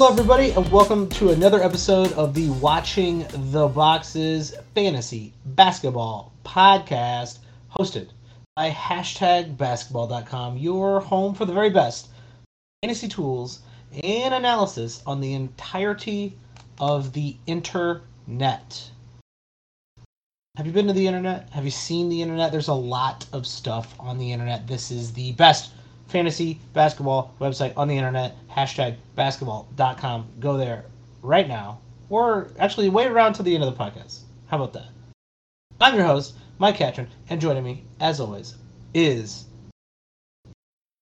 Hello, 0.00 0.12
everybody, 0.12 0.50
and 0.52 0.66
welcome 0.72 1.10
to 1.10 1.28
another 1.28 1.62
episode 1.62 2.10
of 2.14 2.32
the 2.32 2.48
Watching 2.48 3.26
the 3.52 3.68
Boxes 3.68 4.54
Fantasy 4.74 5.34
Basketball 5.44 6.32
Podcast, 6.42 7.40
hosted 7.78 8.08
by 8.56 8.70
hashtag 8.70 9.58
basketball.com, 9.58 10.56
your 10.56 11.00
home 11.00 11.34
for 11.34 11.44
the 11.44 11.52
very 11.52 11.68
best 11.68 12.08
fantasy 12.82 13.08
tools 13.08 13.60
and 14.02 14.32
analysis 14.32 15.02
on 15.06 15.20
the 15.20 15.34
entirety 15.34 16.34
of 16.78 17.12
the 17.12 17.36
internet. 17.46 18.90
Have 20.56 20.64
you 20.64 20.72
been 20.72 20.86
to 20.86 20.94
the 20.94 21.08
internet? 21.08 21.50
Have 21.50 21.66
you 21.66 21.70
seen 21.70 22.08
the 22.08 22.22
internet? 22.22 22.52
There's 22.52 22.68
a 22.68 22.72
lot 22.72 23.26
of 23.34 23.46
stuff 23.46 23.94
on 24.00 24.16
the 24.16 24.32
internet. 24.32 24.66
This 24.66 24.90
is 24.90 25.12
the 25.12 25.32
best 25.32 25.72
fantasy 26.10 26.60
basketball 26.72 27.34
website 27.40 27.72
on 27.76 27.88
the 27.88 27.96
internet. 27.96 28.36
Hashtag 28.48 28.96
basketball.com. 29.14 30.28
Go 30.40 30.56
there 30.56 30.84
right 31.22 31.48
now. 31.48 31.80
Or 32.08 32.48
actually, 32.58 32.88
wait 32.88 33.06
around 33.06 33.34
till 33.34 33.44
the 33.44 33.54
end 33.54 33.64
of 33.64 33.76
the 33.76 33.82
podcast. 33.82 34.20
How 34.48 34.56
about 34.56 34.72
that? 34.72 34.88
I'm 35.80 35.94
your 35.94 36.04
host, 36.04 36.34
Mike 36.58 36.76
Catron, 36.76 37.08
and 37.30 37.40
joining 37.40 37.62
me, 37.62 37.84
as 38.00 38.20
always, 38.20 38.56
is 38.92 39.46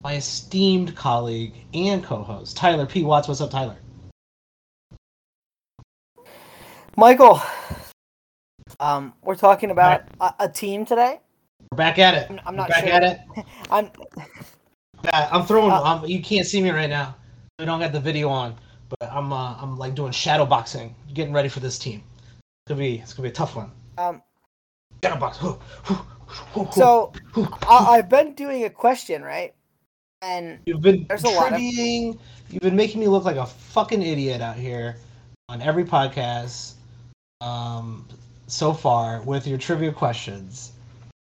my 0.03 0.17
esteemed 0.17 0.95
colleague 0.95 1.55
and 1.75 2.05
co 2.05 2.23
host, 2.23 2.57
Tyler 2.57 2.87
P. 2.87 3.03
Watts. 3.03 3.27
What's 3.27 3.41
up, 3.41 3.51
Tyler? 3.51 3.77
Michael, 6.97 7.41
um, 8.81 9.15
we're 9.23 9.37
talking 9.37 9.71
about 9.71 10.03
a, 10.21 10.35
a 10.41 10.49
team 10.49 10.85
today. 10.85 11.21
We're 11.73 11.77
back 11.77 11.99
at 11.99 12.15
it. 12.15 12.31
I'm, 12.31 12.41
I'm 12.45 12.55
We're 12.55 12.59
not 12.59 12.69
back 12.69 12.85
sure. 12.85 12.93
at 12.93 13.03
it. 13.03 13.21
I'm 13.71 13.91
Yeah, 15.05 15.29
I'm 15.33 15.45
throwing. 15.47 15.71
Uh, 15.71 15.83
um, 15.83 16.05
you 16.07 16.23
can't 16.23 16.47
see 16.47 16.61
me 16.63 16.71
right 16.71 16.91
now. 16.91 17.15
We 17.59 17.65
don't 17.65 17.81
got 17.81 17.93
the 17.93 18.01
video 18.01 18.29
on, 18.29 18.55
but 18.89 19.11
I'm. 19.13 19.33
Uh, 19.33 19.55
I'm 19.61 19.79
like 19.79 19.95
doing 19.95 20.13
shadow 20.13 20.47
boxing, 20.47 20.95
getting 21.15 21.33
ready 21.33 21.49
for 21.49 21.61
this 21.61 21.79
team. 21.79 22.03
It's 22.27 22.69
gonna 22.69 22.79
be. 22.81 22.99
It's 22.99 23.13
gonna 23.13 23.29
be 23.29 23.31
a 23.31 23.35
tough 23.35 23.57
one. 23.57 23.71
um, 23.99 24.23
Shadow 25.03 25.19
box. 25.21 25.39
so 26.73 27.13
I, 27.37 27.97
I've 27.99 28.09
been 28.09 28.35
doing 28.35 28.65
a 28.65 28.71
question, 28.71 29.23
right? 29.23 29.55
And 30.23 30.59
you've 30.67 30.83
been 30.83 31.07
there's 31.09 31.23
a 31.25 31.29
lot 31.29 31.53
of- 31.53 31.61
You've 31.61 32.63
been 32.63 32.77
making 32.77 33.01
me 33.01 33.09
look 33.09 33.25
like 33.25 33.37
a 33.37 33.47
fucking 33.47 34.03
idiot 34.03 34.41
out 34.41 34.57
here 34.57 34.97
on 35.49 35.61
every 35.63 35.85
podcast. 35.85 36.73
Um, 37.41 38.07
so 38.49 38.73
far 38.73 39.21
with 39.23 39.47
your 39.47 39.59
trivia 39.59 39.93
questions. 39.93 40.73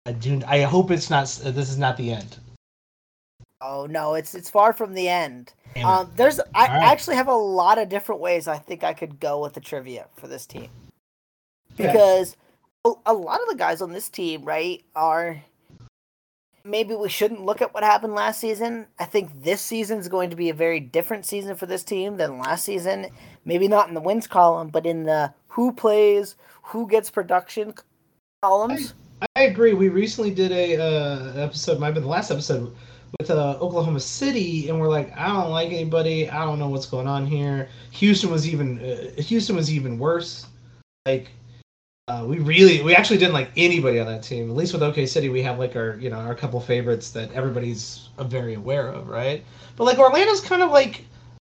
I 0.05 0.13
do. 0.13 0.41
I 0.47 0.61
hope 0.61 0.89
it's 0.89 1.09
not. 1.09 1.25
This 1.43 1.69
is 1.69 1.77
not 1.77 1.97
the 1.97 2.11
end. 2.13 2.37
Oh 3.61 3.85
no, 3.89 4.13
it's 4.13 4.35
it's 4.35 4.49
far 4.49 4.73
from 4.73 4.93
the 4.93 5.07
end. 5.07 5.53
Um, 5.83 6.11
there's 6.15 6.39
I 6.55 6.65
All 6.67 6.73
right. 6.73 6.83
actually 6.91 7.17
have 7.17 7.27
a 7.27 7.35
lot 7.35 7.77
of 7.77 7.87
different 7.89 8.19
ways 8.19 8.47
I 8.47 8.57
think 8.57 8.83
I 8.83 8.93
could 8.93 9.19
go 9.19 9.41
with 9.41 9.53
the 9.53 9.59
trivia 9.59 10.07
for 10.15 10.27
this 10.27 10.47
team 10.47 10.69
Okay. 11.73 11.91
because 11.91 12.35
a, 12.83 12.93
a 13.05 13.13
lot 13.13 13.41
of 13.41 13.47
the 13.49 13.55
guys 13.55 13.81
on 13.81 13.91
this 13.91 14.09
team, 14.09 14.43
right, 14.43 14.83
are 14.95 15.41
maybe 16.63 16.95
we 16.95 17.09
shouldn't 17.09 17.45
look 17.45 17.61
at 17.61 17.73
what 17.73 17.83
happened 17.83 18.13
last 18.13 18.39
season. 18.39 18.87
I 18.99 19.05
think 19.05 19.43
this 19.43 19.61
season 19.61 19.99
is 19.99 20.07
going 20.07 20.29
to 20.31 20.35
be 20.35 20.49
a 20.49 20.53
very 20.53 20.79
different 20.79 21.25
season 21.25 21.55
for 21.55 21.65
this 21.65 21.83
team 21.83 22.17
than 22.17 22.39
last 22.39 22.65
season. 22.65 23.07
Maybe 23.45 23.67
not 23.67 23.87
in 23.87 23.93
the 23.93 24.01
wins 24.01 24.27
column, 24.27 24.69
but 24.69 24.85
in 24.85 25.03
the 25.03 25.33
who 25.47 25.71
plays, 25.71 26.35
who 26.63 26.87
gets 26.87 27.09
production 27.09 27.73
columns. 28.41 28.93
I 29.35 29.43
agree. 29.43 29.73
We 29.73 29.89
recently 29.89 30.31
did 30.33 30.51
a 30.51 30.77
uh, 30.77 31.33
episode, 31.35 31.79
might 31.79 31.87
have 31.87 31.95
been 31.95 32.03
the 32.03 32.09
last 32.09 32.31
episode, 32.31 32.75
with 33.19 33.29
uh, 33.31 33.57
Oklahoma 33.59 33.99
City, 33.99 34.69
and 34.69 34.79
we're 34.79 34.89
like, 34.89 35.15
I 35.17 35.27
don't 35.27 35.49
like 35.49 35.71
anybody. 35.71 36.29
I 36.29 36.43
don't 36.43 36.59
know 36.59 36.69
what's 36.69 36.85
going 36.85 37.07
on 37.07 37.25
here. 37.25 37.69
Houston 37.91 38.29
was 38.29 38.47
even 38.47 38.79
uh, 38.79 39.21
Houston 39.21 39.55
was 39.55 39.71
even 39.71 39.97
worse. 39.97 40.47
Like, 41.05 41.31
uh, 42.07 42.25
we 42.27 42.39
really, 42.39 42.81
we 42.81 42.95
actually 42.95 43.17
didn't 43.17 43.33
like 43.33 43.51
anybody 43.57 43.99
on 43.99 44.07
that 44.07 44.23
team. 44.23 44.49
At 44.49 44.55
least 44.55 44.73
with 44.73 44.83
OK 44.83 45.05
City, 45.05 45.29
we 45.29 45.41
have 45.41 45.59
like 45.59 45.75
our, 45.75 45.97
you 45.97 46.09
know, 46.09 46.17
our 46.17 46.35
couple 46.35 46.59
favorites 46.59 47.11
that 47.11 47.31
everybody's 47.33 48.09
very 48.19 48.53
aware 48.53 48.89
of, 48.89 49.07
right? 49.07 49.43
But 49.75 49.85
like 49.85 49.97
Orlando's 49.97 50.41
kind 50.41 50.61
of 50.61 50.71
like 50.71 51.05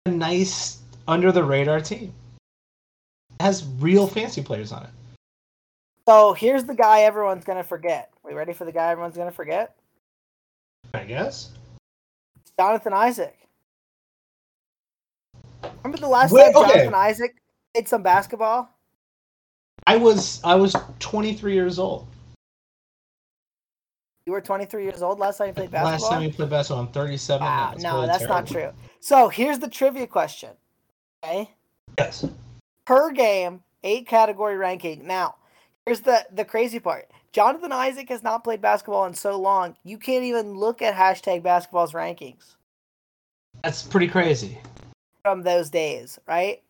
a 0.06 0.12
nice 0.12 0.80
under 1.08 1.32
the 1.32 1.44
radar 1.44 1.80
team. 1.80 2.14
It 3.40 3.44
has 3.44 3.66
real 3.80 4.08
fancy 4.08 4.42
players 4.42 4.72
on 4.72 4.84
it. 4.84 4.90
So 6.08 6.34
here's 6.34 6.64
the 6.64 6.74
guy 6.74 7.02
everyone's 7.02 7.44
gonna 7.44 7.64
forget. 7.64 8.12
We 8.24 8.34
ready 8.34 8.54
for 8.54 8.66
the 8.66 8.72
guy 8.72 8.92
everyone's 8.92 9.18
gonna 9.18 9.32
forget? 9.32 9.76
I 10.94 11.04
guess. 11.04 11.52
Jonathan 12.60 12.94
Isaac. 12.94 13.38
Remember 15.84 15.98
the 15.98 16.08
last 16.08 16.32
Wait, 16.32 16.54
time 16.54 16.56
okay. 16.56 16.74
Jonathan 16.74 16.94
Isaac 16.94 17.36
played 17.74 17.88
some 17.88 18.04
basketball? 18.04 18.70
I 19.86 19.96
was 19.96 20.42
I 20.44 20.56
was 20.56 20.76
23 21.00 21.54
years 21.54 21.80
old. 21.80 22.08
You 24.26 24.34
were 24.34 24.42
23 24.42 24.84
years 24.84 25.02
old 25.02 25.20
last 25.20 25.38
time 25.38 25.48
you 25.48 25.54
played 25.54 25.72
basketball. 25.72 26.10
Last 26.10 26.10
time 26.10 26.24
you 26.24 26.34
played 26.34 26.50
basketball, 26.50 26.84
I'm 26.84 26.92
37. 26.92 27.42
Wow, 27.42 27.48
ah, 27.48 27.70
That's 27.72 27.84
no, 27.84 27.96
really 27.96 28.08
that's 28.08 28.24
not 28.26 28.46
true. 28.46 28.72
So 29.00 29.30
here's 29.30 29.60
the 29.60 29.70
trivia 29.70 30.06
question. 30.06 30.50
Okay, 31.24 31.50
Yes. 31.98 32.26
per 32.86 33.12
game, 33.12 33.64
eight 33.84 34.06
category 34.06 34.58
ranking. 34.58 35.08
Now, 35.08 35.36
here's 35.86 36.02
the 36.02 36.26
the 36.34 36.44
crazy 36.44 36.80
part. 36.80 37.10
Jonathan 37.38 37.72
Isaac 37.72 38.10
has 38.10 38.24
not 38.24 38.44
played 38.44 38.62
basketball 38.62 39.06
in 39.06 39.14
so 39.14 39.40
long, 39.40 39.76
you 39.84 40.00
can't 40.00 40.24
even 40.24 40.56
look 40.56 40.82
at 40.82 40.96
hashtag 40.96 41.44
basketball's 41.44 41.94
rankings 41.94 42.56
That's 43.64 43.84
pretty 43.84 44.08
crazy. 44.08 44.58
from 45.24 45.44
those 45.44 45.70
days, 45.70 46.18
right? 46.28 46.64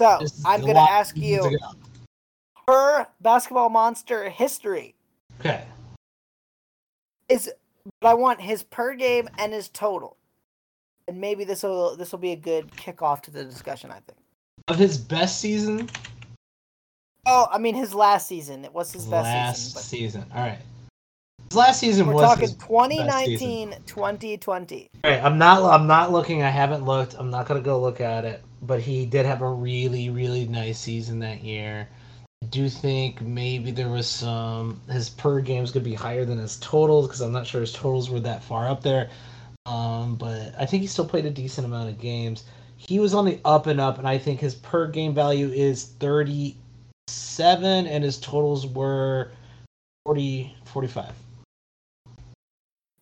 So 0.00 0.24
I'm 0.44 0.60
gonna 0.60 0.78
ask 0.78 1.16
you 1.16 1.42
ago. 1.48 1.56
per 2.64 3.08
basketball 3.22 3.70
monster 3.70 4.30
history 4.30 4.94
Okay. 5.40 5.64
is 7.28 7.50
but 8.00 8.10
I 8.10 8.14
want 8.14 8.40
his 8.40 8.62
per 8.62 8.94
game 8.94 9.28
and 9.38 9.52
his 9.52 9.68
total. 9.68 10.16
And 11.08 11.20
maybe 11.20 11.42
this 11.42 11.64
will 11.64 11.96
this 11.96 12.12
will 12.12 12.20
be 12.20 12.30
a 12.30 12.36
good 12.36 12.70
kickoff 12.70 13.20
to 13.22 13.32
the 13.32 13.42
discussion, 13.44 13.90
I 13.90 13.94
think. 14.06 14.18
Of 14.68 14.76
his 14.78 14.96
best 14.96 15.40
season, 15.40 15.90
Oh, 17.30 17.46
I 17.52 17.58
mean 17.58 17.74
his 17.74 17.94
last 17.94 18.26
season. 18.26 18.64
It 18.64 18.72
was 18.72 18.90
his 18.90 19.04
best 19.04 19.24
last 19.24 19.66
season. 19.66 19.82
season. 19.82 20.24
All 20.34 20.40
right. 20.40 20.58
His 21.50 21.56
last 21.56 21.78
season 21.78 22.06
we're 22.06 22.14
was 22.14 22.22
talking 22.22 22.42
his 22.42 22.54
2019, 22.54 23.74
2020. 23.84 24.88
All 25.04 25.10
right, 25.10 25.22
I'm 25.22 25.36
not. 25.36 25.62
I'm 25.62 25.86
not 25.86 26.10
looking. 26.10 26.42
I 26.42 26.48
haven't 26.48 26.84
looked. 26.84 27.14
I'm 27.18 27.30
not 27.30 27.46
gonna 27.46 27.60
go 27.60 27.80
look 27.80 28.00
at 28.00 28.24
it. 28.24 28.42
But 28.62 28.80
he 28.80 29.04
did 29.04 29.26
have 29.26 29.42
a 29.42 29.48
really, 29.48 30.08
really 30.08 30.48
nice 30.48 30.78
season 30.78 31.18
that 31.20 31.44
year. 31.44 31.88
I 32.42 32.46
do 32.46 32.68
think 32.68 33.20
maybe 33.20 33.72
there 33.72 33.90
was 33.90 34.06
some. 34.06 34.80
His 34.90 35.10
per 35.10 35.40
games 35.40 35.70
could 35.70 35.84
be 35.84 35.94
higher 35.94 36.24
than 36.24 36.38
his 36.38 36.56
totals 36.56 37.06
because 37.06 37.20
I'm 37.20 37.32
not 37.32 37.46
sure 37.46 37.60
his 37.60 37.74
totals 37.74 38.08
were 38.08 38.20
that 38.20 38.42
far 38.42 38.68
up 38.68 38.82
there. 38.82 39.10
Um, 39.66 40.16
but 40.16 40.54
I 40.58 40.64
think 40.64 40.80
he 40.80 40.86
still 40.86 41.06
played 41.06 41.26
a 41.26 41.30
decent 41.30 41.66
amount 41.66 41.90
of 41.90 42.00
games. 42.00 42.44
He 42.78 43.00
was 43.00 43.12
on 43.12 43.26
the 43.26 43.38
up 43.44 43.66
and 43.66 43.80
up, 43.80 43.98
and 43.98 44.08
I 44.08 44.16
think 44.16 44.40
his 44.40 44.54
per 44.54 44.86
game 44.86 45.14
value 45.14 45.48
is 45.48 45.92
37, 47.08 47.86
and 47.86 48.04
his 48.04 48.18
totals 48.18 48.66
were 48.66 49.30
40, 50.04 50.54
45. 50.64 51.12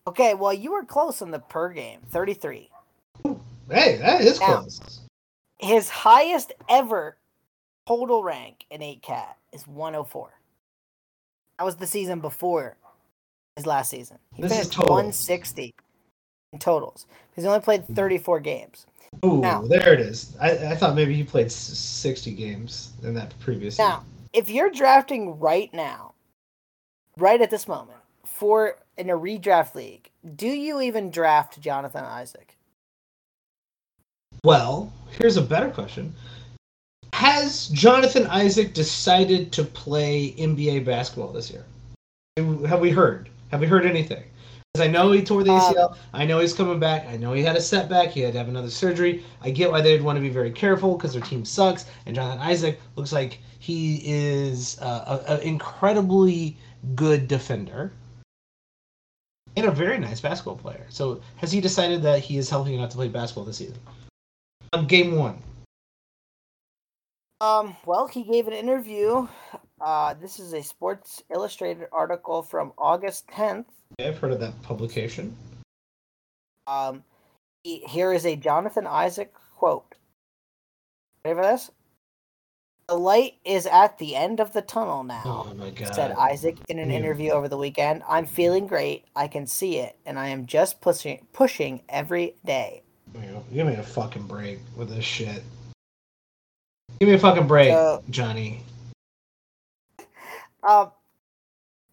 Okay, 0.07 0.33
well 0.33 0.53
you 0.53 0.71
were 0.71 0.85
close 0.85 1.21
on 1.21 1.31
the 1.31 1.39
per 1.39 1.69
game, 1.69 1.99
33. 2.09 2.69
Hey, 3.69 3.97
that 3.97 4.21
is 4.21 4.39
Now- 4.39 4.61
close. 4.61 5.01
His 5.59 5.89
highest 5.89 6.53
ever 6.69 7.17
total 7.87 8.23
rank 8.23 8.65
in 8.69 8.81
8 8.81 9.01
cat 9.01 9.37
is 9.51 9.67
104. 9.67 10.31
That 11.57 11.65
was 11.65 11.75
the 11.77 11.87
season 11.87 12.19
before 12.21 12.77
his 13.55 13.65
last 13.65 13.89
season. 13.89 14.19
He 14.33 14.43
This 14.43 14.51
is 14.51 14.57
finished 14.59 14.77
160 14.79 15.73
in 16.53 16.59
totals. 16.59 17.07
Because 17.29 17.43
he 17.43 17.47
only 17.47 17.61
played 17.61 17.87
34 17.87 18.39
games. 18.39 18.85
Now- 19.23 19.61
there 19.61 19.93
it 19.93 19.99
is. 19.99 20.35
I, 20.39 20.51
I 20.51 20.75
thought 20.75 20.95
maybe 20.95 21.15
he 21.15 21.23
played 21.23 21.51
60 21.51 22.31
games 22.33 22.91
in 23.03 23.13
that 23.15 23.37
previous 23.39 23.77
Now, 23.77 24.03
if 24.33 24.49
you're 24.49 24.69
drafting 24.69 25.39
right 25.39 25.73
now, 25.73 26.13
right 27.17 27.41
at 27.41 27.49
this 27.49 27.67
moment, 27.67 27.99
for 28.25 28.77
in 28.97 29.09
a 29.09 29.17
redraft 29.17 29.75
league, 29.75 30.09
do 30.35 30.47
you 30.47 30.81
even 30.81 31.09
draft 31.09 31.59
Jonathan 31.59 32.03
Isaac? 32.03 32.55
Well, 34.43 34.91
here's 35.19 35.37
a 35.37 35.41
better 35.41 35.69
question. 35.69 36.13
Has 37.13 37.69
Jonathan 37.69 38.27
Isaac 38.27 38.73
decided 38.73 39.51
to 39.53 39.63
play 39.63 40.35
NBA 40.37 40.85
basketball 40.85 41.31
this 41.31 41.49
year? 41.49 41.65
Have 42.37 42.79
we 42.79 42.91
heard? 42.91 43.29
Have 43.49 43.61
we 43.61 43.67
heard 43.67 43.85
anything? 43.85 44.23
I 44.79 44.87
know 44.87 45.11
he 45.11 45.23
tore 45.23 45.43
the 45.43 45.51
ACL. 45.51 45.95
I 46.13 46.25
know 46.25 46.39
he's 46.39 46.53
coming 46.53 46.79
back. 46.79 47.07
I 47.07 47.17
know 47.17 47.33
he 47.33 47.43
had 47.43 47.55
a 47.55 47.61
setback. 47.61 48.09
He 48.09 48.21
had 48.21 48.33
to 48.33 48.39
have 48.39 48.49
another 48.49 48.69
surgery. 48.69 49.23
I 49.41 49.49
get 49.49 49.71
why 49.71 49.81
they'd 49.81 50.01
want 50.01 50.17
to 50.17 50.21
be 50.21 50.29
very 50.29 50.51
careful 50.51 50.95
because 50.95 51.13
their 51.13 51.21
team 51.21 51.45
sucks. 51.45 51.85
And 52.05 52.15
Jonathan 52.15 52.41
Isaac 52.41 52.79
looks 52.95 53.11
like 53.11 53.39
he 53.59 54.01
is 54.03 54.79
uh, 54.81 55.23
an 55.27 55.41
incredibly 55.41 56.57
good 56.95 57.27
defender 57.27 57.91
and 59.57 59.65
a 59.65 59.71
very 59.71 59.97
nice 59.97 60.21
basketball 60.21 60.55
player. 60.55 60.85
So 60.89 61.19
has 61.37 61.51
he 61.51 61.59
decided 61.59 62.03
that 62.03 62.19
he 62.19 62.37
is 62.37 62.49
healthy 62.49 62.75
enough 62.75 62.91
to 62.91 62.97
play 62.97 63.07
basketball 63.07 63.43
this 63.43 63.57
season? 63.57 63.77
On 64.73 64.85
game 64.85 65.15
one. 65.15 65.41
Um, 67.41 67.75
well, 67.85 68.07
he 68.07 68.23
gave 68.23 68.47
an 68.47 68.53
interview. 68.53 69.27
Uh, 69.79 70.13
this 70.15 70.39
is 70.39 70.53
a 70.53 70.63
Sports 70.63 71.23
Illustrated 71.33 71.87
article 71.91 72.41
from 72.41 72.73
August 72.77 73.27
10th. 73.27 73.65
Yeah, 73.99 74.07
I've 74.07 74.17
heard 74.17 74.31
of 74.31 74.39
that 74.39 74.59
publication. 74.63 75.35
Um, 76.65 77.03
he, 77.63 77.79
here 77.87 78.11
is 78.11 78.25
a 78.25 78.35
Jonathan 78.35 78.87
Isaac 78.87 79.33
quote. 79.55 79.95
Ready 81.23 81.35
for 81.35 81.43
this? 81.43 81.71
The 82.87 82.95
light 82.95 83.33
is 83.43 83.65
at 83.65 83.97
the 83.97 84.15
end 84.15 84.39
of 84.39 84.53
the 84.53 84.61
tunnel 84.61 85.03
now, 85.03 85.45
Oh 85.49 85.53
my 85.53 85.71
god. 85.71 85.93
said 85.93 86.11
Isaac 86.13 86.55
in 86.69 86.79
an 86.79 86.89
Yeah. 86.89 86.97
interview 86.97 87.31
over 87.31 87.49
the 87.49 87.57
weekend. 87.57 88.01
I'm 88.07 88.25
feeling 88.25 88.65
great. 88.65 89.05
I 89.15 89.27
can 89.27 89.45
see 89.45 89.77
it, 89.77 89.97
and 90.05 90.17
I 90.17 90.29
am 90.29 90.45
just 90.45 90.79
pushing 90.79 91.27
pushing 91.33 91.81
every 91.89 92.35
day. 92.45 92.83
Give 93.53 93.67
me 93.67 93.73
a 93.73 93.83
fucking 93.83 94.27
break 94.27 94.59
with 94.77 94.89
this 94.89 95.03
shit. 95.03 95.43
Give 96.99 97.09
me 97.09 97.15
a 97.15 97.19
fucking 97.19 97.47
break, 97.47 97.71
So- 97.71 98.03
Johnny. 98.09 98.61
Um, 100.63 100.91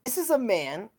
this 0.04 0.18
is 0.18 0.30
a 0.30 0.38
man 0.38 0.90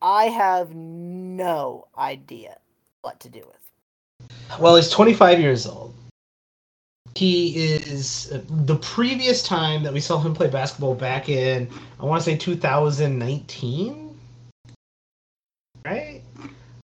I 0.00 0.24
have 0.24 0.74
no 0.74 1.86
idea 1.96 2.58
what 3.02 3.20
to 3.20 3.28
do 3.28 3.40
with. 3.40 3.56
Well, 4.60 4.76
he's 4.76 4.90
25 4.90 5.40
years 5.40 5.66
old. 5.66 5.94
He 7.14 7.56
is 7.56 8.32
uh, 8.32 8.40
the 8.48 8.76
previous 8.76 9.42
time 9.42 9.82
that 9.82 9.92
we 9.92 10.00
saw 10.00 10.18
him 10.18 10.34
play 10.34 10.48
basketball 10.48 10.94
back 10.94 11.28
in, 11.28 11.68
I 12.00 12.04
want 12.04 12.22
to 12.22 12.30
say 12.30 12.36
2019, 12.36 14.18
right? 15.84 16.22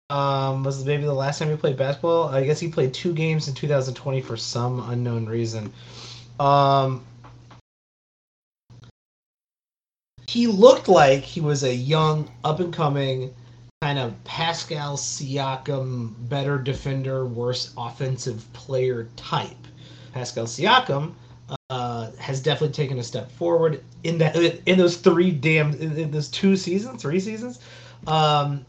Um, 0.09 0.63
was 0.63 0.83
maybe 0.85 1.03
the 1.03 1.13
last 1.13 1.39
time 1.39 1.49
he 1.49 1.55
played 1.55 1.77
basketball. 1.77 2.29
I 2.29 2.43
guess 2.43 2.59
he 2.59 2.69
played 2.69 2.93
two 2.93 3.13
games 3.13 3.47
in 3.47 3.53
2020 3.53 4.21
for 4.21 4.35
some 4.35 4.89
unknown 4.89 5.25
reason. 5.25 5.71
Um, 6.39 7.03
he 10.35 10.47
looked 10.47 10.89
like 10.89 11.23
he 11.23 11.39
was 11.39 11.63
a 11.63 11.73
young, 11.73 12.29
up 12.43 12.59
and 12.59 12.73
coming 12.73 13.33
kind 13.81 13.97
of 13.97 14.21
Pascal 14.25 14.97
Siakam, 14.97 16.13
better 16.27 16.57
defender, 16.57 17.25
worse 17.25 17.73
offensive 17.77 18.45
player 18.51 19.07
type. 19.15 19.55
Pascal 20.11 20.43
Siakam 20.43 21.13
uh, 21.69 22.11
has 22.19 22.41
definitely 22.41 22.73
taken 22.73 22.99
a 22.99 23.03
step 23.03 23.31
forward 23.31 23.81
in 24.03 24.17
that 24.17 24.35
in 24.65 24.77
those 24.77 24.97
three 24.97 25.31
damn 25.31 25.71
in, 25.75 25.97
in 25.97 26.11
those 26.11 26.27
two 26.27 26.57
seasons, 26.57 27.01
three 27.01 27.21
seasons, 27.21 27.61
um, 28.07 28.65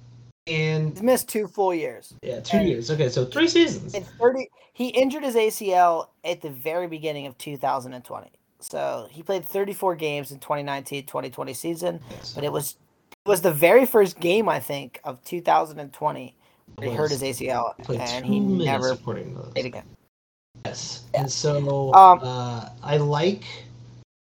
and 0.47 0.91
He's 0.93 1.03
missed 1.03 1.29
two 1.29 1.49
full 1.49 1.75
years. 1.75 2.15
yeah, 2.23 2.39
two 2.39 2.59
And- 2.59 2.69
years. 2.69 2.93
Okay, 2.93 3.09
so 3.09 3.25
three 3.25 3.49
seasons. 3.49 3.95
In 3.95 4.05
30, 4.05 4.49
he 4.73 4.89
injured 4.91 5.25
his 5.25 5.35
ACL 5.35 6.11
at 6.25 6.43
the 6.43 6.51
very 6.51 6.87
beginning 6.87 7.27
of 7.27 7.37
2020. 7.39 8.31
So 8.71 9.07
he 9.11 9.23
played 9.23 9.45
34 9.45 9.95
games 9.97 10.33
in 10.33 10.39
2019-2020 10.41 11.55
season, 11.55 12.01
Yes. 12.11 12.33
but 12.35 12.43
it 12.45 12.51
was 12.53 12.77
it 13.25 13.29
was 13.29 13.41
the 13.41 13.53
very 13.53 13.87
first 13.87 14.19
game 14.21 14.49
I 14.49 14.61
think 14.61 15.01
of 15.05 15.23
2020 15.25 16.35
where 16.77 16.89
he 16.91 16.95
hurt 16.95 17.11
his 17.11 17.23
ACL 17.23 17.75
and 17.89 18.25
he 18.27 18.41
never 18.41 18.91
according 18.91 19.35
to 19.35 19.43
this. 19.43 19.53
played 19.53 19.67
again. 19.67 19.85
Yes. 20.65 21.05
Yeah. 21.15 21.21
And 21.21 21.31
so 21.33 21.93
Um, 21.95 22.21
uh, 22.23 22.69
I 22.83 22.97
like 22.97 23.45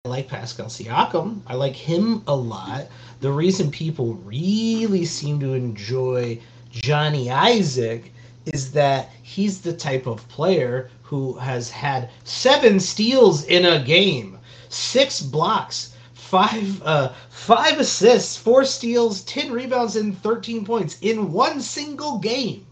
I 0.04 0.08
like 0.10 0.28
Pascal 0.28 0.66
Siakam. 0.66 1.40
I 1.46 1.54
like 1.54 1.74
him 1.74 2.22
a 2.26 2.34
lot. 2.34 2.86
The 3.20 3.30
reason 3.32 3.70
people 3.70 4.14
really 4.24 5.04
seem 5.06 5.40
to 5.40 5.54
enjoy 5.54 6.38
Johnny 6.70 7.30
Isaac 7.30 8.12
is 8.46 8.72
that 8.72 9.10
he's 9.22 9.60
the 9.60 9.72
type 9.72 10.06
of 10.06 10.26
player 10.28 10.90
who 11.02 11.34
has 11.34 11.70
had 11.70 12.10
seven 12.24 12.80
steals 12.80 13.44
in 13.44 13.64
a 13.64 13.82
game, 13.82 14.38
six 14.68 15.20
blocks, 15.20 15.94
five 16.12 16.82
uh, 16.82 17.12
five 17.30 17.78
assists, 17.78 18.36
four 18.36 18.64
steals, 18.64 19.22
ten 19.22 19.52
rebounds, 19.52 19.96
and 19.96 20.18
thirteen 20.22 20.64
points 20.64 20.98
in 21.00 21.32
one 21.32 21.60
single 21.60 22.18
game. 22.18 22.66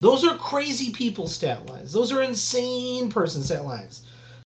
Those 0.00 0.24
are 0.24 0.36
crazy 0.36 0.92
people 0.92 1.28
stat 1.28 1.66
lines. 1.66 1.92
Those 1.92 2.12
are 2.12 2.22
insane 2.22 3.10
person 3.10 3.42
stat 3.42 3.64
lines. 3.64 4.02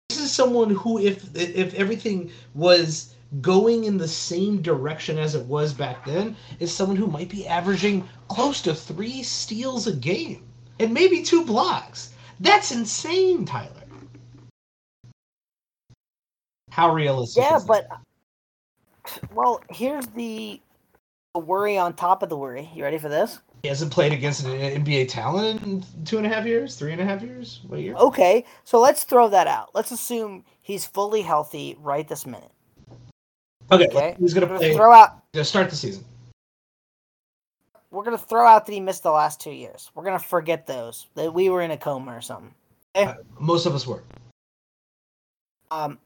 This 0.10 0.20
is 0.20 0.32
someone 0.32 0.70
who, 0.70 1.00
if 1.00 1.36
if 1.36 1.74
everything 1.74 2.32
was 2.54 3.15
going 3.42 3.86
in 3.86 3.98
the 3.98 4.08
same 4.08 4.62
direction 4.62 5.18
as 5.18 5.36
it 5.36 5.46
was 5.46 5.74
back 5.74 6.06
then, 6.06 6.36
is 6.60 6.74
someone 6.74 6.98
who 6.98 7.08
might 7.08 7.30
be 7.30 7.48
averaging 7.48 8.08
close 8.28 8.62
to 8.62 8.74
three 8.74 9.24
steals 9.24 9.88
a 9.88 9.94
game 9.94 10.46
and 10.80 10.94
maybe 10.94 11.22
two 11.22 11.46
blocks. 11.46 12.14
That's 12.40 12.72
insane, 12.72 13.46
Tyler. 13.46 13.72
How 16.70 16.94
realistic? 16.94 17.44
Yeah, 17.44 17.56
is 17.56 17.66
that? 17.66 17.88
Yeah, 17.90 17.98
but 19.08 19.34
well, 19.34 19.62
here's 19.70 20.08
the 20.08 20.62
the 21.34 21.40
worry 21.40 21.78
on 21.78 21.94
top 21.94 22.24
of 22.24 22.30
the 22.30 22.38
worry. 22.38 22.70
You 22.74 22.84
ready 22.84 22.98
for 22.98 23.10
this? 23.10 23.40
he 23.66 23.70
hasn't 23.70 23.92
played 23.92 24.14
against 24.14 24.46
an 24.46 24.52
NBA 24.86 25.10
talent 25.10 25.64
in 25.64 25.84
two 26.06 26.18
and 26.20 26.28
a 26.28 26.30
half 26.30 26.46
years, 26.46 26.76
three 26.76 26.92
and 26.92 27.02
a 27.02 27.04
half 27.04 27.24
years. 27.24 27.62
What 27.68 27.80
year? 27.80 27.96
Okay, 27.96 28.46
so 28.64 28.80
let's 28.80 29.04
throw 29.04 29.28
that 29.30 29.48
out. 29.48 29.72
Let's 29.74 29.90
assume 29.90 30.46
he's 30.62 30.86
fully 30.86 31.24
healthy 31.24 31.76
right 31.80 32.08
this 32.08 32.28
minute. 32.28 32.52
Okay, 33.72 33.86
Okay, 33.88 34.16
who's 34.20 34.34
gonna 34.34 34.48
play? 34.48 34.74
throw 34.76 34.92
out. 34.94 35.22
To 35.34 35.44
start 35.44 35.70
the 35.70 35.76
season. 35.76 36.04
We're 37.92 38.04
gonna 38.04 38.18
throw 38.18 38.46
out 38.46 38.66
that 38.66 38.72
he 38.74 38.80
missed 38.80 39.04
the 39.04 39.12
last 39.12 39.40
two 39.40 39.52
years. 39.52 39.90
We're 39.96 40.04
gonna 40.04 40.20
forget 40.20 40.68
those. 40.68 41.08
That 41.16 41.34
we 41.34 41.50
were 41.50 41.62
in 41.62 41.72
a 41.72 41.78
coma 41.78 42.16
or 42.16 42.22
something. 42.22 42.54
Most 43.40 43.66
of 43.66 43.74
us 43.76 43.86
were. 43.88 44.04
Um, 45.72 46.00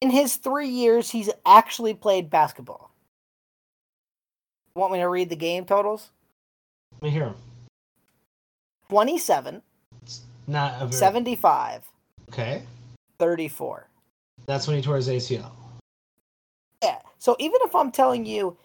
in 0.00 0.10
his 0.10 0.36
three 0.36 0.68
years, 0.68 1.10
he's 1.10 1.30
actually 1.46 1.94
played 1.94 2.30
basketball. 2.30 2.90
Want 4.74 4.92
me 4.92 4.98
to 5.00 5.08
read 5.08 5.28
the 5.28 5.36
game 5.36 5.64
totals? 5.64 6.10
Let 6.94 7.02
me 7.02 7.10
hear 7.10 7.24
him. 7.24 7.34
27, 8.88 9.62
Not 10.46 10.74
a 10.76 10.86
very, 10.86 10.92
75, 10.92 11.88
Okay, 12.28 12.62
34. 13.18 13.88
that's 14.46 14.66
when 14.66 14.76
he 14.76 14.82
tore 14.82 14.96
his 14.96 15.08
ACL. 15.08 15.50
So 17.22 17.36
even 17.38 17.60
if 17.62 17.72
I'm 17.76 17.92
telling 17.92 18.26
you, 18.26 18.56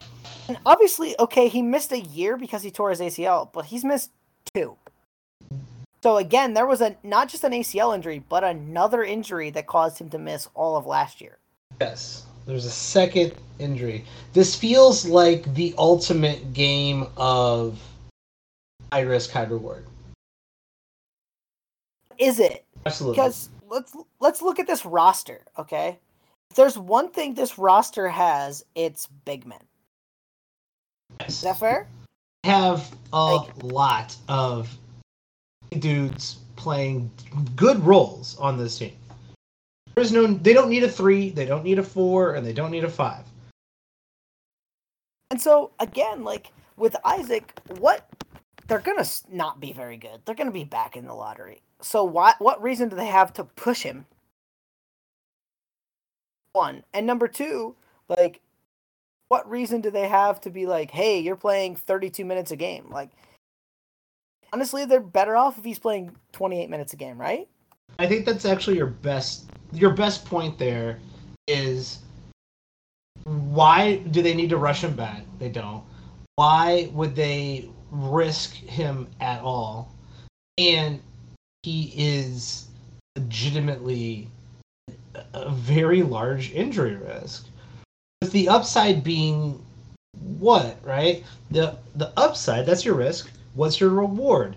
and 0.48 0.58
obviously, 0.66 1.14
okay, 1.20 1.48
he 1.48 1.62
missed 1.62 1.92
a 1.92 2.00
year 2.00 2.38
because 2.38 2.64
he 2.64 2.72
tore 2.72 2.90
his 2.90 3.00
ACL, 3.00 3.54
but 3.54 3.66
he's 3.66 3.86
missed 3.86 4.10
two. 4.52 4.76
So 6.02 6.18
again, 6.18 6.56
there 6.56 6.66
was 6.66 6.82
a 6.82 6.98
not 7.04 7.30
just 7.30 7.44
an 7.44 7.52
ACL 7.52 7.94
injury, 7.94 8.24
but 8.28 8.44
another 8.44 9.04
injury 9.04 9.52
that 9.52 9.68
caused 9.68 10.00
him 10.00 10.10
to 10.10 10.18
miss 10.18 10.50
all 10.56 10.76
of 10.76 10.88
last 10.88 11.22
year. 11.22 11.38
Yes, 11.80 12.26
there's 12.48 12.66
a 12.66 12.72
second 12.72 13.36
injury. 13.60 14.04
This 14.34 14.56
feels 14.56 15.06
like 15.06 15.54
the 15.54 15.76
ultimate 15.78 16.54
game 16.54 17.06
of 17.16 17.80
high 18.92 19.02
risk, 19.02 19.30
high 19.30 19.44
reward. 19.44 19.86
Is 22.18 22.40
it? 22.40 22.66
Absolutely. 22.88 23.18
Because 23.18 23.50
let's 23.70 23.96
let's 24.20 24.42
look 24.42 24.58
at 24.58 24.66
this 24.66 24.84
roster, 24.84 25.42
okay? 25.60 26.00
If 26.50 26.56
there's 26.58 26.78
one 26.78 27.10
thing 27.12 27.34
this 27.34 27.58
roster 27.58 28.08
has, 28.10 28.64
it's 28.76 29.08
big 29.26 29.46
men. 29.46 29.60
Is 31.26 31.42
that 31.42 31.60
fair? 31.60 31.88
have 32.44 32.96
a 33.12 33.36
Like- 33.36 33.64
lot 33.64 34.16
of 34.30 34.70
dudes 35.80 36.38
playing 36.56 37.12
good 37.58 37.78
roles 37.84 38.38
on 38.40 38.58
this 38.58 38.78
team. 38.78 38.96
There's 39.96 40.14
no, 40.14 40.28
they 40.28 40.54
don't 40.54 40.70
need 40.70 40.84
a 40.84 40.90
three, 40.90 41.30
they 41.30 41.46
don't 41.46 41.64
need 41.66 41.78
a 41.78 41.84
four, 41.84 42.36
and 42.36 42.46
they 42.48 42.54
don't 42.54 42.72
need 42.72 42.86
a 42.86 42.90
five. 42.90 43.26
And 45.30 45.42
so 45.42 45.72
again, 45.80 46.24
like 46.24 46.54
with 46.78 46.96
Isaac, 47.04 47.60
what 47.80 48.08
they're 48.68 48.80
gonna 48.80 49.02
s- 49.02 49.24
not 49.30 49.60
be 49.60 49.74
very 49.74 49.98
good. 49.98 50.22
They're 50.24 50.36
gonna 50.36 50.52
be 50.52 50.64
back 50.64 50.96
in 50.96 51.06
the 51.06 51.14
lottery. 51.16 51.62
So 51.82 52.06
what 52.06 52.40
what 52.40 52.62
reason 52.62 52.88
do 52.88 52.96
they 52.96 53.08
have 53.08 53.34
to 53.34 53.44
push 53.44 53.82
him? 53.84 54.06
One 56.58 56.84
and 56.92 57.06
number 57.06 57.28
two, 57.28 57.76
like, 58.10 58.42
what 59.28 59.48
reason 59.48 59.80
do 59.80 59.92
they 59.92 60.08
have 60.08 60.42
to 60.42 60.50
be 60.50 60.66
like, 60.66 60.90
hey, 60.90 61.20
you're 61.20 61.36
playing 61.36 61.76
32 61.76 62.26
minutes 62.26 62.50
a 62.50 62.56
game? 62.56 62.90
Like, 62.90 63.12
honestly, 64.52 64.84
they're 64.84 65.00
better 65.00 65.36
off 65.36 65.60
if 65.60 65.64
he's 65.64 65.78
playing 65.78 66.16
28 66.32 66.68
minutes 66.72 66.94
a 66.94 66.96
game, 66.96 67.22
right? 67.22 67.48
I 68.00 68.08
think 68.08 68.26
that's 68.26 68.44
actually 68.44 68.78
your 68.78 68.88
best 68.88 69.52
your 69.72 69.92
best 69.92 70.26
point 70.26 70.58
there 70.58 70.98
is 71.48 72.00
why 73.26 73.98
do 73.98 74.24
they 74.24 74.34
need 74.34 74.50
to 74.50 74.58
rush 74.58 74.84
him 74.84 74.96
back? 74.96 75.26
They 75.38 75.50
don't. 75.50 75.84
Why 76.38 76.90
would 76.92 77.16
they 77.16 77.70
risk 77.92 78.56
him 78.56 79.08
at 79.20 79.44
all? 79.44 79.94
And 80.58 81.02
he 81.62 81.94
is 81.96 82.66
legitimately 83.16 84.32
a- 85.34 85.50
very 85.50 86.04
large 86.04 86.52
injury 86.52 86.96
risk. 86.96 87.48
With 88.22 88.32
the 88.32 88.50
upside 88.50 89.04
being 89.04 89.64
what, 90.40 90.78
right? 90.84 91.24
The 91.52 91.78
the 91.96 92.12
upside, 92.18 92.66
that's 92.66 92.86
your 92.86 92.96
risk. 92.96 93.30
What's 93.54 93.80
your 93.80 93.90
reward? 93.90 94.56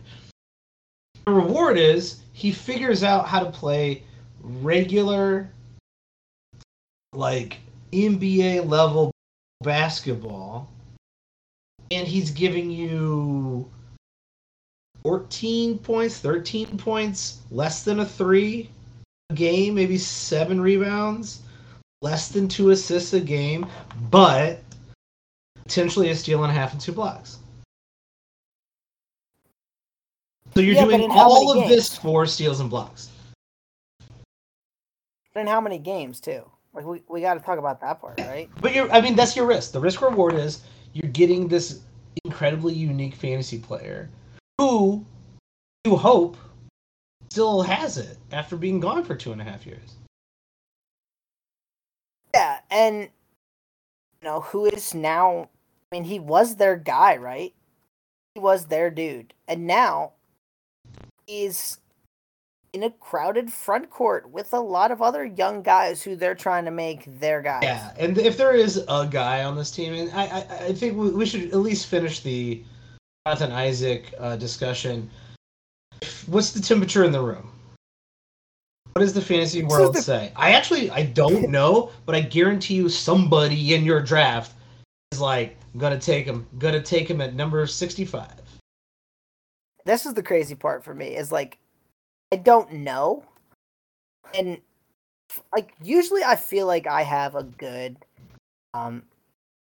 The 1.26 1.32
reward 1.32 1.78
is 1.78 2.20
he 2.32 2.52
figures 2.52 3.02
out 3.02 3.26
how 3.26 3.40
to 3.40 3.50
play 3.50 4.02
regular, 4.42 5.50
like 7.12 7.58
NBA 7.92 8.68
level 8.68 9.10
basketball, 9.62 10.68
and 11.90 12.06
he's 12.06 12.30
giving 12.30 12.70
you 12.70 13.70
14 15.02 15.78
points, 15.78 16.18
13 16.18 16.78
points, 16.78 17.40
less 17.50 17.82
than 17.84 18.00
a 18.00 18.06
three 18.06 18.70
a 19.30 19.34
game, 19.34 19.74
maybe 19.74 19.96
seven 19.96 20.60
rebounds, 20.60 21.42
less 22.02 22.28
than 22.28 22.48
two 22.48 22.70
assists 22.70 23.12
a 23.12 23.20
game, 23.20 23.66
but 24.10 24.60
potentially 25.64 26.10
a 26.10 26.14
steal 26.14 26.42
and 26.42 26.50
a 26.50 26.54
half 26.54 26.72
and 26.72 26.80
two 26.80 26.92
blocks. 26.92 27.38
So 30.54 30.60
you're 30.60 30.74
Yeah, 30.74 30.84
doing 30.84 31.10
all 31.10 31.56
of 31.56 31.68
this 31.68 31.96
for 31.96 32.26
steals 32.26 32.60
and 32.60 32.68
blocks. 32.68 33.10
And 35.36 35.48
how 35.48 35.60
many 35.60 35.78
games 35.78 36.20
too? 36.20 36.42
Like 36.74 36.84
we, 36.84 37.02
we 37.08 37.20
got 37.20 37.34
to 37.34 37.40
talk 37.40 37.58
about 37.58 37.80
that 37.80 38.00
part, 38.00 38.20
right? 38.20 38.48
But 38.60 38.74
you're, 38.74 38.90
I 38.90 39.00
mean, 39.00 39.14
that's 39.14 39.36
your 39.36 39.46
risk. 39.46 39.72
The 39.72 39.80
risk 39.80 40.02
reward 40.02 40.34
is 40.34 40.62
you're 40.92 41.10
getting 41.10 41.46
this 41.46 41.82
incredibly 42.24 42.74
unique 42.74 43.14
fantasy 43.14 43.58
player 43.58 44.10
who 44.58 45.04
you 45.84 45.96
hope 45.96 46.36
still 47.30 47.62
has 47.62 47.96
it 47.96 48.18
after 48.32 48.56
being 48.56 48.80
gone 48.80 49.04
for 49.04 49.14
two 49.14 49.32
and 49.32 49.40
a 49.40 49.44
half 49.44 49.64
years. 49.66 49.96
Yeah, 52.34 52.58
and 52.70 53.02
you 53.02 53.08
know 54.24 54.40
who 54.40 54.66
is 54.66 54.94
now? 54.94 55.48
I 55.90 55.96
mean, 55.96 56.04
he 56.04 56.20
was 56.20 56.56
their 56.56 56.76
guy, 56.76 57.16
right? 57.16 57.54
He 58.34 58.40
was 58.40 58.66
their 58.66 58.90
dude, 58.90 59.34
and 59.48 59.66
now 59.66 60.12
he's 61.26 61.78
in 62.72 62.84
a 62.84 62.90
crowded 62.90 63.52
front 63.52 63.90
court 63.90 64.30
with 64.30 64.52
a 64.52 64.60
lot 64.60 64.92
of 64.92 65.02
other 65.02 65.24
young 65.24 65.62
guys 65.62 66.02
who 66.02 66.14
they're 66.14 66.36
trying 66.36 66.64
to 66.64 66.70
make 66.70 67.18
their 67.18 67.42
guys. 67.42 67.64
Yeah, 67.64 67.92
and 67.98 68.16
if 68.18 68.36
there 68.36 68.54
is 68.54 68.84
a 68.88 69.08
guy 69.10 69.42
on 69.42 69.56
this 69.56 69.72
team, 69.72 69.92
and 69.92 70.10
I, 70.12 70.24
I, 70.26 70.64
I 70.66 70.72
think 70.72 70.96
we, 70.96 71.10
we 71.10 71.26
should 71.26 71.50
at 71.50 71.56
least 71.56 71.86
finish 71.86 72.20
the 72.20 72.62
Jonathan 73.26 73.50
Isaac 73.50 74.14
uh, 74.18 74.36
discussion. 74.36 75.10
What's 76.26 76.52
the 76.52 76.60
temperature 76.60 77.04
in 77.04 77.12
the 77.12 77.20
room? 77.20 77.50
What 78.92 79.02
does 79.02 79.12
the 79.12 79.20
fantasy 79.22 79.62
world 79.62 79.94
the- 79.94 80.02
say? 80.02 80.32
I 80.36 80.52
actually 80.52 80.90
I 80.90 81.04
don't 81.04 81.50
know, 81.50 81.90
but 82.06 82.14
I 82.14 82.20
guarantee 82.20 82.74
you 82.74 82.88
somebody 82.88 83.74
in 83.74 83.84
your 83.84 84.00
draft 84.00 84.54
is 85.12 85.20
like 85.20 85.56
gonna 85.76 85.98
take 85.98 86.26
him, 86.26 86.46
gonna 86.58 86.82
take 86.82 87.08
him 87.08 87.20
at 87.20 87.34
number 87.34 87.64
sixty-five. 87.66 88.40
This 89.84 90.06
is 90.06 90.14
the 90.14 90.22
crazy 90.22 90.54
part 90.54 90.84
for 90.84 90.94
me 90.94 91.16
is 91.16 91.32
like 91.32 91.58
I 92.32 92.36
don't 92.36 92.72
know, 92.72 93.24
and 94.34 94.58
like 95.52 95.72
usually 95.82 96.24
I 96.24 96.36
feel 96.36 96.66
like 96.66 96.86
I 96.86 97.02
have 97.02 97.34
a 97.34 97.44
good 97.44 97.96
um 98.74 99.02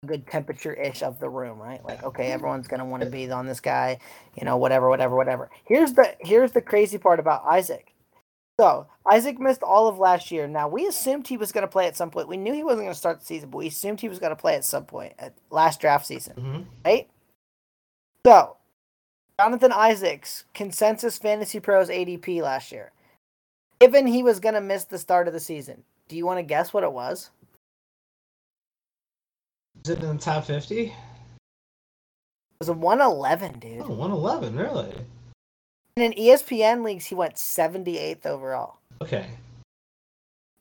good 0.05 0.25
temperature 0.27 0.73
ish 0.73 1.03
of 1.03 1.19
the 1.19 1.29
room, 1.29 1.59
right? 1.59 1.83
Like 1.83 2.03
okay, 2.03 2.31
everyone's 2.31 2.67
gonna 2.67 2.85
want 2.85 3.03
to 3.03 3.09
be 3.09 3.29
on 3.31 3.45
this 3.45 3.59
guy, 3.59 3.99
you 4.35 4.45
know, 4.45 4.57
whatever, 4.57 4.89
whatever, 4.89 5.15
whatever. 5.15 5.49
Here's 5.65 5.93
the 5.93 6.15
here's 6.19 6.51
the 6.51 6.61
crazy 6.61 6.97
part 6.97 7.19
about 7.19 7.43
Isaac. 7.45 7.93
So 8.59 8.87
Isaac 9.09 9.39
missed 9.39 9.63
all 9.63 9.87
of 9.87 9.99
last 9.99 10.31
year. 10.31 10.47
Now 10.47 10.67
we 10.67 10.85
assumed 10.85 11.27
he 11.27 11.37
was 11.37 11.51
going 11.53 11.61
to 11.61 11.67
play 11.69 11.87
at 11.87 11.95
some 11.95 12.11
point. 12.11 12.27
We 12.27 12.35
knew 12.35 12.53
he 12.53 12.63
wasn't 12.63 12.81
going 12.83 12.93
to 12.93 12.97
start 12.99 13.19
the 13.21 13.25
season, 13.25 13.49
but 13.49 13.59
we 13.59 13.67
assumed 13.67 14.01
he 14.01 14.09
was 14.09 14.19
going 14.19 14.31
to 14.31 14.35
play 14.35 14.55
at 14.55 14.65
some 14.65 14.83
point 14.85 15.13
at 15.17 15.33
last 15.49 15.79
draft 15.79 16.05
season, 16.05 16.33
Mm-hmm. 16.35 16.61
right? 16.83 17.09
So 18.25 18.57
Jonathan 19.39 19.71
Isaacs 19.71 20.43
consensus 20.53 21.17
fantasy 21.17 21.61
pros 21.61 21.87
ADP 21.89 22.41
last 22.41 22.73
year. 22.73 22.91
Given 23.79 24.07
he 24.07 24.23
was 24.23 24.41
going 24.41 24.55
to 24.55 24.61
miss 24.61 24.83
the 24.83 24.97
start 24.97 25.27
of 25.29 25.33
the 25.33 25.39
season, 25.39 25.83
do 26.09 26.17
you 26.17 26.25
want 26.25 26.39
to 26.39 26.43
guess 26.43 26.73
what 26.73 26.83
it 26.83 26.91
was? 26.91 27.29
Is 29.83 29.91
it 29.91 30.03
in 30.03 30.17
the 30.17 30.21
top 30.21 30.45
fifty? 30.45 30.85
It 30.87 30.93
was 32.59 32.69
a 32.69 32.73
111, 32.73 33.59
dude. 33.59 33.81
Oh, 33.81 33.93
111, 33.93 34.57
really? 34.57 34.93
And 35.95 36.13
in 36.13 36.13
ESPN 36.13 36.83
leagues, 36.83 37.05
he 37.05 37.15
went 37.15 37.35
78th 37.35 38.25
overall. 38.25 38.79
Okay. 39.01 39.27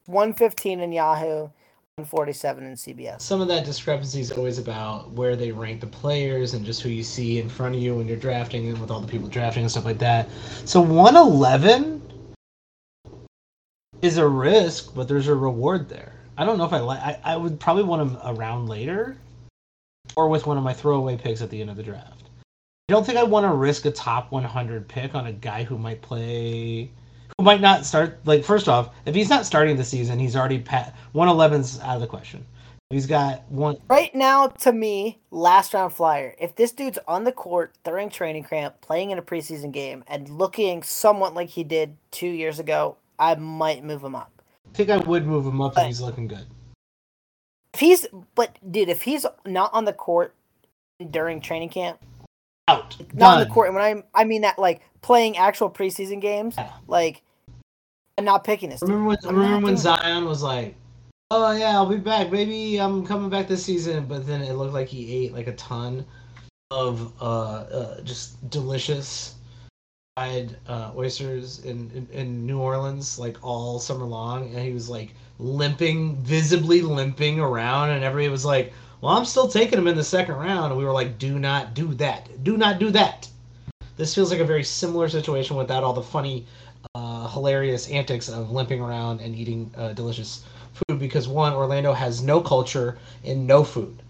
115 0.07 0.81
in 0.81 0.93
Yahoo, 0.93 1.51
147 1.97 2.65
in 2.65 2.75
CBS. 2.75 3.21
some 3.21 3.41
of 3.41 3.49
that 3.49 3.65
discrepancy 3.65 4.21
is 4.21 4.31
always 4.31 4.59
about 4.59 5.11
where 5.11 5.35
they 5.35 5.51
rank 5.51 5.81
the 5.81 5.89
players 5.89 6.55
and 6.55 6.65
just 6.65 6.83
who 6.83 6.89
you 6.89 7.03
see 7.03 7.41
in 7.41 7.49
front 7.49 7.75
of 7.75 7.81
you 7.81 7.97
when 7.97 8.07
you're 8.07 8.17
drafting 8.17 8.69
and 8.69 8.79
with 8.79 8.93
all 8.93 9.01
the 9.01 9.09
people 9.09 9.29
drafting 9.29 9.65
and 9.65 9.71
stuff 9.71 9.85
like 9.85 9.99
that. 9.99 10.29
So 10.65 10.81
111 10.81 12.01
is 14.03 14.19
a 14.19 14.27
risk, 14.27 14.95
but 14.95 15.09
there's 15.09 15.27
a 15.27 15.35
reward 15.35 15.89
there. 15.89 16.18
I 16.39 16.45
don't 16.45 16.57
know 16.57 16.65
if 16.65 16.73
I 16.73 16.79
like. 16.79 17.21
I, 17.25 17.37
would 17.37 17.59
probably 17.59 17.83
want 17.83 18.01
him 18.01 18.19
around 18.25 18.69
later, 18.69 19.17
or 20.15 20.29
with 20.29 20.47
one 20.47 20.57
of 20.57 20.63
my 20.63 20.73
throwaway 20.73 21.17
picks 21.17 21.43
at 21.43 21.51
the 21.51 21.61
end 21.61 21.69
of 21.69 21.77
the 21.77 21.83
draft. 21.83 22.23
I 22.89 22.93
don't 22.93 23.05
think 23.05 23.19
I 23.19 23.25
want 23.25 23.45
to 23.45 23.53
risk 23.53 23.87
a 23.87 23.91
top 23.91 24.31
100 24.31 24.87
pick 24.87 25.17
on 25.17 25.27
a 25.27 25.33
guy 25.33 25.65
who 25.65 25.77
might 25.77 26.01
play, 26.01 26.91
who 27.37 27.45
might 27.45 27.61
not 27.61 27.85
start. 27.85 28.21
Like 28.25 28.45
first 28.45 28.69
off, 28.69 28.95
if 29.05 29.17
he's 29.17 29.29
not 29.29 29.47
starting 29.47 29.77
the 29.77 29.85
season, 29.85 30.21
he's 30.21 30.37
already 30.37 30.61
pat 30.61 30.95
111's 31.13 31.81
out 31.81 31.97
of 31.97 32.01
the 32.01 32.07
question. 32.07 32.47
He's 32.91 33.07
got 33.07 33.43
one. 33.51 33.77
Right 33.91 34.15
now, 34.15 34.47
to 34.47 34.73
me, 34.73 35.19
last 35.33 35.75
round 35.75 35.93
flyer. 35.93 36.37
If 36.39 36.55
this 36.55 36.71
dude's 36.71 37.01
on 37.09 37.25
the 37.25 37.33
court 37.33 37.75
during 37.85 38.11
training 38.11 38.45
camp, 38.45 38.81
playing 38.81 39.11
in 39.11 39.19
a 39.19 39.23
preseason 39.23 39.73
game, 39.73 40.05
and 40.07 40.29
looking 40.31 40.85
somewhat 40.85 41.35
like 41.35 41.49
he 41.51 41.65
did 41.65 41.97
two 42.13 42.29
years 42.29 42.61
ago, 42.61 42.97
I 43.19 43.35
might 43.35 43.85
move 43.85 44.05
him 44.05 44.15
up. 44.15 44.38
I 44.73 44.77
think 44.77 44.91
I 44.91 44.97
would 44.99 45.27
move 45.27 45.47
him 45.47 45.61
up 45.61 45.77
if 45.77 45.87
he's 45.87 46.01
looking 46.01 46.29
good. 46.29 46.47
If 47.75 47.81
he's, 47.81 48.07
but 48.35 48.57
dude, 48.71 48.89
if 48.89 49.03
he's 49.03 49.27
not 49.45 49.73
on 49.73 49.85
the 49.85 49.93
court 49.93 50.35
during 51.11 51.41
training 51.41 51.69
camp, 51.69 51.99
Out. 52.67 52.97
not 53.15 53.39
on 53.39 53.41
the 53.41 53.53
court, 53.53 53.69
and 53.69 53.77
when 53.77 53.85
I 54.15 54.21
I 54.21 54.25
mean 54.25 54.43
that 54.43 54.59
like 54.59 54.83
playing 55.03 55.37
actual 55.37 55.71
preseason 55.71 56.21
games, 56.21 56.55
Yeah. 56.57 56.73
like 56.87 57.23
I'm 58.17 58.25
not 58.25 58.45
picking 58.45 58.71
this. 58.71 58.83
Remember 58.83 59.09
when? 59.09 59.19
Remember 59.25 59.67
when 59.67 59.77
Zion 59.77 60.25
was 60.25 60.43
like, 60.43 60.75
"Oh 61.31 61.53
yeah, 61.53 61.71
I'll 61.71 61.87
be 61.87 61.99
back. 61.99 62.33
Maybe 62.33 62.81
I'm 62.81 63.07
coming 63.07 63.31
back 63.31 63.47
this 63.47 63.65
season." 63.65 64.07
But 64.07 64.27
then 64.27 64.43
it 64.43 64.55
looked 64.55 64.75
like 64.75 64.89
he 64.89 65.25
ate 65.25 65.33
like 65.33 65.47
a 65.47 65.55
ton 65.55 66.05
of 66.71 67.13
uh, 67.23 67.25
uh 67.25 68.01
just 68.03 68.51
delicious 68.51 69.37
fried 70.19 70.57
uh, 70.67 70.91
oysters 70.97 71.61
in, 71.61 71.89
in 71.95 72.09
in 72.11 72.45
New 72.45 72.59
Orleans 72.59 73.21
like 73.21 73.37
all 73.41 73.79
summer 73.79 74.05
long, 74.05 74.53
and 74.53 74.59
he 74.59 74.73
was 74.73 74.89
like 74.89 75.15
limping, 75.39 76.17
visibly 76.17 76.83
limping 76.83 77.39
around, 77.39 77.91
and 77.91 78.03
everybody 78.03 78.29
was 78.29 78.45
like, 78.45 78.73
"Well, 79.01 79.17
I'm 79.17 79.25
still 79.25 79.47
taking 79.47 79.79
him 79.79 79.87
in 79.87 79.95
the 79.97 80.03
second 80.03 80.35
round," 80.35 80.73
and 80.73 80.77
we 80.77 80.85
were 80.85 80.93
like, 80.93 81.21
"Do 81.21 81.39
not 81.39 81.73
do 81.73 81.95
that. 81.95 82.43
Do 82.43 82.57
not 82.57 82.81
do 82.81 82.91
that." 82.91 83.29
This 83.97 84.13
feels 84.13 84.33
like 84.33 84.41
a 84.41 84.45
very 84.45 84.65
similar 84.65 85.09
situation 85.09 85.57
without 85.57 85.85
all 85.85 85.93
the 85.93 86.03
funny 86.03 86.47
uh, 86.97 87.29
hilarious 87.29 87.89
antics 87.89 88.29
of 88.29 88.51
limping 88.51 88.81
around 88.81 89.21
and 89.21 89.37
eating 89.37 89.71
uh, 89.77 89.93
delicious 89.93 90.43
food 90.73 90.99
because 90.99 91.29
one, 91.29 91.53
Orlando 91.53 91.93
has 91.93 92.23
no 92.23 92.41
culture 92.41 92.99
and 93.25 93.47
no 93.47 93.63
food. 93.63 94.03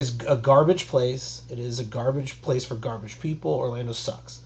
It's 0.00 0.16
a 0.26 0.36
garbage 0.36 0.88
place. 0.88 1.42
It 1.50 1.58
is 1.58 1.80
a 1.80 1.84
garbage 1.84 2.40
place 2.40 2.64
for 2.64 2.76
garbage 2.76 3.20
people. 3.20 3.50
Orlando 3.50 3.92
sucks. 3.92 4.40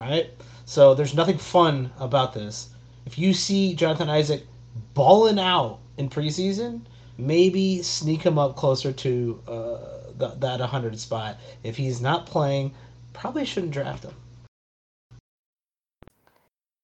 Right? 0.00 0.30
So 0.64 0.94
there's 0.94 1.14
nothing 1.14 1.36
fun 1.36 1.92
about 1.98 2.32
this. 2.32 2.70
If 3.04 3.18
you 3.18 3.34
see 3.34 3.74
Jonathan 3.74 4.08
Isaac 4.08 4.46
balling 4.94 5.38
out 5.38 5.80
in 5.98 6.08
preseason, 6.08 6.82
maybe 7.18 7.82
sneak 7.82 8.22
him 8.22 8.38
up 8.38 8.56
closer 8.56 8.92
to 8.92 9.42
uh, 9.46 9.78
th- 10.18 10.40
that 10.40 10.60
100 10.60 10.98
spot. 10.98 11.38
If 11.64 11.76
he's 11.76 12.00
not 12.00 12.24
playing, 12.24 12.72
probably 13.12 13.44
shouldn't 13.44 13.72
draft 13.72 14.04
him. 14.04 14.14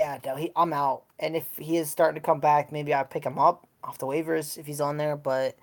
Yeah, 0.00 0.18
no, 0.26 0.37
he, 0.37 0.52
I'm 0.54 0.75
out. 0.75 1.04
And 1.18 1.35
if 1.35 1.46
he 1.56 1.78
is 1.78 1.90
starting 1.90 2.20
to 2.20 2.25
come 2.25 2.40
back, 2.40 2.70
maybe 2.70 2.92
I 2.92 3.02
pick 3.02 3.25
him 3.25 3.38
up 3.38 3.66
off 3.82 3.96
the 3.96 4.06
waivers 4.06 4.58
if 4.58 4.66
he's 4.66 4.80
on 4.80 4.99
there. 4.99 5.16
But 5.16 5.56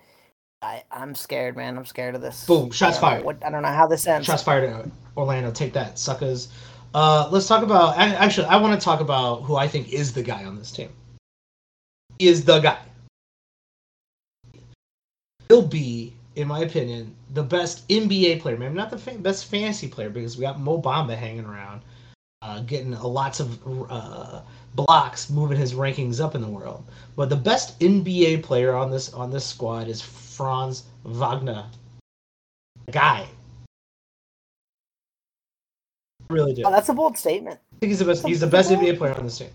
I, 0.60 0.82
I'm 0.90 1.14
scared, 1.14 1.56
man. 1.56 1.78
I'm 1.78 1.86
scared 1.86 2.16
of 2.16 2.20
this. 2.20 2.44
Boom, 2.46 2.72
shots 2.72 2.96
I 2.96 3.00
fired. 3.00 3.24
What, 3.24 3.44
I 3.44 3.50
don't 3.50 3.62
know 3.62 3.68
how 3.68 3.86
this 3.86 4.06
ends. 4.08 4.26
Shots 4.26 4.42
fired 4.42 4.90
Orlando. 5.16 5.52
Take 5.52 5.72
that, 5.74 6.00
suckers. 6.00 6.48
Uh, 6.94 7.28
let's 7.32 7.48
talk 7.48 7.64
about. 7.64 7.98
Actually, 7.98 8.46
I 8.46 8.56
want 8.56 8.78
to 8.78 8.82
talk 8.82 9.00
about 9.00 9.42
who 9.42 9.56
I 9.56 9.66
think 9.66 9.92
is 9.92 10.12
the 10.12 10.22
guy 10.22 10.44
on 10.44 10.56
this 10.56 10.70
team. 10.70 10.90
He 12.20 12.28
is 12.28 12.44
the 12.44 12.60
guy. 12.60 12.78
He'll 15.48 15.66
be, 15.66 16.14
in 16.36 16.46
my 16.46 16.60
opinion, 16.60 17.14
the 17.30 17.42
best 17.42 17.86
NBA 17.88 18.40
player. 18.40 18.56
Maybe 18.56 18.74
not 18.74 18.90
the 18.90 18.98
fa- 18.98 19.18
best 19.18 19.46
fantasy 19.46 19.88
player 19.88 20.08
because 20.08 20.36
we 20.36 20.42
got 20.42 20.60
Mo 20.60 20.80
Bamba 20.80 21.16
hanging 21.16 21.44
around, 21.44 21.82
uh, 22.42 22.60
getting 22.60 22.94
a 22.94 23.06
lots 23.06 23.40
of 23.40 23.58
uh, 23.90 24.42
blocks, 24.76 25.28
moving 25.28 25.58
his 25.58 25.74
rankings 25.74 26.24
up 26.24 26.36
in 26.36 26.40
the 26.40 26.48
world. 26.48 26.84
But 27.16 27.28
the 27.28 27.36
best 27.36 27.78
NBA 27.80 28.44
player 28.44 28.76
on 28.76 28.92
this 28.92 29.12
on 29.12 29.30
this 29.32 29.44
squad 29.44 29.88
is 29.88 30.00
Franz 30.00 30.84
Wagner. 31.04 31.66
Guy. 32.92 33.26
Really 36.30 36.54
do. 36.54 36.62
Oh, 36.64 36.70
that's 36.70 36.88
a 36.88 36.94
bold 36.94 37.18
statement. 37.18 37.60
I 37.74 37.76
think 37.80 37.90
he's 37.90 37.98
the 37.98 38.04
best. 38.04 38.26
He's 38.26 38.40
the 38.40 38.46
best 38.46 38.70
NBA 38.70 38.98
player 38.98 39.14
on 39.14 39.24
this 39.24 39.38
team. 39.38 39.50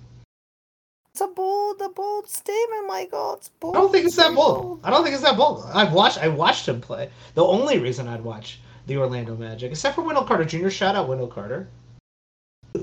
It's 1.12 1.22
a 1.22 1.28
bold, 1.28 1.82
a 1.82 1.90
bold 1.90 2.30
statement, 2.30 2.88
Michael. 2.88 3.34
It's 3.34 3.50
bold. 3.50 3.76
I 3.76 3.80
don't 3.80 3.92
think 3.92 4.06
it's 4.06 4.16
that 4.16 4.36
bold. 4.36 4.80
I 4.84 4.90
don't 4.90 5.04
think 5.04 5.14
it's 5.14 5.24
that 5.24 5.36
bold. 5.36 5.66
I've 5.74 5.92
watched. 5.92 6.20
I 6.20 6.28
watched 6.28 6.68
him 6.68 6.80
play. 6.80 7.10
The 7.34 7.44
only 7.44 7.80
reason 7.80 8.08
I'd 8.08 8.24
watch 8.24 8.60
the 8.86 8.98
Orlando 8.98 9.36
Magic, 9.36 9.72
except 9.72 9.96
for 9.96 10.02
Wendell 10.02 10.24
Carter 10.24 10.46
Jr. 10.46 10.70
Shout 10.70 10.96
out 10.96 11.08
Wendell 11.08 11.28
Carter. 11.28 11.68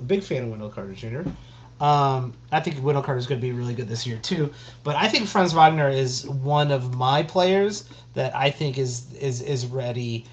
Big 0.06 0.22
fan 0.22 0.44
of 0.44 0.50
Wendell 0.50 0.70
Carter 0.70 0.92
Jr. 0.92 1.22
Um, 1.80 2.32
I 2.52 2.60
think 2.60 2.82
Wendell 2.82 3.02
Carter 3.02 3.18
is 3.18 3.26
going 3.26 3.40
to 3.40 3.46
be 3.46 3.52
really 3.52 3.74
good 3.74 3.88
this 3.88 4.06
year 4.06 4.18
too. 4.18 4.52
But 4.82 4.96
I 4.96 5.08
think 5.08 5.28
Franz 5.28 5.52
Wagner 5.52 5.88
is 5.88 6.26
one 6.26 6.72
of 6.72 6.94
my 6.94 7.22
players 7.22 7.88
that 8.14 8.34
I 8.34 8.50
think 8.50 8.78
is 8.78 9.12
is 9.14 9.42
is 9.42 9.66
ready. 9.66 10.24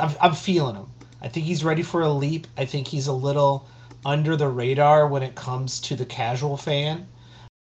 I'm, 0.00 0.14
I'm 0.20 0.34
feeling 0.34 0.76
him. 0.76 0.86
I 1.26 1.28
think 1.28 1.44
he's 1.44 1.64
ready 1.64 1.82
for 1.82 2.02
a 2.02 2.08
leap. 2.08 2.46
I 2.56 2.64
think 2.64 2.86
he's 2.86 3.08
a 3.08 3.12
little 3.12 3.66
under 4.04 4.36
the 4.36 4.46
radar 4.46 5.08
when 5.08 5.24
it 5.24 5.34
comes 5.34 5.80
to 5.80 5.96
the 5.96 6.06
casual 6.06 6.56
fan 6.56 7.04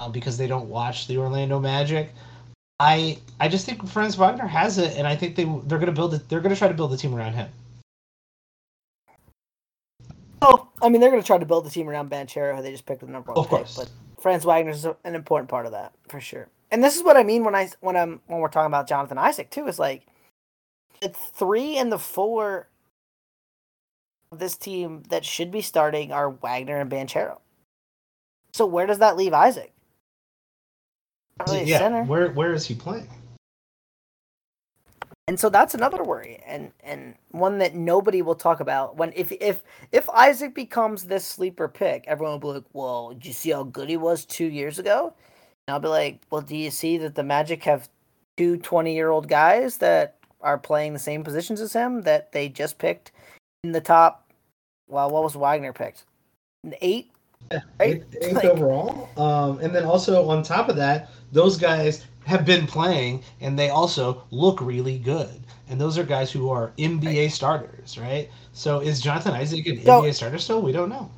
uh, 0.01 0.09
because 0.09 0.39
they 0.39 0.47
don't 0.47 0.71
watch 0.71 1.07
the 1.07 1.19
Orlando 1.19 1.61
Magic. 1.61 2.15
I 2.81 3.19
I 3.41 3.49
just 3.49 3.67
think 3.67 3.87
Franz 3.87 4.17
Wagner 4.17 4.47
has 4.47 4.79
it, 4.79 4.97
and 4.97 5.07
I 5.07 5.15
think 5.15 5.37
they 5.37 5.45
they're 5.45 5.79
going 5.79 5.85
to 5.85 5.93
build 5.93 6.15
it. 6.15 6.27
They're 6.31 6.41
going 6.41 6.55
to 6.55 6.59
try 6.59 6.67
to 6.67 6.73
build 6.73 6.95
a 6.95 6.97
team 6.97 7.15
around 7.15 7.35
him. 7.35 7.47
Oh, 10.41 10.69
I 10.81 10.89
mean, 10.89 11.03
they're 11.03 11.11
going 11.11 11.21
to 11.23 11.27
try 11.27 11.37
to 11.37 11.45
build 11.45 11.67
a 11.67 11.71
team 11.71 11.91
around 11.91 12.11
Banchero, 12.11 12.57
who 12.57 12.63
they 12.63 12.71
just 12.73 12.87
picked 12.87 13.03
with 13.03 13.11
the 13.11 13.13
number 13.13 13.33
one 13.33 13.39
Of 13.39 13.51
pick. 13.51 13.59
course. 13.59 13.77
But 13.77 13.91
Franz 14.19 14.47
Wagner 14.47 14.73
is 14.73 14.87
an 14.87 15.15
important 15.15 15.51
part 15.51 15.67
of 15.67 15.73
that 15.73 15.93
for 16.09 16.23
sure. 16.23 16.49
And 16.71 16.83
this 16.83 16.97
is 16.97 17.03
what 17.03 17.19
I 17.19 17.23
mean 17.23 17.45
when 17.45 17.55
I 17.55 17.69
when 17.81 17.99
I'm 17.99 18.23
when 18.29 18.41
we're 18.41 18.49
talking 18.49 18.69
about 18.69 18.89
Jonathan 18.89 19.19
Isaac 19.19 19.51
too. 19.51 19.67
Is 19.67 19.79
like 19.79 20.07
the 21.03 21.11
three 21.11 21.77
and 21.77 21.93
the 21.93 21.99
four 21.99 22.69
this 24.39 24.57
team 24.57 25.03
that 25.09 25.25
should 25.25 25.51
be 25.51 25.61
starting 25.61 26.13
are 26.13 26.31
Wagner 26.31 26.81
and 26.81 26.91
Banchero. 26.91 27.39
So 28.53 28.67
where 28.67 28.87
does 28.87 28.99
that 28.99 29.17
leave 29.17 29.33
Isaac? 29.33 29.73
Really 31.47 31.65
yeah, 31.65 31.79
center. 31.79 32.05
where 32.05 32.31
where 32.31 32.53
is 32.53 32.67
he 32.67 32.75
playing? 32.75 33.09
and 35.29 35.39
so 35.39 35.49
that's 35.49 35.75
another 35.75 36.03
worry 36.03 36.43
and 36.47 36.73
and 36.83 37.15
one 37.31 37.59
that 37.59 37.75
nobody 37.75 38.23
will 38.23 38.35
talk 38.35 38.61
about 38.61 38.97
when 38.97 39.13
if 39.15 39.33
if 39.41 39.63
if 39.93 40.09
isaac 40.11 40.55
becomes 40.55 41.05
this 41.05 41.25
sleeper 41.25 41.69
pick 41.69 42.05
everyone 42.07 42.41
will 42.41 42.53
be 42.53 42.59
like 42.59 42.65
well 42.73 43.11
did 43.13 43.27
you 43.27 43.33
see 43.33 43.51
how 43.51 43.63
good 43.63 43.89
he 43.89 43.97
was 43.97 44.25
two 44.25 44.47
years 44.47 44.79
ago 44.79 45.15
and 45.67 45.75
i'll 45.75 45.81
be 45.81 45.89
like 45.89 46.21
well 46.31 46.41
do 46.41 46.57
you 46.57 46.71
see 46.71 46.99
that 46.99 47.15
the 47.15 47.23
magic 47.23 47.63
have 47.63 47.89
two 48.37 48.57
20 48.57 48.95
year 48.95 49.11
old 49.11 49.29
guys 49.29 49.77
that 49.79 50.17
are 50.41 50.59
playing 50.59 50.93
the 50.93 50.99
same 50.99 51.23
positions 51.23 51.61
as 51.61 51.73
him 51.73 52.03
that 52.03 52.33
they 52.33 52.49
just 52.49 52.79
picked 52.79 53.13
in 53.65 53.71
the 53.73 53.81
top 53.81 54.33
well 54.89 55.09
what 55.11 55.23
was 55.23 55.37
wagner 55.37 55.73
picked 55.73 56.05
An 56.65 56.75
eight 56.81 57.11
right 57.51 57.63
Eighth, 57.81 58.17
eighth 58.23 58.33
Like- 58.35 58.45
overall. 58.45 59.09
Um, 59.17 59.59
and 59.61 59.75
then 59.75 59.85
also 59.85 60.27
on 60.29 60.43
top 60.43 60.69
of 60.69 60.77
that, 60.77 61.11
those 61.33 61.59
guys 61.59 62.07
have 62.25 62.45
been 62.47 62.67
playing 62.67 63.23
and 63.41 63.59
they 63.59 63.69
also 63.69 64.23
look 64.31 64.61
really 64.61 64.97
good. 64.99 65.41
And 65.69 65.79
those 65.81 65.99
are 65.99 66.05
guys 66.05 66.31
who 66.31 66.49
are 66.51 66.73
NBA 66.79 67.31
starters, 67.31 67.99
right? 67.99 68.31
So 68.53 68.79
is 68.81 69.01
Jonathan 69.01 69.33
Isaac 69.35 69.67
an 69.67 69.83
So- 69.85 70.01
NBA 70.03 70.15
starter 70.15 70.39
still? 70.39 70.63
We 70.63 70.73
don't 70.73 70.89
know. 70.89 71.11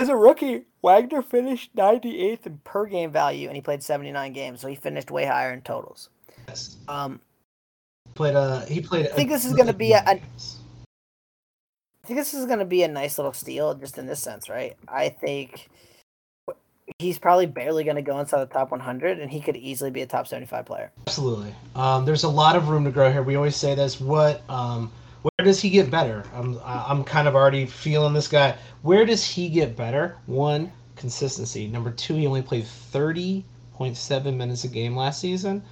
as 0.00 0.08
a 0.08 0.16
rookie 0.16 0.64
wagner 0.82 1.22
finished 1.22 1.70
98th 1.76 2.46
in 2.46 2.58
per 2.64 2.86
game 2.86 3.12
value 3.12 3.46
and 3.46 3.54
he 3.54 3.62
played 3.62 3.82
79 3.84 4.32
games 4.32 4.60
so 4.60 4.66
he 4.66 4.74
finished 4.74 5.12
way 5.12 5.24
higher 5.24 5.52
in 5.52 5.60
totals 5.62 6.08
Yes. 6.48 6.76
um 6.88 7.20
Played 8.14 8.34
uh 8.34 8.62
he 8.66 8.80
played 8.80 9.06
I 9.06 9.10
think 9.10 9.30
this 9.30 9.44
is 9.44 9.52
gonna 9.54 9.72
be 9.72 9.92
a- 9.92 10.02
a- 10.04 10.10
I 10.10 10.22
think 12.12 12.26
this 12.26 12.34
is 12.34 12.44
going 12.44 12.58
to 12.58 12.64
be 12.66 12.82
a 12.82 12.88
nice 12.88 13.16
little 13.16 13.32
steal, 13.32 13.74
just 13.74 13.96
in 13.96 14.06
this 14.06 14.20
sense, 14.20 14.50
right? 14.50 14.76
I 14.86 15.08
think 15.08 15.70
he's 16.98 17.18
probably 17.18 17.46
barely 17.46 17.84
going 17.84 17.96
to 17.96 18.02
go 18.02 18.18
inside 18.18 18.40
the 18.40 18.52
top 18.52 18.70
100, 18.70 19.18
and 19.18 19.30
he 19.30 19.40
could 19.40 19.56
easily 19.56 19.90
be 19.90 20.02
a 20.02 20.06
top 20.06 20.26
75 20.26 20.66
player. 20.66 20.92
Absolutely. 21.06 21.54
Um, 21.74 22.04
there's 22.04 22.24
a 22.24 22.28
lot 22.28 22.54
of 22.54 22.68
room 22.68 22.84
to 22.84 22.90
grow 22.90 23.10
here. 23.10 23.22
We 23.22 23.36
always 23.36 23.56
say 23.56 23.74
this. 23.74 23.98
What, 23.98 24.42
um, 24.50 24.92
where 25.22 25.46
does 25.46 25.60
he 25.60 25.70
get 25.70 25.90
better? 25.90 26.22
I'm, 26.34 26.58
I'm 26.64 27.02
kind 27.02 27.26
of 27.26 27.34
already 27.34 27.64
feeling 27.64 28.12
this 28.12 28.28
guy. 28.28 28.56
Where 28.82 29.06
does 29.06 29.24
he 29.24 29.48
get 29.48 29.74
better? 29.74 30.16
One, 30.26 30.70
consistency. 30.96 31.66
Number 31.66 31.92
two, 31.92 32.14
he 32.14 32.26
only 32.26 32.42
played 32.42 32.64
30.7 32.64 34.36
minutes 34.36 34.64
a 34.64 34.68
game 34.68 34.94
last 34.94 35.18
season. 35.18 35.62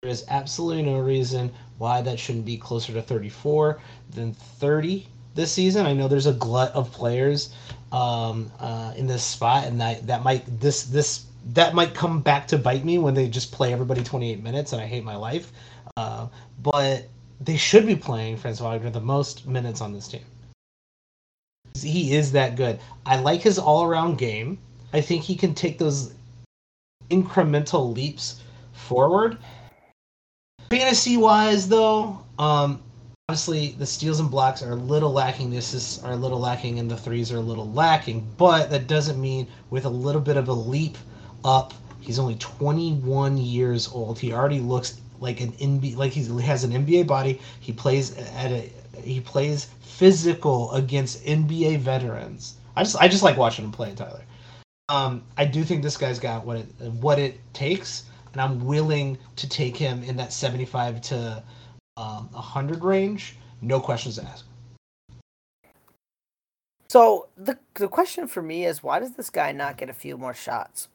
There 0.00 0.10
is 0.10 0.24
absolutely 0.28 0.84
no 0.84 0.98
reason 1.00 1.52
why 1.76 2.00
that 2.00 2.18
shouldn't 2.18 2.46
be 2.46 2.56
closer 2.56 2.94
to 2.94 3.02
34 3.02 3.82
than 4.14 4.32
30 4.32 5.06
this 5.34 5.52
season. 5.52 5.86
I 5.86 5.92
know 5.92 6.08
there's 6.08 6.26
a 6.26 6.32
glut 6.32 6.72
of 6.72 6.90
players 6.92 7.54
um, 7.92 8.50
uh, 8.58 8.92
in 8.96 9.06
this 9.06 9.22
spot, 9.22 9.66
and 9.66 9.80
that 9.80 10.06
that 10.06 10.22
might 10.22 10.60
this 10.60 10.84
this 10.84 11.26
that 11.52 11.74
might 11.74 11.94
come 11.94 12.20
back 12.20 12.46
to 12.48 12.58
bite 12.58 12.84
me 12.84 12.98
when 12.98 13.14
they 13.14 13.28
just 13.28 13.52
play 13.52 13.72
everybody 13.72 14.02
28 14.02 14.42
minutes, 14.42 14.72
and 14.72 14.80
I 14.82 14.86
hate 14.86 15.04
my 15.04 15.16
life. 15.16 15.52
Uh, 15.96 16.28
but 16.62 17.08
they 17.40 17.56
should 17.56 17.86
be 17.86 17.96
playing 17.96 18.36
Franz 18.36 18.60
Wagner 18.60 18.90
the 18.90 19.00
most 19.00 19.46
minutes 19.46 19.80
on 19.80 19.92
this 19.92 20.08
team. 20.08 20.24
He 21.74 22.14
is 22.14 22.32
that 22.32 22.56
good. 22.56 22.80
I 23.06 23.18
like 23.18 23.40
his 23.40 23.58
all-around 23.58 24.18
game. 24.18 24.58
I 24.92 25.00
think 25.00 25.22
he 25.22 25.36
can 25.36 25.54
take 25.54 25.78
those 25.78 26.12
incremental 27.10 27.94
leaps 27.94 28.40
forward. 28.72 29.38
Fantasy 30.68 31.16
wise, 31.16 31.68
though, 31.68 32.18
um, 32.38 32.82
honestly, 33.30 33.76
the 33.78 33.86
steals 33.86 34.18
and 34.18 34.28
blocks 34.28 34.60
are 34.60 34.72
a 34.72 34.74
little 34.74 35.12
lacking. 35.12 35.50
The 35.50 35.58
assists 35.58 36.02
are 36.02 36.14
a 36.14 36.16
little 36.16 36.40
lacking, 36.40 36.80
and 36.80 36.90
the 36.90 36.96
threes 36.96 37.30
are 37.30 37.36
a 37.36 37.40
little 37.40 37.70
lacking. 37.70 38.26
But 38.36 38.70
that 38.70 38.88
doesn't 38.88 39.20
mean 39.20 39.46
with 39.70 39.84
a 39.84 39.88
little 39.88 40.20
bit 40.20 40.36
of 40.36 40.48
a 40.48 40.52
leap 40.52 40.98
up. 41.44 41.72
He's 42.00 42.18
only 42.18 42.34
21 42.34 43.38
years 43.38 43.86
old. 43.86 44.18
He 44.18 44.32
already 44.32 44.58
looks 44.58 45.00
like 45.20 45.40
an 45.40 45.52
NBA, 45.52 45.94
like 45.96 46.10
he 46.10 46.24
has 46.42 46.64
an 46.64 46.72
NBA 46.72 47.06
body. 47.06 47.40
He 47.60 47.72
plays 47.72 48.18
at 48.18 48.50
a 48.50 48.68
he 49.00 49.20
plays 49.20 49.68
physical 49.80 50.72
against 50.72 51.24
NBA 51.24 51.78
veterans. 51.78 52.54
I 52.74 52.82
just 52.82 52.96
I 52.96 53.06
just 53.06 53.22
like 53.22 53.36
watching 53.36 53.64
him 53.64 53.70
play, 53.70 53.94
Tyler. 53.94 54.24
Um, 54.88 55.22
I 55.36 55.44
do 55.44 55.62
think 55.62 55.84
this 55.84 55.96
guy's 55.96 56.18
got 56.18 56.44
what 56.44 56.56
it 56.56 56.66
what 56.98 57.20
it 57.20 57.38
takes, 57.52 58.06
and 58.32 58.42
I'm 58.42 58.64
willing 58.64 59.18
to 59.36 59.48
take 59.48 59.76
him 59.76 60.02
in 60.02 60.16
that 60.16 60.32
75 60.32 61.00
to 61.02 61.44
um, 62.00 62.28
100 62.32 62.82
range. 62.82 63.36
No 63.60 63.78
questions 63.78 64.18
asked. 64.18 64.44
So 66.88 67.28
the 67.36 67.56
the 67.74 67.86
question 67.86 68.26
for 68.26 68.42
me 68.42 68.64
is, 68.64 68.82
why 68.82 68.98
does 68.98 69.12
this 69.12 69.30
guy 69.30 69.52
not 69.52 69.76
get 69.76 69.88
a 69.88 69.92
few 69.92 70.16
more 70.16 70.34
shots? 70.34 70.88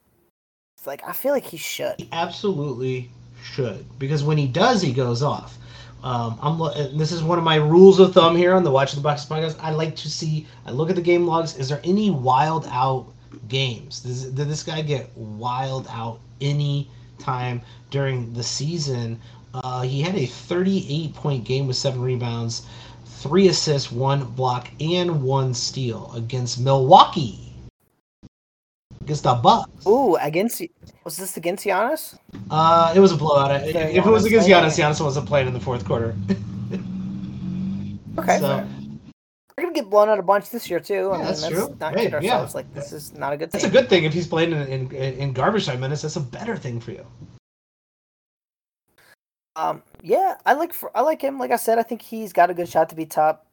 It's 0.76 0.86
like 0.86 1.02
I 1.08 1.12
feel 1.12 1.32
like 1.32 1.46
he 1.46 1.56
should. 1.56 1.94
He 1.98 2.08
absolutely 2.12 3.10
should 3.42 3.86
because 3.98 4.22
when 4.22 4.36
he 4.36 4.46
does, 4.46 4.82
he 4.82 4.92
goes 4.92 5.22
off. 5.22 5.56
Um, 6.02 6.38
I'm 6.42 6.98
this 6.98 7.12
is 7.12 7.22
one 7.22 7.38
of 7.38 7.44
my 7.44 7.56
rules 7.56 7.98
of 7.98 8.12
thumb 8.12 8.36
here 8.36 8.52
on 8.52 8.62
the 8.62 8.70
Watch 8.70 8.92
the 8.92 9.00
Box 9.00 9.24
podcast. 9.24 9.56
I 9.60 9.70
like 9.70 9.96
to 9.96 10.10
see. 10.10 10.46
I 10.66 10.70
look 10.70 10.90
at 10.90 10.96
the 10.96 11.02
game 11.02 11.26
logs. 11.26 11.56
Is 11.56 11.68
there 11.68 11.80
any 11.82 12.10
wild 12.10 12.66
out 12.70 13.06
games? 13.48 14.00
Does, 14.00 14.24
did 14.24 14.48
this 14.48 14.62
guy 14.62 14.82
get 14.82 15.16
wild 15.16 15.86
out 15.90 16.20
any 16.40 16.90
time 17.18 17.62
during 17.90 18.34
the 18.34 18.42
season? 18.42 19.18
Uh, 19.64 19.82
he 19.82 20.00
had 20.02 20.14
a 20.16 20.26
38 20.26 21.14
point 21.14 21.44
game 21.44 21.66
with 21.66 21.76
seven 21.76 22.00
rebounds, 22.00 22.66
three 23.04 23.48
assists, 23.48 23.90
one 23.92 24.24
block, 24.24 24.68
and 24.80 25.22
one 25.22 25.54
steal 25.54 26.12
against 26.14 26.60
Milwaukee. 26.60 27.52
Against 29.02 29.22
the 29.22 29.34
Bucks. 29.34 29.86
Ooh, 29.86 30.16
against 30.16 30.60
was 31.04 31.16
this 31.16 31.36
against 31.36 31.64
Giannis? 31.64 32.18
Uh, 32.50 32.92
it 32.96 32.98
was 33.00 33.12
a 33.12 33.16
blowout. 33.16 33.50
If 33.64 33.74
it 33.74 34.04
was 34.04 34.24
Giannis, 34.24 34.26
against. 34.26 34.48
Giannis, 34.48 34.78
Giannis 34.84 35.00
wasn't 35.04 35.26
playing 35.26 35.46
in 35.46 35.54
the 35.54 35.60
fourth 35.60 35.84
quarter. 35.84 36.14
Okay, 38.18 38.38
So- 38.38 38.66
we're 39.56 39.64
gonna 39.64 39.74
get 39.74 39.88
blown 39.88 40.08
out 40.08 40.18
a 40.18 40.22
bunch 40.22 40.50
this 40.50 40.68
year 40.68 40.80
too. 40.80 41.12
I 41.12 41.16
mean, 41.18 41.26
that's 41.26 41.46
true. 41.48 41.74
not 41.80 41.94
Hey, 41.94 42.04
kid 42.04 42.22
yeah. 42.22 42.32
ourselves. 42.32 42.54
Like 42.54 42.72
this 42.74 42.92
is 42.92 43.14
not 43.14 43.32
a 43.32 43.36
good 43.36 43.50
Thing. 43.50 43.60
That's 43.60 43.70
a 43.74 43.78
good 43.80 43.88
thing 43.88 44.04
if 44.04 44.12
he's 44.12 44.26
playing 44.26 44.52
in, 44.52 44.90
in, 44.90 44.92
in 44.92 45.32
garbage 45.32 45.64
time 45.66 45.80
minutes. 45.80 46.02
That's 46.02 46.16
a 46.16 46.20
better 46.20 46.56
thing 46.56 46.78
for 46.80 46.90
you. 46.92 47.06
Um, 49.56 49.82
yeah, 50.02 50.36
I 50.44 50.52
like 50.52 50.72
for, 50.72 50.94
I 50.96 51.00
like 51.00 51.22
him. 51.22 51.38
Like 51.38 51.50
I 51.50 51.56
said, 51.56 51.78
I 51.78 51.82
think 51.82 52.02
he's 52.02 52.32
got 52.32 52.50
a 52.50 52.54
good 52.54 52.68
shot 52.68 52.90
to 52.90 52.94
be 52.94 53.06
top 53.06 53.46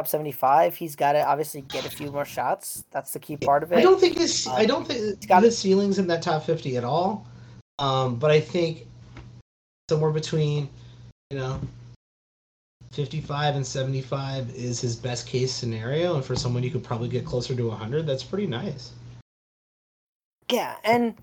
top 0.00 0.08
seventy 0.08 0.32
five. 0.32 0.74
He's 0.74 0.96
got 0.96 1.12
to 1.12 1.24
obviously 1.26 1.60
get 1.60 1.84
a 1.84 1.90
few 1.90 2.10
more 2.10 2.24
shots. 2.24 2.84
That's 2.90 3.12
the 3.12 3.18
key 3.18 3.36
part 3.36 3.62
of 3.62 3.70
it. 3.72 3.76
I 3.78 3.82
don't 3.82 4.00
think 4.00 4.16
his 4.18 4.46
I 4.46 4.62
Um, 4.62 4.66
don't 4.66 4.86
think 4.88 5.00
it's 5.00 5.26
got- 5.26 5.42
his 5.42 5.56
ceiling's 5.56 5.98
in 5.98 6.06
that 6.08 6.22
top 6.22 6.42
fifty 6.44 6.76
at 6.76 6.84
all. 6.84 7.26
Um, 7.78 8.16
but 8.16 8.30
I 8.30 8.40
think 8.40 8.86
somewhere 9.90 10.10
between 10.10 10.70
you 11.30 11.36
know 11.38 11.60
fifty 12.90 13.20
five 13.20 13.56
and 13.56 13.66
seventy 13.66 14.00
five 14.00 14.48
is 14.54 14.80
his 14.80 14.96
best 14.96 15.26
case 15.26 15.52
scenario, 15.52 16.14
and 16.14 16.24
for 16.24 16.34
someone 16.34 16.62
you 16.62 16.70
could 16.70 16.82
probably 16.84 17.08
get 17.08 17.26
closer 17.26 17.54
to 17.54 17.70
hundred, 17.70 18.06
that's 18.06 18.22
pretty 18.24 18.46
nice. 18.46 18.92
Yeah, 20.50 20.76
and 20.84 21.14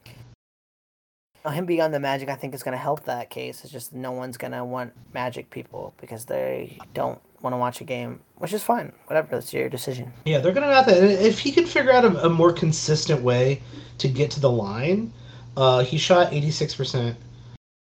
him 1.52 1.66
being 1.66 1.82
on 1.82 1.92
the 1.92 2.00
Magic, 2.00 2.30
I 2.30 2.36
think 2.36 2.54
is 2.54 2.64
going 2.64 2.74
to 2.74 2.82
help 2.82 3.06
that 3.06 3.30
case. 3.30 3.64
It's 3.64 3.74
just 3.74 3.94
no 3.94 4.12
one's 4.12 4.38
going 4.38 4.54
to 4.54 4.64
want 4.64 4.94
Magic 5.14 5.50
people 5.50 5.94
because 6.00 6.26
they 6.26 6.78
don't 6.94 7.20
want 7.44 7.54
to 7.54 7.58
watch 7.58 7.82
a 7.82 7.84
game, 7.84 8.22
which 8.38 8.54
is 8.54 8.64
fine. 8.64 8.92
Whatever, 9.08 9.28
that's 9.30 9.54
your 9.54 9.70
decision. 9.70 10.12
Yeah, 10.26 10.40
they're 10.40 10.54
gonna 10.54 10.74
have 10.74 10.86
that. 10.86 10.98
If 11.04 11.40
he 11.40 11.52
could 11.52 11.68
figure 11.68 11.92
out 11.92 12.06
a, 12.06 12.26
a 12.26 12.30
more 12.30 12.54
consistent 12.54 13.22
way 13.22 13.62
to 13.98 14.08
get 14.08 14.32
to 14.32 14.40
the 14.40 14.50
line, 14.50 15.14
uh, 15.58 15.84
he 15.84 15.98
shot 15.98 16.34
eighty 16.34 16.50
six 16.50 16.74
percent 16.74 17.18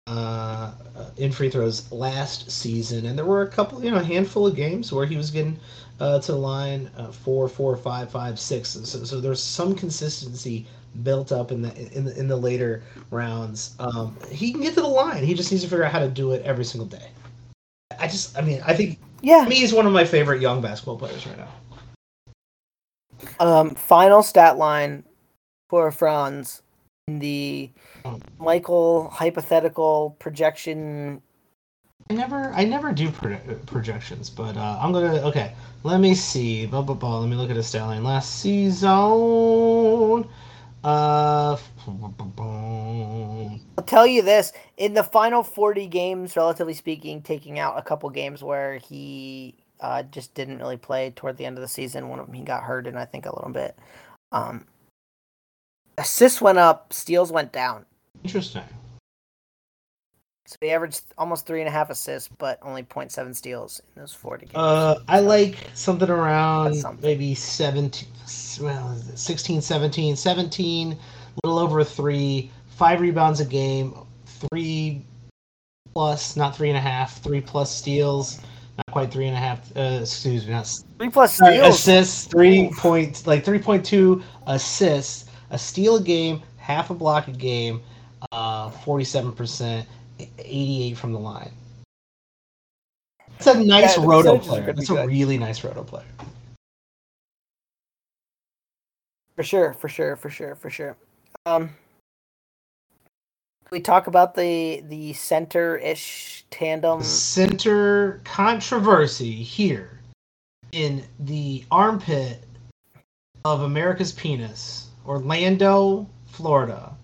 uh, 0.07 0.73
in 1.18 1.31
free 1.31 1.51
throws 1.51 1.92
last 1.92 2.51
season, 2.51 3.07
and 3.07 3.18
there 3.18 3.27
were 3.27 3.42
a 3.42 3.49
couple, 3.49 3.85
you 3.85 3.90
know, 3.90 3.99
a 3.99 4.05
handful 4.05 4.46
of 4.46 4.57
games 4.57 4.92
where 4.92 5.07
he 5.07 5.16
was 5.16 5.31
getting 5.31 5.59
uh, 6.01 6.18
to 6.20 6.33
the 6.33 6.38
line 6.38 6.90
uh, 6.96 7.12
four, 7.12 7.46
four, 7.46 7.77
five, 7.77 8.11
five, 8.11 8.40
six. 8.40 8.70
So, 8.70 9.05
so 9.05 9.20
there's 9.20 9.42
some 9.42 9.75
consistency 9.75 10.66
built 11.03 11.33
up 11.33 11.53
in 11.53 11.62
the 11.62 11.74
in 11.96 12.05
the, 12.05 12.18
in 12.18 12.29
the 12.29 12.37
later 12.37 12.83
rounds. 13.11 13.74
Um, 13.79 14.16
he 14.31 14.53
can 14.53 14.61
get 14.61 14.74
to 14.74 14.81
the 14.81 14.87
line. 14.88 15.24
He 15.24 15.35
just 15.35 15.50
needs 15.50 15.62
to 15.64 15.68
figure 15.70 15.85
out 15.85 15.92
how 15.92 16.00
to 16.00 16.09
do 16.09 16.33
it 16.33 16.42
every 16.44 16.64
single 16.64 16.87
day. 16.87 17.09
I 17.98 18.07
just, 18.07 18.37
I 18.37 18.40
mean, 18.40 18.62
I 18.66 18.74
think 18.74 18.98
Yeah. 19.22 19.44
me 19.48 19.57
he's 19.57 19.72
one 19.72 19.87
of 19.87 19.92
my 19.92 20.05
favorite 20.05 20.40
young 20.40 20.61
basketball 20.61 20.96
players 20.96 21.26
right 21.26 21.38
now. 21.38 21.48
Um, 23.38 23.74
final 23.74 24.22
stat 24.22 24.57
line 24.59 25.05
for 25.68 25.90
Franz 25.92 26.62
in 27.09 27.18
the. 27.18 27.70
Michael 28.38 29.11
hypothetical 29.11 30.16
projection. 30.18 31.20
I 32.09 32.14
never, 32.14 32.50
I 32.55 32.64
never 32.64 32.92
do 32.92 33.11
pro- 33.11 33.37
projections, 33.66 34.31
but 34.31 34.57
uh, 34.57 34.79
I'm 34.81 34.90
gonna. 34.92 35.20
Okay, 35.29 35.53
let 35.83 36.00
me 36.00 36.14
see. 36.14 36.64
Blah, 36.64 36.81
blah, 36.81 36.94
blah. 36.94 37.18
Let 37.18 37.29
me 37.29 37.37
look 37.37 37.50
at 37.50 37.57
his 37.57 37.66
stat 37.66 37.83
line. 37.83 38.03
Last 38.03 38.40
season, 38.40 38.88
uh, 40.83 41.57
I'll 43.77 43.85
tell 43.87 44.07
you 44.07 44.23
this: 44.23 44.53
in 44.77 44.95
the 44.95 45.05
final 45.05 45.43
forty 45.43 45.87
games, 45.87 46.37
relatively 46.37 46.75
speaking, 46.75 47.23
taking 47.23 47.59
out 47.59 47.79
a 47.79 47.83
couple 47.83 48.09
games 48.11 48.43
where 48.43 48.79
he 48.79 49.57
uh, 49.81 50.03
just 50.05 50.35
didn't 50.35 50.59
really 50.59 50.77
play 50.77 51.11
toward 51.11 51.37
the 51.37 51.45
end 51.45 51.59
of 51.59 51.62
the 51.62 51.69
season. 51.69 52.09
One 52.09 52.19
of 52.19 52.27
them 52.27 52.35
he 52.35 52.43
got 52.43 52.62
hurt 52.62 52.87
and 52.87 52.99
I 52.99 53.05
think, 53.05 53.27
a 53.27 53.35
little 53.35 53.53
bit. 53.53 53.77
Um, 54.33 54.66
assists 55.99 56.40
went 56.40 56.59
up, 56.59 56.93
steals 56.93 57.31
went 57.33 57.53
down. 57.53 57.85
interesting. 58.25 58.62
So 60.51 60.57
he 60.61 60.73
averaged 60.73 61.03
almost 61.17 61.47
three 61.47 61.61
and 61.61 61.69
a 61.69 61.71
half 61.71 61.91
assists, 61.91 62.29
but 62.39 62.59
only 62.63 62.83
0.7 62.83 63.37
steals 63.37 63.81
in 63.95 64.03
those 64.03 64.13
40 64.13 64.47
games. 64.47 64.57
Uh, 64.57 64.99
I 65.07 65.21
like 65.21 65.57
something 65.75 66.11
around 66.11 66.75
something. 66.75 67.01
maybe 67.05 67.37
17, 67.37 68.09
well, 68.61 68.97
16, 69.15 69.61
17, 69.61 70.17
17, 70.17 70.93
a 70.93 71.47
little 71.47 71.61
over 71.61 71.85
three, 71.85 72.51
five 72.67 73.01
rebounds 73.01 73.39
a 73.39 73.45
game, 73.45 73.95
three 74.27 75.05
plus, 75.95 76.35
not 76.35 76.57
three 76.57 76.69
and 76.69 76.77
a 76.77 76.81
half, 76.81 77.23
three 77.23 77.41
plus 77.41 77.73
steals, 77.73 78.41
not 78.77 78.87
quite 78.91 79.13
three 79.13 79.29
and 79.29 79.37
a 79.37 79.39
half. 79.39 79.77
Uh, 79.77 80.01
excuse 80.01 80.47
me, 80.47 80.53
not 80.53 80.67
three 80.99 81.11
plus 81.11 81.35
Sorry, 81.35 81.59
steals. 81.59 81.75
assists, 81.77 82.25
three 82.27 82.73
point 82.77 83.25
like 83.25 83.45
three 83.45 83.61
point 83.61 83.87
two 83.87 84.21
assists, 84.49 85.27
a 85.51 85.59
steal 85.59 85.97
a 85.97 86.03
game, 86.03 86.43
half 86.57 86.91
a 86.91 86.95
block 86.95 87.29
a 87.29 87.33
game, 87.33 87.81
uh, 88.33 88.71
forty 88.71 89.05
seven 90.21 90.35
percent, 90.37 90.47
eighty 90.47 90.83
eight 90.85 90.99
from 90.99 91.13
the 91.13 91.19
line. 91.19 91.51
It's 93.37 93.47
a 93.47 93.65
nice 93.65 93.97
Yeah, 93.97 94.03
the 94.03 94.09
roto 94.09 94.39
player. 94.39 94.71
It's 94.71 94.91
a 94.91 94.95
good. 94.95 95.09
really 95.09 95.39
nice 95.39 95.65
roto 95.65 95.83
player. 95.83 96.05
For 99.37 99.43
sure, 99.43 99.73
for 99.73 99.89
sure, 99.89 100.17
for 100.17 100.29
sure, 100.29 100.55
for 100.55 100.69
sure. 100.69 100.97
Um, 101.47 101.71
we 103.71 103.81
talk 103.81 104.09
about 104.09 104.35
the 104.35 104.83
the 104.89 105.13
center 105.15 105.79
ish 105.79 106.45
tandem. 106.51 107.03
Center 107.03 108.21
controversy 108.25 109.33
here 109.33 110.01
in 110.73 111.05
the 111.21 111.65
armpit 111.71 112.45
of 113.47 113.63
America's 113.63 114.13
penis, 114.13 114.89
Orlando, 115.07 116.09
Florida. 116.27 116.95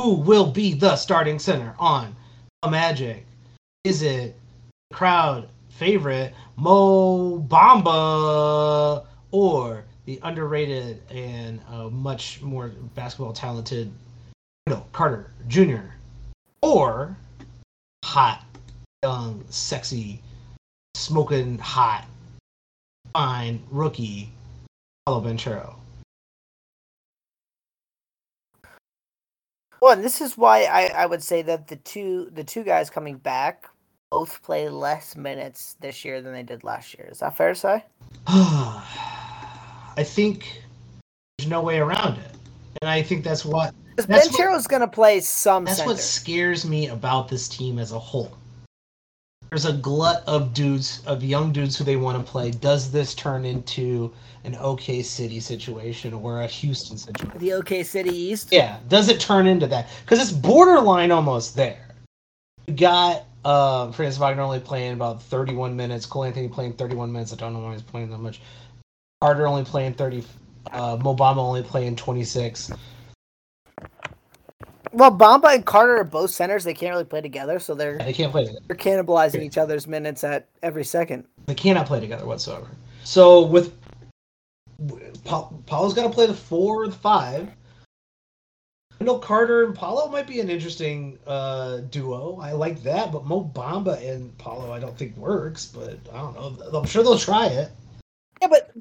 Who 0.00 0.14
will 0.14 0.50
be 0.50 0.74
the 0.74 0.96
starting 0.96 1.38
center 1.40 1.74
on 1.78 2.14
the 2.14 2.17
Magic? 2.66 3.24
Is 3.84 4.02
it 4.02 4.34
crowd 4.92 5.48
favorite 5.68 6.34
Mo 6.56 7.38
Bamba 7.38 9.06
or 9.30 9.84
the 10.06 10.18
underrated 10.24 11.00
and 11.08 11.60
uh, 11.70 11.88
much 11.88 12.42
more 12.42 12.68
basketball 12.96 13.32
talented 13.32 13.92
Carter 14.92 15.30
Jr. 15.46 15.94
or 16.60 17.16
hot, 18.04 18.44
young, 19.04 19.44
sexy, 19.48 20.20
smoking 20.94 21.58
hot, 21.58 22.06
fine 23.12 23.62
rookie 23.70 24.32
Paolo 25.06 25.20
Banchero? 25.20 25.76
Well, 29.80 29.92
and 29.92 30.04
this 30.04 30.20
is 30.20 30.36
why 30.36 30.64
I, 30.64 30.86
I 30.86 31.06
would 31.06 31.22
say 31.22 31.42
that 31.42 31.68
the 31.68 31.76
two 31.76 32.30
the 32.32 32.44
two 32.44 32.64
guys 32.64 32.90
coming 32.90 33.16
back 33.16 33.68
both 34.10 34.42
play 34.42 34.68
less 34.68 35.16
minutes 35.16 35.76
this 35.80 36.04
year 36.04 36.20
than 36.22 36.32
they 36.32 36.42
did 36.42 36.64
last 36.64 36.94
year. 36.94 37.08
Is 37.10 37.18
that 37.18 37.36
fair 37.36 37.50
to 37.50 37.54
say? 37.54 37.84
I 38.26 40.04
think 40.04 40.62
there's 41.38 41.50
no 41.50 41.60
way 41.60 41.78
around 41.78 42.18
it, 42.18 42.30
and 42.80 42.90
I 42.90 43.02
think 43.02 43.24
that's 43.24 43.44
what 43.44 43.74
Because 43.90 44.06
Banchero's 44.06 44.66
going 44.66 44.80
to 44.80 44.88
play 44.88 45.20
some 45.20 45.64
that's 45.64 45.78
center. 45.78 45.90
what 45.90 45.98
scares 45.98 46.64
me 46.64 46.88
about 46.88 47.28
this 47.28 47.48
team 47.48 47.78
as 47.78 47.92
a 47.92 47.98
whole. 47.98 48.37
There's 49.50 49.64
a 49.64 49.72
glut 49.72 50.24
of 50.26 50.52
dudes, 50.52 51.02
of 51.06 51.24
young 51.24 51.52
dudes 51.52 51.76
who 51.76 51.84
they 51.84 51.96
want 51.96 52.24
to 52.24 52.30
play. 52.30 52.50
Does 52.50 52.90
this 52.90 53.14
turn 53.14 53.46
into 53.46 54.12
an 54.44 54.56
OK 54.56 55.02
City 55.02 55.40
situation 55.40 56.12
or 56.12 56.42
a 56.42 56.46
Houston 56.46 56.98
situation? 56.98 57.38
The 57.38 57.54
OK 57.54 57.82
City 57.82 58.14
East. 58.14 58.48
Yeah, 58.52 58.78
does 58.88 59.08
it 59.08 59.20
turn 59.20 59.46
into 59.46 59.66
that? 59.68 59.88
Because 60.04 60.20
it's 60.20 60.32
borderline 60.32 61.10
almost 61.10 61.56
there. 61.56 61.94
You 62.66 62.74
got 62.74 63.24
uh, 63.44 63.90
Francis 63.92 64.18
Wagner 64.18 64.42
only 64.42 64.60
playing 64.60 64.92
about 64.92 65.22
31 65.22 65.74
minutes. 65.74 66.04
Cole 66.04 66.24
Anthony 66.24 66.48
playing 66.48 66.74
31 66.74 67.10
minutes. 67.10 67.32
I 67.32 67.36
don't 67.36 67.54
know 67.54 67.60
why 67.60 67.72
he's 67.72 67.82
playing 67.82 68.10
that 68.10 68.18
much. 68.18 68.42
Carter 69.22 69.46
only 69.46 69.64
playing 69.64 69.94
30. 69.94 70.24
Uh, 70.72 70.98
Mo 71.02 71.16
Bamba 71.16 71.38
only 71.38 71.62
playing 71.62 71.96
26. 71.96 72.72
Well, 74.92 75.10
Bamba 75.10 75.54
and 75.54 75.64
Carter 75.64 75.96
are 75.98 76.04
both 76.04 76.30
centers. 76.30 76.64
They 76.64 76.74
can't 76.74 76.92
really 76.92 77.04
play 77.04 77.20
together, 77.20 77.58
so 77.58 77.74
they're 77.74 77.98
They 77.98 78.12
can't 78.12 78.32
play 78.32 78.44
together. 78.46 78.64
they're 78.66 78.76
cannibalizing 78.76 79.42
each 79.42 79.58
other's 79.58 79.86
minutes 79.86 80.24
at 80.24 80.48
every 80.62 80.84
second. 80.84 81.24
They 81.46 81.54
cannot 81.54 81.86
play 81.86 82.00
together 82.00 82.26
whatsoever. 82.26 82.68
So 83.04 83.42
with 83.42 83.74
Pa- 85.24 85.48
Paolo's 85.66 85.94
got 85.94 86.04
to 86.04 86.10
play 86.10 86.26
the 86.26 86.34
four 86.34 86.84
or 86.84 86.88
the 86.88 86.94
five. 86.94 87.50
Wendell 89.00 89.18
Carter 89.20 89.64
and 89.64 89.74
Paolo 89.74 90.08
might 90.08 90.26
be 90.26 90.40
an 90.40 90.50
interesting 90.50 91.18
uh, 91.26 91.78
duo. 91.90 92.38
I 92.42 92.52
like 92.52 92.82
that, 92.82 93.12
but 93.12 93.24
Mo 93.24 93.50
Bamba 93.54 94.04
and 94.08 94.36
Paolo 94.38 94.72
I 94.72 94.80
don't 94.80 94.96
think 94.98 95.16
works. 95.16 95.66
But 95.66 95.98
I 96.12 96.18
don't 96.18 96.34
know. 96.34 96.78
I'm 96.78 96.86
sure 96.86 97.02
they'll 97.02 97.18
try 97.18 97.46
it. 97.46 97.70
Yeah, 98.42 98.48
but 98.48 98.72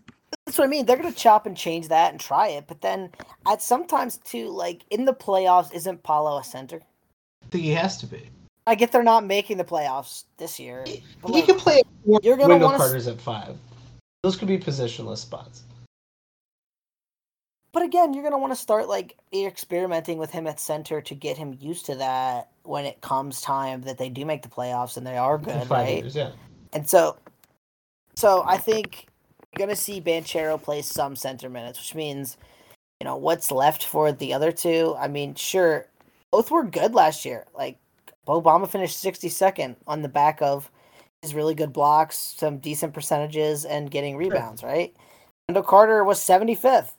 that's 0.46 0.58
what 0.58 0.66
I 0.66 0.68
mean. 0.68 0.86
They're 0.86 0.98
gonna 0.98 1.12
chop 1.12 1.46
and 1.46 1.56
change 1.56 1.88
that 1.90 2.12
and 2.12 2.20
try 2.20 2.50
it, 2.50 2.66
but 2.68 2.82
then 2.82 3.10
at 3.48 3.62
sometimes 3.62 4.18
too, 4.18 4.50
like 4.50 4.84
in 4.90 5.06
the 5.06 5.14
playoffs, 5.14 5.74
isn't 5.74 6.04
Paolo 6.04 6.38
a 6.38 6.44
center? 6.44 6.82
I 7.44 7.48
think 7.50 7.64
he 7.64 7.72
has 7.72 7.98
to 7.98 8.08
be. 8.08 8.30
I 8.66 8.76
get 8.76 8.92
they're 8.92 9.04
not 9.04 9.26
making 9.26 9.58
the 9.58 9.64
playoffs 9.64 10.26
this 10.38 10.60
year. 10.60 10.86
But 11.22 11.32
he 11.32 11.38
like, 11.38 11.46
can 11.46 11.58
play 11.58 11.82
you're 12.22 12.38
gonna 12.38 12.66
s- 12.66 12.78
Carter's 12.78 13.08
at 13.08 13.20
five. 13.20 13.58
Those 14.24 14.36
could 14.36 14.48
be 14.48 14.58
positionless 14.58 15.20
spots. 15.20 15.64
But 17.72 17.84
again, 17.84 18.14
you're 18.14 18.24
gonna 18.24 18.38
want 18.38 18.52
to 18.52 18.60
start 18.60 18.88
like 18.88 19.18
experimenting 19.34 20.18
with 20.18 20.32
him 20.32 20.48
at 20.48 20.60
center 20.60 21.00
to 21.02 21.16
get 21.16 21.38
him 21.38 21.56
used 21.60 21.86
to 21.86 21.96
that 21.96 22.50
when 22.64 22.86
it 22.86 23.02
comes 23.02 23.40
time 23.40 23.82
that 23.84 23.98
they 23.98 24.10
do 24.10 24.26
make 24.26 24.42
the 24.42 24.50
playoffs 24.50 24.98
and 24.98 25.06
they 25.06 25.18
are 25.18 25.38
good, 25.38 25.68
five 25.68 25.70
right? 25.70 26.04
years, 26.04 26.16
yeah. 26.16 26.32
And 26.74 26.90
so, 26.90 27.18
so 28.16 28.44
I 28.48 28.58
think 28.58 29.08
you're 29.58 29.68
gonna 29.68 29.76
see 29.76 30.02
Banchero 30.02 30.62
play 30.62 30.82
some 30.82 31.16
center 31.16 31.50
minutes, 31.50 31.80
which 31.80 31.96
means, 31.96 32.38
you 33.00 33.06
know, 33.06 33.18
what's 33.18 33.52
left 33.52 33.84
for 33.84 34.12
the 34.12 34.34
other 34.34 34.52
two. 34.52 34.96
I 35.00 35.08
mean, 35.08 35.36
sure, 35.36 35.88
both 36.32 36.52
were 36.52 36.64
good 36.64 36.94
last 36.94 37.26
year. 37.26 37.46
Like 37.56 37.78
Bamba 38.28 38.70
finished 38.70 39.04
62nd 39.04 39.76
on 39.88 40.02
the 40.02 40.10
back 40.10 40.42
of 40.42 40.70
his 41.22 41.34
really 41.34 41.56
good 41.56 41.74
blocks, 41.74 42.36
some 42.38 42.58
decent 42.58 42.94
percentages, 42.94 43.66
and 43.66 43.90
getting 43.90 44.18
rebounds. 44.18 44.64
Right? 44.64 44.96
Wendell 45.50 45.64
Carter 45.64 46.04
was 46.04 46.20
75th. 46.20 46.92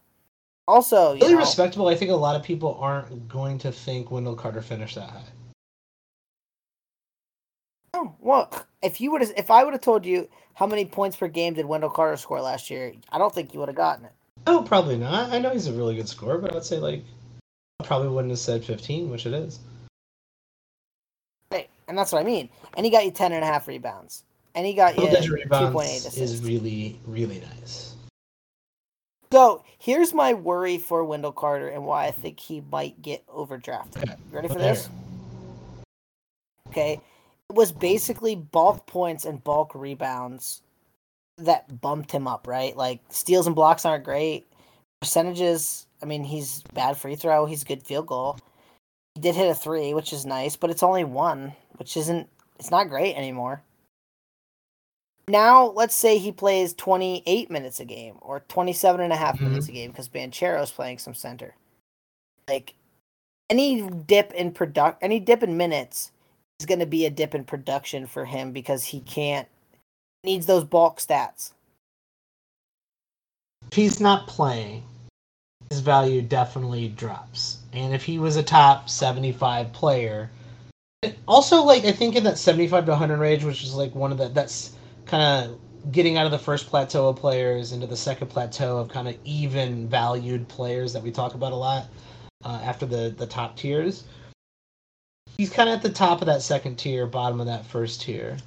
Also, 0.66 1.14
Really 1.14 1.32
know, 1.32 1.38
respectable. 1.38 1.88
I 1.88 1.94
think 1.94 2.10
a 2.10 2.14
lot 2.14 2.36
of 2.36 2.42
people 2.42 2.76
aren't 2.78 3.26
going 3.26 3.56
to 3.58 3.72
think 3.72 4.10
Wendell 4.10 4.36
Carter 4.36 4.60
finished 4.60 4.96
that 4.96 5.08
high. 5.08 5.22
Oh, 8.00 8.14
well, 8.20 8.48
if 8.80 9.00
you 9.00 9.10
would 9.10 9.22
have, 9.22 9.32
if 9.36 9.50
I 9.50 9.64
would 9.64 9.74
have 9.74 9.80
told 9.80 10.06
you 10.06 10.28
how 10.54 10.66
many 10.68 10.84
points 10.84 11.16
per 11.16 11.26
game 11.26 11.54
did 11.54 11.66
Wendell 11.66 11.90
Carter 11.90 12.16
score 12.16 12.40
last 12.40 12.70
year, 12.70 12.92
I 13.10 13.18
don't 13.18 13.34
think 13.34 13.52
you 13.52 13.58
would 13.58 13.68
have 13.68 13.76
gotten 13.76 14.04
it. 14.04 14.12
Oh, 14.46 14.62
probably 14.62 14.96
not. 14.96 15.30
I 15.32 15.40
know 15.40 15.50
he's 15.50 15.66
a 15.66 15.72
really 15.72 15.96
good 15.96 16.08
scorer, 16.08 16.38
but 16.38 16.54
I'd 16.54 16.62
say 16.64 16.78
like 16.78 17.02
I 17.80 17.84
probably 17.84 18.08
wouldn't 18.08 18.30
have 18.30 18.38
said 18.38 18.64
15, 18.64 19.10
which 19.10 19.26
it 19.26 19.32
is. 19.34 19.58
Right. 21.50 21.68
And 21.88 21.98
that's 21.98 22.12
what 22.12 22.20
I 22.20 22.24
mean. 22.24 22.48
And 22.76 22.86
he 22.86 22.92
got 22.92 23.04
you 23.04 23.10
10 23.10 23.32
and 23.32 23.42
a 23.42 23.46
half 23.46 23.66
rebounds. 23.66 24.22
and 24.54 24.64
he 24.64 24.74
got 24.74 24.96
you 24.96 25.08
two 25.10 25.70
point 25.70 25.88
eight 25.88 25.96
assists. 25.98 26.18
is 26.18 26.40
really, 26.44 27.00
really 27.04 27.40
nice. 27.40 27.96
So 29.32 29.64
here's 29.78 30.14
my 30.14 30.34
worry 30.34 30.78
for 30.78 31.04
Wendell 31.04 31.32
Carter 31.32 31.68
and 31.68 31.84
why 31.84 32.06
I 32.06 32.12
think 32.12 32.38
he 32.38 32.62
might 32.70 33.02
get 33.02 33.26
overdrafted. 33.26 34.16
Ready 34.30 34.46
for 34.46 34.54
this? 34.54 34.88
Okay. 36.68 37.00
It 37.50 37.56
was 37.56 37.72
basically 37.72 38.36
bulk 38.36 38.86
points 38.86 39.24
and 39.24 39.42
bulk 39.42 39.74
rebounds 39.74 40.62
that 41.38 41.80
bumped 41.80 42.12
him 42.12 42.28
up, 42.28 42.46
right? 42.46 42.76
Like 42.76 43.00
steals 43.10 43.46
and 43.46 43.56
blocks 43.56 43.84
aren't 43.84 44.04
great. 44.04 44.46
Percentages, 45.00 45.86
I 46.02 46.06
mean, 46.06 46.24
he's 46.24 46.62
bad 46.74 46.96
free 46.96 47.16
throw, 47.16 47.46
he's 47.46 47.64
good 47.64 47.82
field 47.82 48.06
goal. 48.08 48.38
He 49.14 49.20
did 49.20 49.34
hit 49.34 49.48
a 49.50 49.54
three, 49.54 49.94
which 49.94 50.12
is 50.12 50.26
nice, 50.26 50.56
but 50.56 50.70
it's 50.70 50.82
only 50.82 51.04
one, 51.04 51.54
which 51.76 51.96
isn't 51.96 52.28
it's 52.58 52.70
not 52.70 52.88
great 52.88 53.14
anymore. 53.14 53.62
Now, 55.28 55.66
let's 55.66 55.94
say 55.94 56.18
he 56.18 56.32
plays 56.32 56.72
28 56.74 57.50
minutes 57.50 57.80
a 57.80 57.84
game 57.84 58.16
or 58.20 58.40
27 58.48 59.00
and 59.00 59.12
a 59.12 59.16
half 59.16 59.36
Mhm. 59.38 59.42
minutes 59.42 59.68
a 59.68 59.72
game 59.72 59.90
because 59.90 60.08
Banchero's 60.08 60.70
playing 60.72 60.98
some 60.98 61.14
center. 61.14 61.54
Like 62.48 62.74
any 63.50 63.82
dip 63.88 64.32
in 64.32 64.52
product 64.52 65.02
any 65.02 65.20
dip 65.20 65.42
in 65.42 65.56
minutes 65.56 66.10
is 66.60 66.66
going 66.66 66.80
to 66.80 66.86
be 66.86 67.06
a 67.06 67.10
dip 67.10 67.34
in 67.34 67.44
production 67.44 68.06
for 68.06 68.24
him 68.24 68.52
because 68.52 68.84
he 68.84 69.00
can't 69.00 69.48
needs 70.24 70.46
those 70.46 70.64
bulk 70.64 70.98
stats. 70.98 71.52
If 73.70 73.74
he's 73.74 74.00
not 74.00 74.26
playing, 74.26 74.82
his 75.70 75.80
value 75.80 76.22
definitely 76.22 76.88
drops. 76.88 77.58
And 77.72 77.94
if 77.94 78.02
he 78.02 78.18
was 78.18 78.36
a 78.36 78.42
top 78.42 78.88
75 78.88 79.72
player, 79.72 80.30
also 81.26 81.62
like 81.62 81.84
I 81.84 81.92
think 81.92 82.16
in 82.16 82.24
that 82.24 82.38
75 82.38 82.86
to 82.86 82.90
100 82.90 83.18
range, 83.18 83.44
which 83.44 83.62
is 83.62 83.74
like 83.74 83.94
one 83.94 84.10
of 84.10 84.18
the 84.18 84.28
that's 84.28 84.72
kind 85.06 85.22
of 85.22 85.92
getting 85.92 86.16
out 86.16 86.26
of 86.26 86.32
the 86.32 86.38
first 86.38 86.66
plateau 86.66 87.08
of 87.08 87.16
players 87.16 87.72
into 87.72 87.86
the 87.86 87.96
second 87.96 88.28
plateau 88.28 88.78
of 88.78 88.88
kind 88.88 89.06
of 89.06 89.16
even 89.24 89.88
valued 89.88 90.48
players 90.48 90.92
that 90.92 91.02
we 91.02 91.10
talk 91.10 91.34
about 91.34 91.52
a 91.52 91.56
lot 91.56 91.86
uh, 92.44 92.60
after 92.64 92.84
the 92.84 93.14
the 93.16 93.26
top 93.26 93.56
tiers. 93.56 94.04
He's 95.38 95.50
kind 95.50 95.68
of 95.68 95.76
at 95.76 95.82
the 95.82 95.90
top 95.90 96.20
of 96.20 96.26
that 96.26 96.42
second 96.42 96.78
tier, 96.78 97.06
bottom 97.06 97.38
of 97.38 97.46
that 97.46 97.64
first 97.64 98.02
tier. 98.02 98.38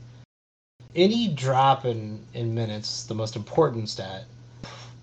Any 0.93 1.29
drop 1.29 1.85
in 1.85 2.19
in 2.33 2.53
minutes, 2.53 3.03
the 3.05 3.15
most 3.15 3.37
important 3.37 3.87
stat, 3.87 4.25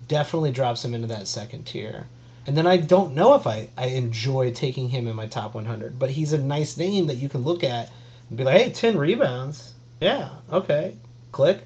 definitely 0.07 0.51
drops 0.51 0.85
him 0.85 0.93
into 0.93 1.07
that 1.07 1.27
second 1.27 1.63
tier. 1.63 2.05
And 2.45 2.55
then 2.55 2.67
I 2.67 2.77
don't 2.77 3.15
know 3.15 3.33
if 3.33 3.47
I, 3.47 3.69
I 3.75 3.87
enjoy 3.87 4.51
taking 4.51 4.87
him 4.87 5.07
in 5.07 5.15
my 5.15 5.25
top 5.25 5.55
100, 5.55 5.97
but 5.97 6.11
he's 6.11 6.31
a 6.31 6.37
nice 6.37 6.77
name 6.77 7.07
that 7.07 7.17
you 7.17 7.27
can 7.27 7.41
look 7.41 7.63
at 7.63 7.89
and 8.29 8.37
be 8.37 8.43
like, 8.43 8.61
hey, 8.61 8.69
10 8.69 8.95
rebounds. 8.95 9.73
Yeah, 9.99 10.29
okay. 10.51 10.95
Click. 11.31 11.65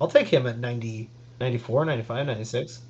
I'll 0.00 0.08
take 0.08 0.26
him 0.26 0.48
at 0.48 0.58
90, 0.58 1.08
94, 1.38 1.84
95, 1.84 2.26
96. 2.26 2.80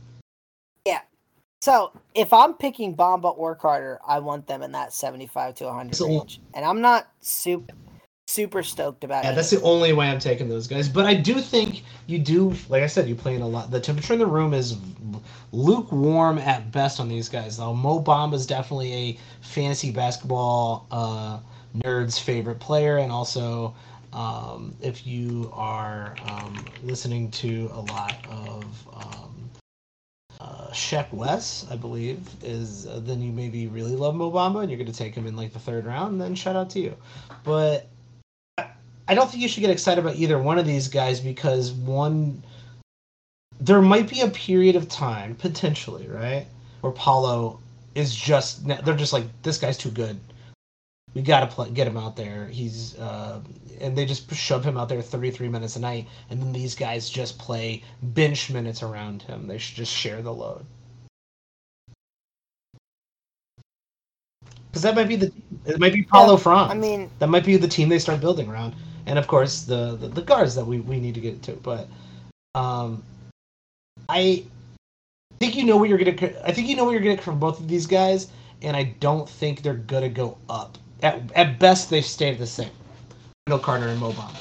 So, 1.66 1.90
if 2.14 2.32
I'm 2.32 2.54
picking 2.54 2.94
Bamba 2.94 3.36
or 3.36 3.56
Carter, 3.56 3.98
I 4.06 4.20
want 4.20 4.46
them 4.46 4.62
in 4.62 4.70
that 4.70 4.92
75 4.92 5.56
to 5.56 5.64
100 5.64 5.96
So- 5.96 6.06
range. 6.06 6.40
And 6.54 6.64
I'm 6.64 6.80
not 6.80 7.08
super 7.20 7.74
super 8.28 8.62
stoked 8.62 9.02
about 9.02 9.24
Yeah, 9.24 9.32
it. 9.32 9.34
that's 9.34 9.50
the 9.50 9.60
only 9.62 9.92
way 9.92 10.08
I'm 10.08 10.20
taking 10.20 10.48
those 10.48 10.68
guys. 10.68 10.88
But 10.88 11.06
I 11.06 11.14
do 11.14 11.40
think 11.40 11.82
you 12.06 12.20
do, 12.20 12.54
like 12.68 12.84
I 12.84 12.86
said, 12.86 13.08
you 13.08 13.16
play 13.16 13.34
in 13.34 13.42
a 13.42 13.46
lot. 13.48 13.72
The 13.72 13.80
temperature 13.80 14.12
in 14.12 14.20
the 14.20 14.26
room 14.26 14.54
is 14.54 14.76
lukewarm 15.50 16.38
at 16.38 16.70
best 16.70 17.00
on 17.00 17.08
these 17.08 17.28
guys. 17.28 17.56
Though 17.56 17.74
Mo 17.74 18.00
Bamba 18.00 18.34
is 18.34 18.46
definitely 18.46 18.92
a 18.92 19.18
fantasy 19.40 19.90
basketball 19.90 20.86
uh, 20.92 21.38
nerd's 21.78 22.16
favorite 22.18 22.60
player, 22.60 22.98
and 22.98 23.10
also 23.10 23.74
um, 24.12 24.72
if 24.80 25.04
you 25.04 25.50
are 25.52 26.14
um, 26.28 26.64
listening 26.84 27.28
to 27.32 27.70
a 27.74 27.80
lot 27.80 28.16
of 28.30 28.64
um, 28.94 29.35
uh, 30.66 30.72
Sheck 30.72 31.12
Wes, 31.12 31.66
I 31.70 31.76
believe, 31.76 32.20
is 32.42 32.86
uh, 32.86 33.00
then 33.02 33.20
you 33.20 33.32
maybe 33.32 33.66
really 33.66 33.96
love 33.96 34.14
Mo 34.14 34.30
Bamba, 34.30 34.60
and 34.60 34.70
you're 34.70 34.78
going 34.78 34.90
to 34.90 34.96
take 34.96 35.14
him 35.14 35.26
in 35.26 35.36
like 35.36 35.52
the 35.52 35.58
third 35.58 35.86
round. 35.86 36.20
Then 36.20 36.34
shout 36.34 36.56
out 36.56 36.70
to 36.70 36.80
you. 36.80 36.94
But 37.44 37.88
I 38.58 39.14
don't 39.14 39.30
think 39.30 39.42
you 39.42 39.48
should 39.48 39.60
get 39.60 39.70
excited 39.70 40.02
about 40.02 40.16
either 40.16 40.38
one 40.38 40.58
of 40.58 40.66
these 40.66 40.88
guys 40.88 41.20
because 41.20 41.72
one, 41.72 42.42
there 43.60 43.80
might 43.80 44.08
be 44.08 44.20
a 44.20 44.28
period 44.28 44.76
of 44.76 44.88
time 44.88 45.34
potentially, 45.36 46.08
right, 46.08 46.46
where 46.80 46.92
Paolo 46.92 47.60
is 47.94 48.14
just 48.14 48.66
they're 48.66 48.96
just 48.96 49.12
like 49.12 49.24
this 49.42 49.58
guy's 49.58 49.78
too 49.78 49.90
good. 49.90 50.18
We 51.14 51.22
got 51.22 51.40
to 51.40 51.46
play, 51.46 51.70
get 51.70 51.86
him 51.86 51.96
out 51.96 52.16
there. 52.16 52.46
He's 52.48 52.98
uh, 52.98 53.40
and 53.80 53.96
they 53.96 54.04
just 54.04 54.32
shove 54.34 54.64
him 54.64 54.76
out 54.76 54.88
there 54.88 55.00
33 55.00 55.48
minutes 55.48 55.76
a 55.76 55.80
night, 55.80 56.06
and 56.30 56.40
then 56.40 56.52
these 56.52 56.74
guys 56.74 57.08
just 57.08 57.38
play 57.38 57.82
bench 58.02 58.50
minutes 58.50 58.82
around 58.82 59.22
him. 59.22 59.46
They 59.46 59.58
should 59.58 59.76
just 59.76 59.92
share 59.92 60.20
the 60.22 60.32
load. 60.32 60.66
Because 64.68 64.82
that 64.82 64.94
might 64.94 65.08
be 65.08 65.16
the 65.16 65.32
it 65.64 65.80
might 65.80 65.94
be 65.94 66.02
Paolo 66.02 66.36
Yeah, 66.36 66.38
Franz. 66.38 66.70
I 66.70 66.74
mean, 66.74 67.10
that 67.18 67.28
might 67.28 67.46
be 67.46 67.56
the 67.56 67.68
team 67.68 67.88
they 67.88 67.98
start 67.98 68.20
building 68.20 68.48
around, 68.50 68.74
and 69.06 69.18
of 69.18 69.26
course 69.26 69.62
the 69.62 69.96
the, 69.96 70.08
the 70.08 70.22
guards 70.22 70.54
that 70.54 70.66
we, 70.66 70.80
we 70.80 71.00
need 71.00 71.14
to 71.14 71.20
get 71.20 71.42
to. 71.44 71.52
But 71.52 71.88
um, 72.54 73.02
I 74.10 74.44
think 75.40 75.56
you 75.56 75.64
know 75.64 75.78
what 75.78 75.88
you're 75.88 75.98
gonna. 75.98 76.32
I 76.44 76.52
think 76.52 76.68
you 76.68 76.76
know 76.76 76.84
what 76.84 76.90
you're 76.90 77.00
gonna 77.00 77.14
get 77.14 77.24
from 77.24 77.38
both 77.38 77.58
of 77.58 77.68
these 77.68 77.86
guys, 77.86 78.28
and 78.60 78.76
I 78.76 78.84
don't 79.00 79.28
think 79.28 79.62
they're 79.62 79.74
gonna 79.74 80.10
go 80.10 80.36
up. 80.50 80.76
At 81.02 81.30
at 81.32 81.58
best, 81.58 81.90
they 81.90 82.00
stayed 82.00 82.38
the 82.38 82.46
same. 82.46 82.70
Wendell 83.46 83.64
Carter 83.64 83.88
and 83.88 84.00
Mo 84.00 84.12
Bamba. 84.12 84.36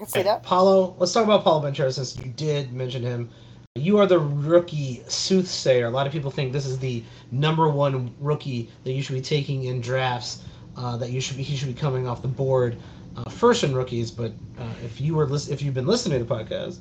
let's 0.00 0.12
say 0.12 0.22
that. 0.22 0.42
Paolo, 0.42 0.94
let's 0.98 1.12
talk 1.12 1.24
about 1.24 1.44
Paolo 1.44 1.68
Banchero 1.68 1.92
since 1.92 2.16
you 2.18 2.32
did 2.32 2.72
mention 2.72 3.02
him. 3.02 3.30
You 3.74 3.98
are 3.98 4.06
the 4.06 4.18
rookie 4.18 5.02
soothsayer. 5.06 5.86
A 5.86 5.90
lot 5.90 6.06
of 6.06 6.12
people 6.12 6.30
think 6.30 6.52
this 6.52 6.66
is 6.66 6.78
the 6.78 7.04
number 7.30 7.68
one 7.68 8.14
rookie 8.20 8.70
that 8.84 8.92
you 8.92 9.02
should 9.02 9.14
be 9.14 9.20
taking 9.20 9.64
in 9.64 9.80
drafts. 9.80 10.42
Uh, 10.76 10.96
that 10.98 11.10
you 11.10 11.20
should 11.22 11.36
be 11.38 11.42
he 11.42 11.56
should 11.56 11.68
be 11.68 11.74
coming 11.74 12.06
off 12.06 12.20
the 12.20 12.28
board 12.28 12.76
uh, 13.16 13.30
first 13.30 13.64
in 13.64 13.74
rookies. 13.74 14.10
But 14.10 14.32
uh, 14.58 14.72
if 14.84 15.00
you 15.00 15.14
were 15.14 15.28
if 15.32 15.62
you've 15.62 15.74
been 15.74 15.86
listening 15.86 16.18
to 16.18 16.24
the 16.24 16.34
podcast 16.34 16.78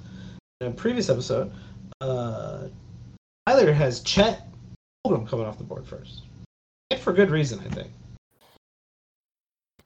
in 0.61 0.67
a 0.67 0.71
previous 0.71 1.09
episode, 1.09 1.51
uh, 2.01 2.67
Tyler 3.47 3.71
has 3.71 4.01
Chet 4.01 4.47
Holmgren 5.05 5.27
coming 5.27 5.45
off 5.45 5.57
the 5.57 5.63
board 5.63 5.85
first, 5.85 6.23
and 6.91 6.99
for 6.99 7.13
good 7.13 7.29
reason, 7.29 7.59
I 7.59 7.69
think. 7.69 7.91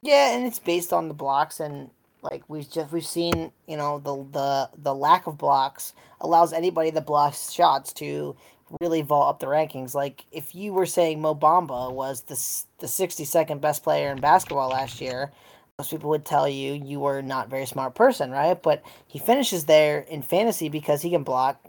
Yeah, 0.01 0.35
and 0.35 0.45
it's 0.45 0.59
based 0.59 0.93
on 0.93 1.09
the 1.09 1.13
blocks 1.13 1.59
and 1.59 1.89
like 2.21 2.43
we've 2.47 2.69
just 2.69 2.91
we've 2.91 3.05
seen, 3.05 3.51
you 3.67 3.77
know, 3.77 3.99
the 3.99 4.25
the 4.31 4.69
the 4.81 4.95
lack 4.95 5.27
of 5.27 5.37
blocks 5.37 5.93
allows 6.21 6.53
anybody 6.53 6.89
that 6.91 7.05
blocks 7.05 7.51
shots 7.51 7.93
to 7.93 8.35
really 8.81 9.01
vault 9.01 9.29
up 9.29 9.39
the 9.39 9.47
rankings. 9.47 9.93
Like 9.93 10.25
if 10.31 10.53
you 10.53 10.73
were 10.73 10.85
saying 10.85 11.21
Mo 11.21 11.35
Bamba 11.35 11.91
was 11.91 12.21
the 12.21 12.35
the 12.79 12.87
62nd 12.87 13.61
best 13.61 13.83
player 13.83 14.11
in 14.11 14.19
basketball 14.19 14.69
last 14.69 15.01
year, 15.01 15.31
most 15.77 15.91
people 15.91 16.09
would 16.09 16.25
tell 16.25 16.47
you 16.47 16.73
you 16.73 16.99
were 16.99 17.21
not 17.21 17.49
very 17.49 17.65
smart 17.65 17.95
person, 17.95 18.31
right? 18.31 18.61
But 18.61 18.83
he 19.07 19.19
finishes 19.19 19.65
there 19.65 19.99
in 20.01 20.21
fantasy 20.21 20.69
because 20.69 21.01
he 21.01 21.09
can 21.09 21.23
block 21.23 21.63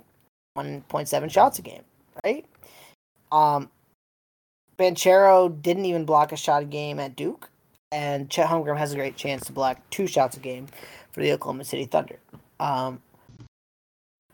1.7 0.58 1.30
shots 1.30 1.58
a 1.58 1.62
game, 1.62 1.82
right? 2.24 2.44
Um 3.32 3.70
Banchero 4.78 5.60
didn't 5.60 5.84
even 5.84 6.04
block 6.04 6.32
a 6.32 6.36
shot 6.36 6.62
a 6.62 6.66
game 6.66 6.98
at 6.98 7.14
Duke 7.14 7.50
and 7.92 8.30
Chet 8.30 8.48
Holmgren 8.48 8.78
has 8.78 8.92
a 8.92 8.96
great 8.96 9.16
chance 9.16 9.44
to 9.46 9.52
block 9.52 9.78
two 9.90 10.06
shots 10.06 10.36
a 10.36 10.40
game 10.40 10.66
for 11.10 11.20
the 11.20 11.32
Oklahoma 11.32 11.64
City 11.64 11.84
Thunder. 11.84 12.18
Um, 12.60 13.02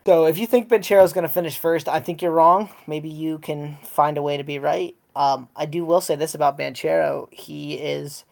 so 0.05 0.27
if 0.27 0.39
you 0.39 0.47
think 0.47 0.69
Banchero's 0.69 1.13
going 1.13 1.27
to 1.27 1.33
finish 1.33 1.59
first, 1.59 1.89
I 1.89 2.01
think 2.01 2.23
you're 2.23 2.33
wrong. 2.33 2.71
Maybe 2.87 3.09
you 3.09 3.39
can 3.39 3.79
find 3.83 4.19
a 4.19 4.23
way 4.23 4.37
to 4.37 4.45
be 4.45 4.59
right. 4.59 4.95
Um, 5.15 5.49
I 5.57 5.67
do 5.67 5.85
will 5.85 6.03
say 6.03 6.17
this 6.17 6.35
about 6.35 6.59
Banchero: 6.59 7.33
he 7.33 7.75
is 7.75 8.25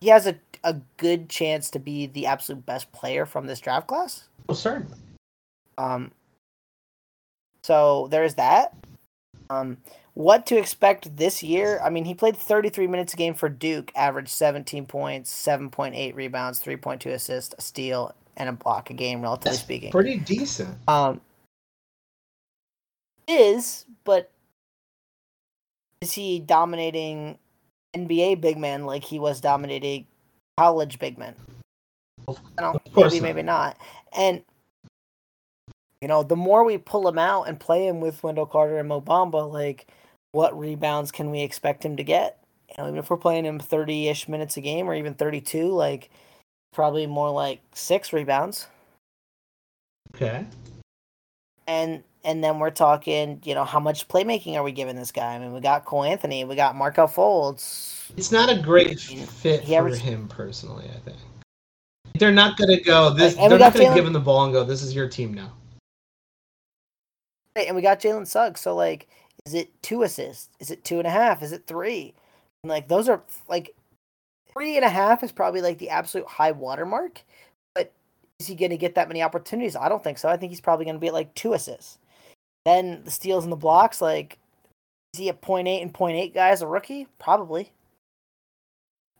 he 0.00 0.08
has 0.08 0.26
a 0.26 0.36
a 0.64 0.80
good 0.96 1.28
chance 1.28 1.70
to 1.70 1.78
be 1.78 2.06
the 2.06 2.26
absolute 2.26 2.64
best 2.64 2.90
player 2.92 3.26
from 3.26 3.46
this 3.46 3.60
draft 3.60 3.86
class. 3.86 4.28
Oh, 4.48 4.54
certainly. 4.54 4.96
Um, 5.78 6.10
so 7.62 8.08
there's 8.10 8.34
that. 8.36 8.74
Um, 9.50 9.78
what 10.14 10.46
to 10.46 10.56
expect 10.56 11.16
this 11.16 11.42
year? 11.42 11.80
I 11.84 11.90
mean, 11.90 12.04
he 12.04 12.14
played 12.14 12.36
33 12.36 12.86
minutes 12.86 13.14
a 13.14 13.16
game 13.16 13.34
for 13.34 13.48
Duke, 13.48 13.92
averaged 13.94 14.30
17 14.30 14.86
points, 14.86 15.32
7.8 15.32 16.14
rebounds, 16.14 16.62
3.2 16.62 17.06
assists, 17.12 17.54
a 17.58 17.60
steal, 17.60 18.14
and 18.36 18.48
a 18.48 18.52
block 18.52 18.90
a 18.90 18.94
game, 18.94 19.20
relatively 19.22 19.50
That's 19.50 19.60
speaking. 19.62 19.90
Pretty 19.92 20.18
decent. 20.18 20.76
Um, 20.88 21.20
is 23.28 23.84
but 24.04 24.30
is 26.00 26.12
he 26.12 26.38
dominating 26.40 27.38
NBA 27.94 28.40
big 28.40 28.56
men 28.58 28.84
like 28.86 29.02
he 29.04 29.18
was 29.18 29.40
dominating 29.40 30.06
college 30.56 30.98
big 30.98 31.18
men? 31.18 31.34
Of- 32.28 32.40
You 32.58 32.64
know, 32.64 32.80
of 32.84 32.92
course 32.92 33.12
maybe 33.20 33.20
not. 33.20 33.22
maybe 33.22 33.42
not. 33.42 33.76
And 34.16 34.42
you 36.00 36.08
know, 36.08 36.22
the 36.22 36.36
more 36.36 36.64
we 36.64 36.78
pull 36.78 37.08
him 37.08 37.18
out 37.18 37.44
and 37.44 37.58
play 37.58 37.86
him 37.86 38.00
with 38.00 38.22
Wendell 38.22 38.46
Carter 38.46 38.78
and 38.78 38.88
Mo 38.88 39.00
Bamba, 39.00 39.50
like 39.50 39.86
what 40.32 40.58
rebounds 40.58 41.10
can 41.10 41.30
we 41.30 41.40
expect 41.40 41.84
him 41.84 41.96
to 41.96 42.04
get? 42.04 42.38
you 42.68 42.74
know, 42.82 42.88
even 42.88 42.98
if 42.98 43.10
we're 43.10 43.16
playing 43.16 43.44
him 43.44 43.58
30 43.58 44.08
ish 44.08 44.28
minutes 44.28 44.56
a 44.56 44.60
game 44.60 44.88
or 44.88 44.94
even 44.94 45.14
32, 45.14 45.68
like 45.68 46.10
probably 46.72 47.06
more 47.06 47.30
like 47.30 47.60
six 47.72 48.12
rebounds. 48.12 48.66
Okay. 50.14 50.44
And 51.66 52.02
and 52.24 52.42
then 52.42 52.58
we're 52.58 52.70
talking, 52.70 53.40
you 53.44 53.54
know, 53.54 53.64
how 53.64 53.78
much 53.78 54.08
playmaking 54.08 54.56
are 54.56 54.62
we 54.62 54.72
giving 54.72 54.96
this 54.96 55.12
guy? 55.12 55.34
I 55.34 55.38
mean, 55.38 55.52
we 55.52 55.60
got 55.60 55.84
Cole 55.84 56.04
Anthony, 56.04 56.44
we 56.44 56.56
got 56.56 56.74
Markelle 56.74 57.08
Fultz. 57.08 58.10
It's 58.16 58.32
not 58.32 58.50
a 58.50 58.60
great 58.60 58.98
fit 59.00 59.64
for 59.64 59.74
averaged- 59.74 60.02
him 60.02 60.28
personally. 60.28 60.86
I 60.94 60.98
think 61.00 61.16
they're 62.18 62.32
not 62.32 62.56
going 62.56 62.70
to 62.76 62.82
go. 62.82 63.10
This 63.10 63.36
we 63.36 63.48
they're 63.48 63.58
not 63.58 63.74
going 63.74 63.88
to 63.88 63.94
give 63.94 64.06
him 64.06 64.12
the 64.12 64.20
ball 64.20 64.44
and 64.44 64.52
go. 64.52 64.64
This 64.64 64.82
is 64.82 64.94
your 64.94 65.08
team 65.08 65.34
now. 65.34 65.52
Right, 67.56 67.66
and 67.66 67.74
we 67.74 67.80
got 67.80 68.00
Jalen 68.00 68.26
Suggs. 68.26 68.60
So 68.60 68.74
like, 68.74 69.08
is 69.46 69.54
it 69.54 69.70
two 69.82 70.02
assists? 70.02 70.50
Is 70.60 70.70
it 70.70 70.84
two 70.84 70.98
and 70.98 71.06
a 71.06 71.10
half? 71.10 71.42
Is 71.42 71.52
it 71.52 71.66
three? 71.66 72.14
And 72.62 72.70
like 72.70 72.88
those 72.88 73.08
are 73.08 73.22
like 73.48 73.74
three 74.52 74.76
and 74.76 74.84
a 74.84 74.90
half 74.90 75.24
is 75.24 75.32
probably 75.32 75.62
like 75.62 75.78
the 75.78 75.88
absolute 75.88 76.26
high 76.26 76.52
watermark. 76.52 77.22
But 77.74 77.92
is 78.38 78.46
he 78.46 78.54
going 78.54 78.70
to 78.70 78.76
get 78.76 78.94
that 78.96 79.08
many 79.08 79.22
opportunities? 79.22 79.74
I 79.74 79.88
don't 79.88 80.04
think 80.04 80.18
so. 80.18 80.28
I 80.28 80.36
think 80.36 80.50
he's 80.50 80.60
probably 80.60 80.84
going 80.84 80.96
to 80.96 81.00
be 81.00 81.06
at 81.06 81.14
like 81.14 81.34
two 81.34 81.54
assists. 81.54 81.98
Then 82.66 83.02
the 83.04 83.10
steals 83.10 83.44
and 83.44 83.52
the 83.52 83.56
blocks, 83.56 84.02
like 84.02 84.38
is 85.14 85.20
he 85.20 85.30
a 85.30 85.34
point 85.34 85.66
eight 85.66 85.80
and 85.80 85.94
point 85.94 86.18
eight 86.18 86.34
guy 86.34 86.50
as 86.50 86.60
a 86.60 86.66
rookie? 86.66 87.06
Probably. 87.18 87.72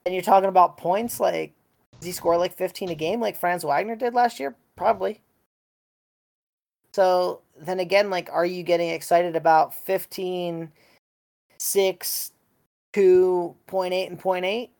And 0.04 0.14
you're 0.14 0.22
talking 0.22 0.50
about 0.50 0.76
points, 0.76 1.18
like 1.20 1.54
does 2.00 2.06
he 2.06 2.12
score 2.12 2.36
like 2.36 2.54
15 2.54 2.90
a 2.90 2.94
game 2.94 3.20
like 3.20 3.36
Franz 3.36 3.64
Wagner 3.64 3.96
did 3.96 4.12
last 4.12 4.38
year? 4.38 4.54
Probably. 4.76 5.22
So 6.92 7.40
then 7.60 7.80
again, 7.80 8.10
like, 8.10 8.28
are 8.32 8.46
you 8.46 8.62
getting 8.62 8.90
excited 8.90 9.36
about 9.36 9.74
15, 9.74 10.70
6, 11.58 12.32
2, 12.92 13.54
point 13.66 13.94
8, 13.94 14.10
and 14.10 14.18
point 14.18 14.44
8? 14.44 14.70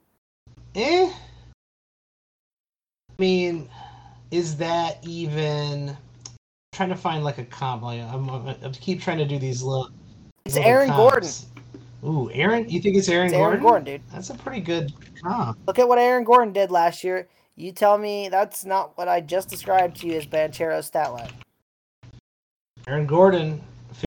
Eh. 0.75 1.11
I 1.11 1.12
mean, 3.19 3.69
is 4.31 4.57
that 4.57 4.99
even? 5.03 5.91
I'm 5.91 5.97
trying 6.73 6.89
to 6.91 6.97
find 6.97 7.25
like 7.25 7.39
a 7.39 7.45
comp. 7.45 7.83
Like, 7.83 8.03
I'm, 8.03 8.29
I'm, 8.29 8.49
I 8.49 8.69
keep 8.73 9.01
trying 9.01 9.19
to 9.19 9.25
do 9.27 9.39
these 9.39 9.62
little. 9.62 9.91
It's 10.45 10.57
little 10.57 10.71
Aaron 10.71 10.89
Gordon. 10.91 11.31
Ooh, 12.05 12.31
Aaron. 12.33 12.69
You 12.69 12.81
think 12.81 12.97
it's 12.97 13.09
Aaron 13.09 13.27
It's 13.27 13.35
Gordon? 13.35 13.53
Aaron 13.53 13.62
Gordon, 13.62 13.85
dude. 13.85 14.03
That's 14.12 14.31
a 14.31 14.35
pretty 14.35 14.61
good 14.61 14.93
comp. 15.23 15.59
Look 15.67 15.79
at 15.79 15.89
what 15.89 15.99
Aaron 15.99 16.25
Gordon 16.25 16.53
did 16.53 16.71
last 16.71 17.03
year. 17.03 17.27
You 17.57 17.73
tell 17.73 17.97
me 17.97 18.29
that's 18.29 18.67
not 18.67 18.97
what 18.99 19.09
I 19.09 19.23
just 19.23 19.49
described 19.49 19.97
to 20.01 20.07
you 20.07 20.15
as 20.15 20.27
Banchero's 20.27 20.87
stat 20.87 21.12
line. 21.12 21.31
Aaron 22.88 23.07
Gordon, 23.07 23.61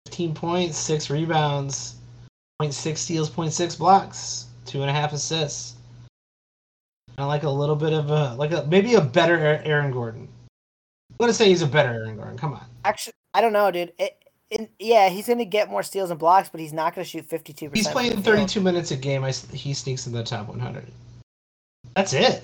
15 0.05 0.33
points, 0.33 0.77
six 0.77 1.09
rebounds, 1.09 1.95
0.6 2.61 2.97
steals, 2.97 3.29
0.6 3.29 3.77
blocks, 3.77 4.47
two 4.65 4.81
and 4.81 4.89
a 4.89 4.93
half 4.93 5.11
assists. 5.13 5.75
I 7.17 7.25
like 7.25 7.43
a 7.43 7.49
little 7.49 7.75
bit 7.75 7.91
of 7.91 8.09
a 8.11 8.35
like 8.35 8.51
a 8.51 8.65
maybe 8.67 8.93
a 8.93 9.01
better 9.01 9.37
Aaron 9.37 9.91
Gordon. 9.91 10.29
I'm 11.11 11.17
gonna 11.19 11.33
say 11.33 11.49
he's 11.49 11.61
a 11.61 11.67
better 11.67 11.89
Aaron 11.89 12.15
Gordon. 12.15 12.37
Come 12.37 12.53
on. 12.53 12.63
Actually, 12.85 13.13
I 13.33 13.41
don't 13.41 13.51
know, 13.51 13.69
dude. 13.71 13.91
It, 13.99 14.23
it, 14.49 14.71
yeah, 14.79 15.09
he's 15.09 15.27
going 15.27 15.37
to 15.37 15.45
get 15.45 15.69
more 15.69 15.83
steals 15.83 16.09
and 16.09 16.19
blocks, 16.19 16.49
but 16.49 16.59
he's 16.59 16.73
not 16.73 16.95
going 16.95 17.05
to 17.05 17.09
shoot 17.09 17.29
52%. 17.29 17.75
He's 17.75 17.87
playing 17.87 18.15
the 18.15 18.15
field. 18.15 18.37
32 18.37 18.61
minutes 18.61 18.91
a 18.91 18.95
game. 18.95 19.23
I, 19.23 19.31
he 19.31 19.75
sneaks 19.75 20.07
in 20.07 20.13
the 20.13 20.23
top 20.23 20.47
100. 20.47 20.85
That's 21.95 22.13
it. 22.13 22.43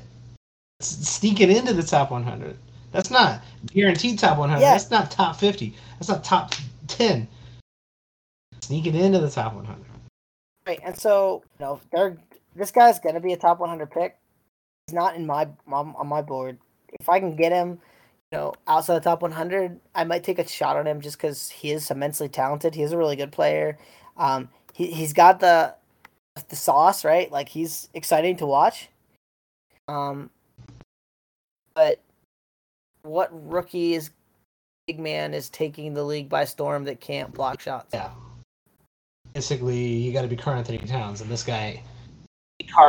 Sneaking 0.81 1.49
into 1.49 1.73
the 1.73 1.81
top 1.81 2.11
100. 2.11 2.55
That's 2.95 3.11
not 3.11 3.43
guaranteed 3.73 4.17
top 4.19 4.37
100. 4.37 4.61
Yeah. 4.61 4.71
That's 4.71 4.89
not 4.89 5.11
top 5.11 5.35
50. 5.35 5.75
That's 5.99 6.07
not 6.07 6.23
top 6.23 6.55
10. 6.87 7.27
Sneaking 8.61 8.95
into 8.95 9.19
the 9.19 9.29
top 9.29 9.53
100. 9.53 9.83
Right, 10.65 10.79
and 10.83 10.97
so 10.97 11.43
you 11.59 11.65
know, 11.65 11.81
they're 11.91 12.17
this 12.55 12.71
guy's 12.71 12.99
gonna 12.99 13.19
be 13.19 13.33
a 13.33 13.37
top 13.37 13.59
100 13.59 13.91
pick. 13.91 14.17
He's 14.87 14.95
not 14.95 15.15
in 15.15 15.27
my 15.27 15.47
on, 15.71 16.07
my 16.07 16.21
board. 16.21 16.57
If 16.99 17.09
I 17.09 17.19
can 17.19 17.35
get 17.35 17.51
him, 17.51 17.79
you 18.31 18.37
know, 18.37 18.53
outside 18.65 18.95
the 18.95 19.01
top 19.01 19.21
100, 19.21 19.79
I 19.93 20.03
might 20.05 20.23
take 20.23 20.39
a 20.39 20.47
shot 20.47 20.77
on 20.77 20.87
him 20.87 21.01
just 21.01 21.17
because 21.17 21.49
he 21.49 21.71
is 21.71 21.91
immensely 21.91 22.29
talented. 22.29 22.73
He 22.73 22.81
is 22.81 22.93
a 22.93 22.97
really 22.97 23.17
good 23.17 23.31
player. 23.31 23.77
Um, 24.17 24.49
he 24.73 24.87
he's 24.87 25.13
got 25.13 25.41
the 25.41 25.75
the 26.49 26.55
sauce, 26.55 27.03
right? 27.03 27.29
Like 27.31 27.49
he's 27.49 27.89
exciting 27.93 28.37
to 28.37 28.45
watch. 28.45 28.87
Um, 29.87 30.29
but 31.75 32.01
what 33.05 33.29
rookie 33.49 33.93
is 33.93 34.09
big 34.87 34.99
man 34.99 35.33
is 35.33 35.49
taking 35.49 35.93
the 35.93 36.03
league 36.03 36.29
by 36.29 36.45
storm 36.45 36.83
that 36.85 36.99
can't 36.99 37.33
block 37.33 37.61
shots? 37.61 37.89
Yeah. 37.93 38.09
Basically, 39.33 39.77
you 39.77 40.13
got 40.13 40.21
to 40.21 40.27
be 40.27 40.35
Karl 40.35 40.57
Anthony 40.57 40.77
Towns, 40.79 41.21
and 41.21 41.29
this 41.29 41.43
guy. 41.43 41.81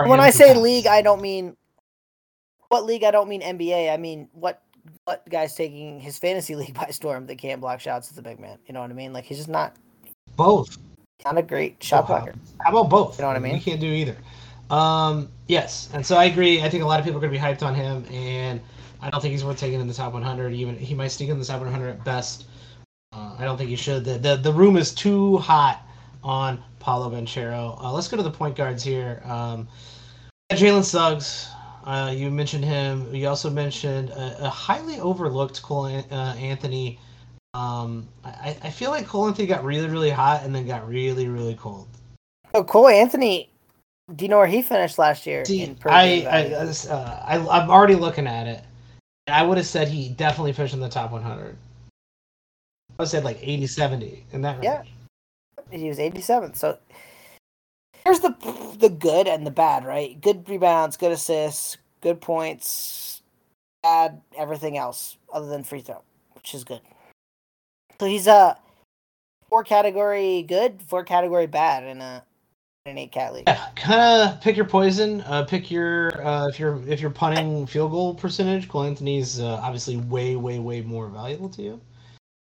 when 0.07 0.20
I 0.20 0.31
say 0.31 0.55
league, 0.55 0.87
I 0.87 1.02
don't 1.02 1.20
mean 1.20 1.57
what 2.68 2.85
league. 2.85 3.02
I 3.05 3.11
don't 3.11 3.29
mean 3.29 3.42
NBA. 3.42 3.92
I 3.92 3.96
mean 3.96 4.29
what 4.33 4.62
what 5.05 5.29
guy's 5.29 5.55
taking 5.57 5.98
his 6.00 6.18
fantasy 6.18 6.55
league 6.61 6.74
by 6.74 6.87
storm 6.90 7.26
that 7.26 7.38
can't 7.38 7.61
block 7.61 7.81
shots 7.81 8.11
as 8.11 8.18
a 8.18 8.22
big 8.22 8.38
man. 8.38 8.59
You 8.66 8.74
know 8.74 8.81
what 8.81 8.90
I 8.90 8.94
mean? 8.94 9.12
Like 9.12 9.24
he's 9.24 9.38
just 9.38 9.48
not 9.48 9.74
both. 10.37 10.79
not 11.24 11.37
a 11.37 11.42
great 11.42 11.83
shot 11.83 12.09
Wow. 12.09 12.18
blocker. 12.18 12.35
How 12.64 12.70
about 12.70 12.90
both? 12.90 13.18
You 13.18 13.22
know 13.22 13.29
what 13.29 13.37
I 13.37 13.40
mean? 13.40 13.52
We 13.52 13.57
mean? 13.57 13.62
can't 13.64 13.81
do 13.81 13.87
either. 13.88 14.16
Um, 14.70 15.29
yes, 15.48 15.88
and 15.94 16.05
so 16.05 16.16
I 16.16 16.24
agree. 16.24 16.62
I 16.62 16.68
think 16.68 16.83
a 16.83 16.87
lot 16.87 16.98
of 17.00 17.05
people 17.07 17.18
are 17.18 17.20
going 17.20 17.33
to 17.33 17.38
be 17.38 17.44
hyped 17.44 17.62
on 17.64 17.74
him, 17.74 18.05
and 18.12 18.61
I 19.07 19.11
don't 19.11 19.21
think 19.21 19.31
he's 19.31 19.45
worth 19.45 19.61
taking 19.61 19.81
in 19.81 19.87
the 19.87 19.95
top 19.95 20.14
100. 20.14 20.53
Even 20.53 20.77
he 20.77 20.92
might 20.92 21.09
sneak 21.09 21.31
in 21.31 21.38
the 21.38 21.45
top 21.45 21.61
100 21.61 21.90
at 21.90 22.05
best. 22.05 22.47
Uh, 23.12 23.37
I 23.38 23.45
don't 23.45 23.57
think 23.57 23.71
he 23.71 23.77
should. 23.77 24.05
The, 24.05 24.19
the 24.19 24.35
the 24.35 24.53
room 24.53 24.77
is 24.77 24.92
too 24.92 25.37
hot 25.37 25.87
on 26.25 26.61
Paolo 26.81 27.09
Banchero. 27.09 27.81
Uh, 27.81 27.92
let's 27.92 28.09
go 28.09 28.16
to 28.16 28.23
the 28.25 28.31
point 28.33 28.57
guards 28.57 28.83
here. 28.83 29.23
Um, 29.25 29.69
Jalen 30.51 30.83
Suggs. 30.83 31.49
Uh, 31.85 32.12
you 32.12 32.33
mentioned 32.33 32.64
him. 32.64 33.14
You 33.14 33.29
also 33.29 33.49
mentioned 33.49 34.11
a, 34.11 34.47
a 34.47 34.49
highly 34.49 34.99
overlooked 34.99 35.62
Cole 35.62 35.85
An- 35.85 36.11
uh, 36.11 36.35
Anthony. 36.37 36.99
Um, 37.55 38.09
I, 38.25 38.57
I 38.61 38.71
feel 38.71 38.90
like 38.90 39.07
Cole 39.07 39.29
Anthony 39.29 39.47
got 39.47 39.62
really, 39.62 39.88
really 39.88 40.11
hot 40.11 40.42
and 40.42 40.53
then 40.53 40.66
got 40.66 40.88
really, 40.88 41.29
really 41.29 41.55
cold. 41.55 41.87
Oh, 42.55 42.64
Cole 42.64 42.88
Anthony. 42.88 43.51
Do 44.16 44.25
you 44.25 44.29
know 44.29 44.38
where 44.38 44.49
he 44.49 44.62
finished 44.62 44.99
last 44.99 45.27
year? 45.27 45.45
See, 45.45 45.62
in 45.62 45.79
I, 45.85 46.27
I, 46.29 46.45
uh, 46.55 47.23
I, 47.25 47.37
I'm 47.38 47.71
already 47.71 47.95
looking 47.95 48.27
at 48.27 48.49
it. 48.49 48.64
I 49.29 49.43
would 49.43 49.57
have 49.57 49.67
said 49.67 49.89
he 49.89 50.09
definitely 50.09 50.53
finished 50.53 50.75
in 50.75 50.81
the 50.81 50.89
top 50.89 51.11
100. 51.11 51.39
I 51.39 51.47
would 51.49 51.57
have 52.99 53.09
said 53.09 53.25
like 53.25 53.39
80, 53.43 53.67
70 53.67 54.25
in 54.33 54.43
that 54.43 54.55
range. 54.55 54.65
Yeah. 54.65 54.83
he 55.71 55.89
was 55.89 55.99
87th. 55.99 56.57
So 56.57 56.79
here's 58.05 58.21
the 58.21 58.35
the 58.79 58.89
good 58.89 59.27
and 59.27 59.47
the 59.47 59.51
bad, 59.51 59.85
right? 59.85 60.21
Good 60.21 60.49
rebounds, 60.49 60.97
good 60.97 61.12
assists, 61.12 61.77
good 62.01 62.21
points, 62.21 63.23
bad 63.83 64.21
everything 64.37 64.79
else 64.79 65.17
other 65.33 65.47
than 65.47 65.65
free 65.65 65.81
throw, 65.81 66.03
which 66.35 66.55
is 66.55 66.62
good. 66.62 66.81
So 67.99 68.07
he's 68.07 68.27
a 68.27 68.57
four 69.49 69.65
category 69.65 70.43
good, 70.43 70.83
four 70.83 71.05
category 71.05 71.47
bad 71.47 71.85
in 71.85 72.01
a 72.01 72.05
uh, 72.05 72.21
in 72.87 72.92
an 72.92 72.99
eight 72.99 73.12
cat 73.12 73.35
league. 73.35 73.44
Yeah, 73.46 73.66
kind 73.75 74.31
of 74.31 74.40
pick 74.40 74.57
your 74.57 74.64
poison. 74.64 75.20
Uh, 75.22 75.44
pick 75.44 75.70
your 75.70 76.25
uh, 76.25 76.46
if 76.46 76.59
you're 76.59 76.81
if 76.88 77.01
you're 77.01 77.11
punting 77.11 77.66
field 77.66 77.90
goal 77.90 78.14
percentage. 78.14 78.68
Cole 78.68 78.85
Anthony's 78.85 79.40
uh, 79.40 79.61
obviously 79.62 79.96
way 79.96 80.37
way 80.37 80.59
way 80.59 80.81
more 80.81 81.09
valuable 81.09 81.49
to 81.51 81.62
you, 81.62 81.81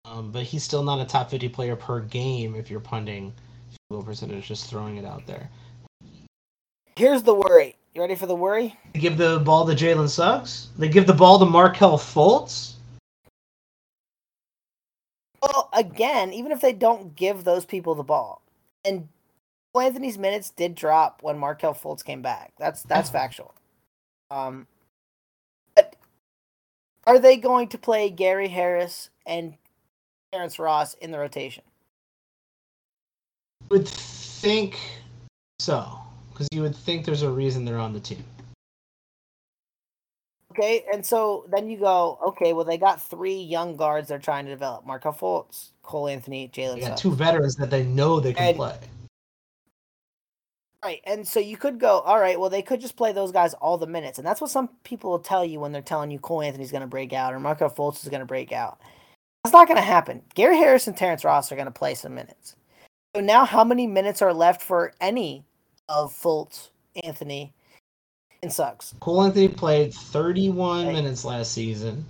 um, 0.05 0.31
but 0.31 0.43
he's 0.43 0.63
still 0.63 0.83
not 0.83 0.99
a 0.99 1.05
top 1.05 1.29
50 1.29 1.49
player 1.49 1.75
per 1.75 2.01
game 2.01 2.55
if 2.55 2.69
you're 2.69 2.79
punting 2.79 3.33
field 3.69 4.01
goal 4.01 4.03
percentage. 4.03 4.47
Just 4.47 4.69
throwing 4.69 4.97
it 4.97 5.05
out 5.05 5.25
there. 5.25 5.49
Here's 6.97 7.23
the 7.23 7.33
worry. 7.33 7.75
You 7.93 8.01
ready 8.01 8.15
for 8.15 8.25
the 8.25 8.35
worry? 8.35 8.77
They 8.93 8.99
give 8.99 9.17
the 9.17 9.39
ball 9.39 9.65
to 9.65 9.73
Jalen 9.73 10.09
Suggs. 10.09 10.67
They 10.77 10.89
give 10.89 11.07
the 11.07 11.13
ball 11.13 11.39
to 11.39 11.45
Markelle 11.45 11.97
Fultz. 11.97 12.73
Well, 15.41 15.69
again, 15.73 16.33
even 16.33 16.51
if 16.51 16.59
they 16.59 16.73
don't 16.73 17.15
give 17.15 17.43
those 17.43 17.65
people 17.65 17.95
the 17.95 18.03
ball, 18.03 18.41
and 18.83 19.07
Cole 19.75 19.81
Anthony's 19.81 20.17
minutes 20.17 20.51
did 20.51 20.73
drop 20.73 21.19
when 21.21 21.37
Markelle 21.37 21.73
Fultz 21.73 22.03
came 22.03 22.21
back. 22.21 22.53
That's 22.57 22.83
that's 22.83 23.09
factual. 23.19 23.53
Um, 24.31 24.67
but 25.75 25.95
are 27.05 27.19
they 27.19 27.35
going 27.35 27.67
to 27.69 27.77
play 27.77 28.09
Gary 28.09 28.47
Harris 28.47 29.09
and 29.25 29.55
Terrence 30.31 30.59
Ross 30.59 30.93
in 30.95 31.11
the 31.11 31.19
rotation? 31.19 31.63
would 33.69 33.87
think 33.87 34.77
so, 35.59 35.97
because 36.31 36.47
you 36.53 36.61
would 36.61 36.75
think 36.75 37.03
there's 37.03 37.23
a 37.23 37.29
reason 37.29 37.65
they're 37.65 37.79
on 37.79 37.93
the 37.93 37.99
team. 37.99 38.23
Okay, 40.51 40.85
and 40.93 41.03
so 41.05 41.45
then 41.49 41.67
you 41.67 41.77
go, 41.77 42.17
okay, 42.27 42.53
well 42.53 42.63
they 42.63 42.77
got 42.77 43.01
three 43.01 43.41
young 43.41 43.75
guards 43.75 44.07
they're 44.07 44.19
trying 44.19 44.45
to 44.45 44.51
develop: 44.51 44.85
Markelle 44.85 45.11
Fultz, 45.13 45.71
Cole 45.83 46.07
Anthony, 46.07 46.47
Jalen. 46.47 46.75
They 46.75 46.79
got 46.81 46.87
Suggs. 46.91 47.01
two 47.01 47.11
veterans 47.13 47.55
that 47.57 47.69
they 47.69 47.83
know 47.83 48.21
they 48.21 48.31
can 48.31 48.47
And- 48.47 48.55
play. 48.55 48.77
Right, 50.85 51.01
and 51.05 51.27
so 51.27 51.39
you 51.39 51.57
could 51.57 51.79
go, 51.79 52.01
all 52.01 52.19
right, 52.19 52.39
well, 52.39 52.51
they 52.51 52.61
could 52.61 52.79
just 52.79 52.95
play 52.95 53.11
those 53.11 53.31
guys 53.31 53.55
all 53.55 53.79
the 53.79 53.87
minutes, 53.87 54.19
and 54.19 54.27
that's 54.27 54.39
what 54.39 54.51
some 54.51 54.69
people 54.83 55.09
will 55.09 55.17
tell 55.17 55.43
you 55.43 55.59
when 55.59 55.71
they're 55.71 55.81
telling 55.81 56.11
you 56.11 56.19
Cole 56.19 56.43
Anthony's 56.43 56.69
going 56.69 56.81
to 56.81 56.87
break 56.87 57.11
out 57.11 57.33
or 57.33 57.39
Marco 57.39 57.69
Fultz 57.69 58.03
is 58.03 58.09
going 58.09 58.19
to 58.19 58.25
break 58.25 58.51
out. 58.51 58.79
That's 59.43 59.53
not 59.53 59.67
going 59.67 59.77
to 59.77 59.83
happen. 59.83 60.21
Gary 60.35 60.57
Harris 60.57 60.85
and 60.85 60.95
Terrence 60.95 61.23
Ross 61.23 61.51
are 61.51 61.55
going 61.55 61.65
to 61.65 61.71
play 61.71 61.95
some 61.95 62.13
minutes. 62.13 62.55
So 63.15 63.21
now, 63.21 63.45
how 63.45 63.63
many 63.63 63.87
minutes 63.87 64.21
are 64.21 64.31
left 64.31 64.61
for 64.61 64.93
any 65.01 65.43
of 65.89 66.13
Fultz, 66.13 66.69
Anthony, 67.03 67.51
and 68.43 68.53
Suggs. 68.53 68.93
Cole 68.99 69.23
Anthony 69.23 69.47
played 69.47 69.91
31 69.91 70.85
Right. 70.85 70.93
minutes 70.93 71.25
last 71.25 71.51
season. 71.51 72.05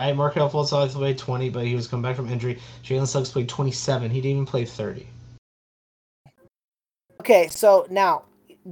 Right, 0.00 0.16
Markelle 0.16 0.48
Fultz 0.48 0.72
obviously 0.72 1.00
played 1.00 1.18
20, 1.18 1.50
but 1.50 1.66
he 1.66 1.74
was 1.74 1.86
coming 1.86 2.02
back 2.02 2.16
from 2.16 2.30
injury. 2.30 2.58
Jalen 2.82 3.06
Suggs 3.06 3.30
played 3.30 3.50
27. 3.50 4.10
He 4.10 4.22
didn't 4.22 4.30
even 4.32 4.46
play 4.46 4.64
30. 4.64 5.06
Okay, 7.24 7.48
so 7.48 7.86
now, 7.88 8.24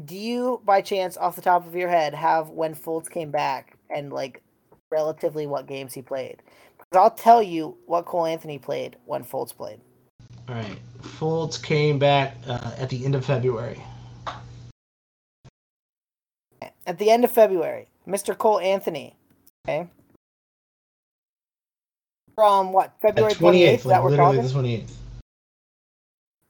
do 0.05 0.15
you 0.15 0.61
by 0.67 0.83
chance, 0.83 1.17
off 1.17 1.37
the 1.37 1.41
top 1.41 1.67
of 1.67 1.75
your 1.75 1.89
head, 1.89 2.13
have 2.13 2.51
when 2.51 2.75
Fultz 2.75 3.09
came 3.09 3.31
back 3.31 3.79
and 3.89 4.13
like 4.13 4.43
relatively 4.91 5.47
what 5.47 5.67
games 5.67 5.95
he 5.95 6.03
played? 6.03 6.43
Because 6.77 7.03
I'll 7.03 7.11
tell 7.11 7.43
you 7.43 7.79
what 7.87 8.05
Cole 8.05 8.27
Anthony 8.27 8.59
played 8.59 8.97
when 9.07 9.25
Fultz 9.25 9.57
played. 9.57 9.81
All 10.51 10.57
right. 10.57 10.79
Fultz 11.01 11.63
came 11.63 11.99
back 11.99 12.37
uh, 12.47 12.73
at 12.77 12.91
the 12.91 13.07
end 13.07 13.15
of 13.15 13.25
February. 13.25 13.81
At 16.87 16.99
the 16.99 17.11
end 17.11 17.25
of 17.25 17.31
February, 17.31 17.89
Mr. 18.07 18.37
Cole 18.37 18.61
Anthony, 18.61 19.17
okay, 19.67 19.89
from 22.35 22.75
what 22.75 22.93
February 23.01 23.33
28th, 23.33 23.87
like 23.87 23.95
That 23.95 24.03
we're 24.03 24.11
literally 24.11 24.37
talking. 24.43 24.63
the 24.63 24.69
28th. 24.77 24.91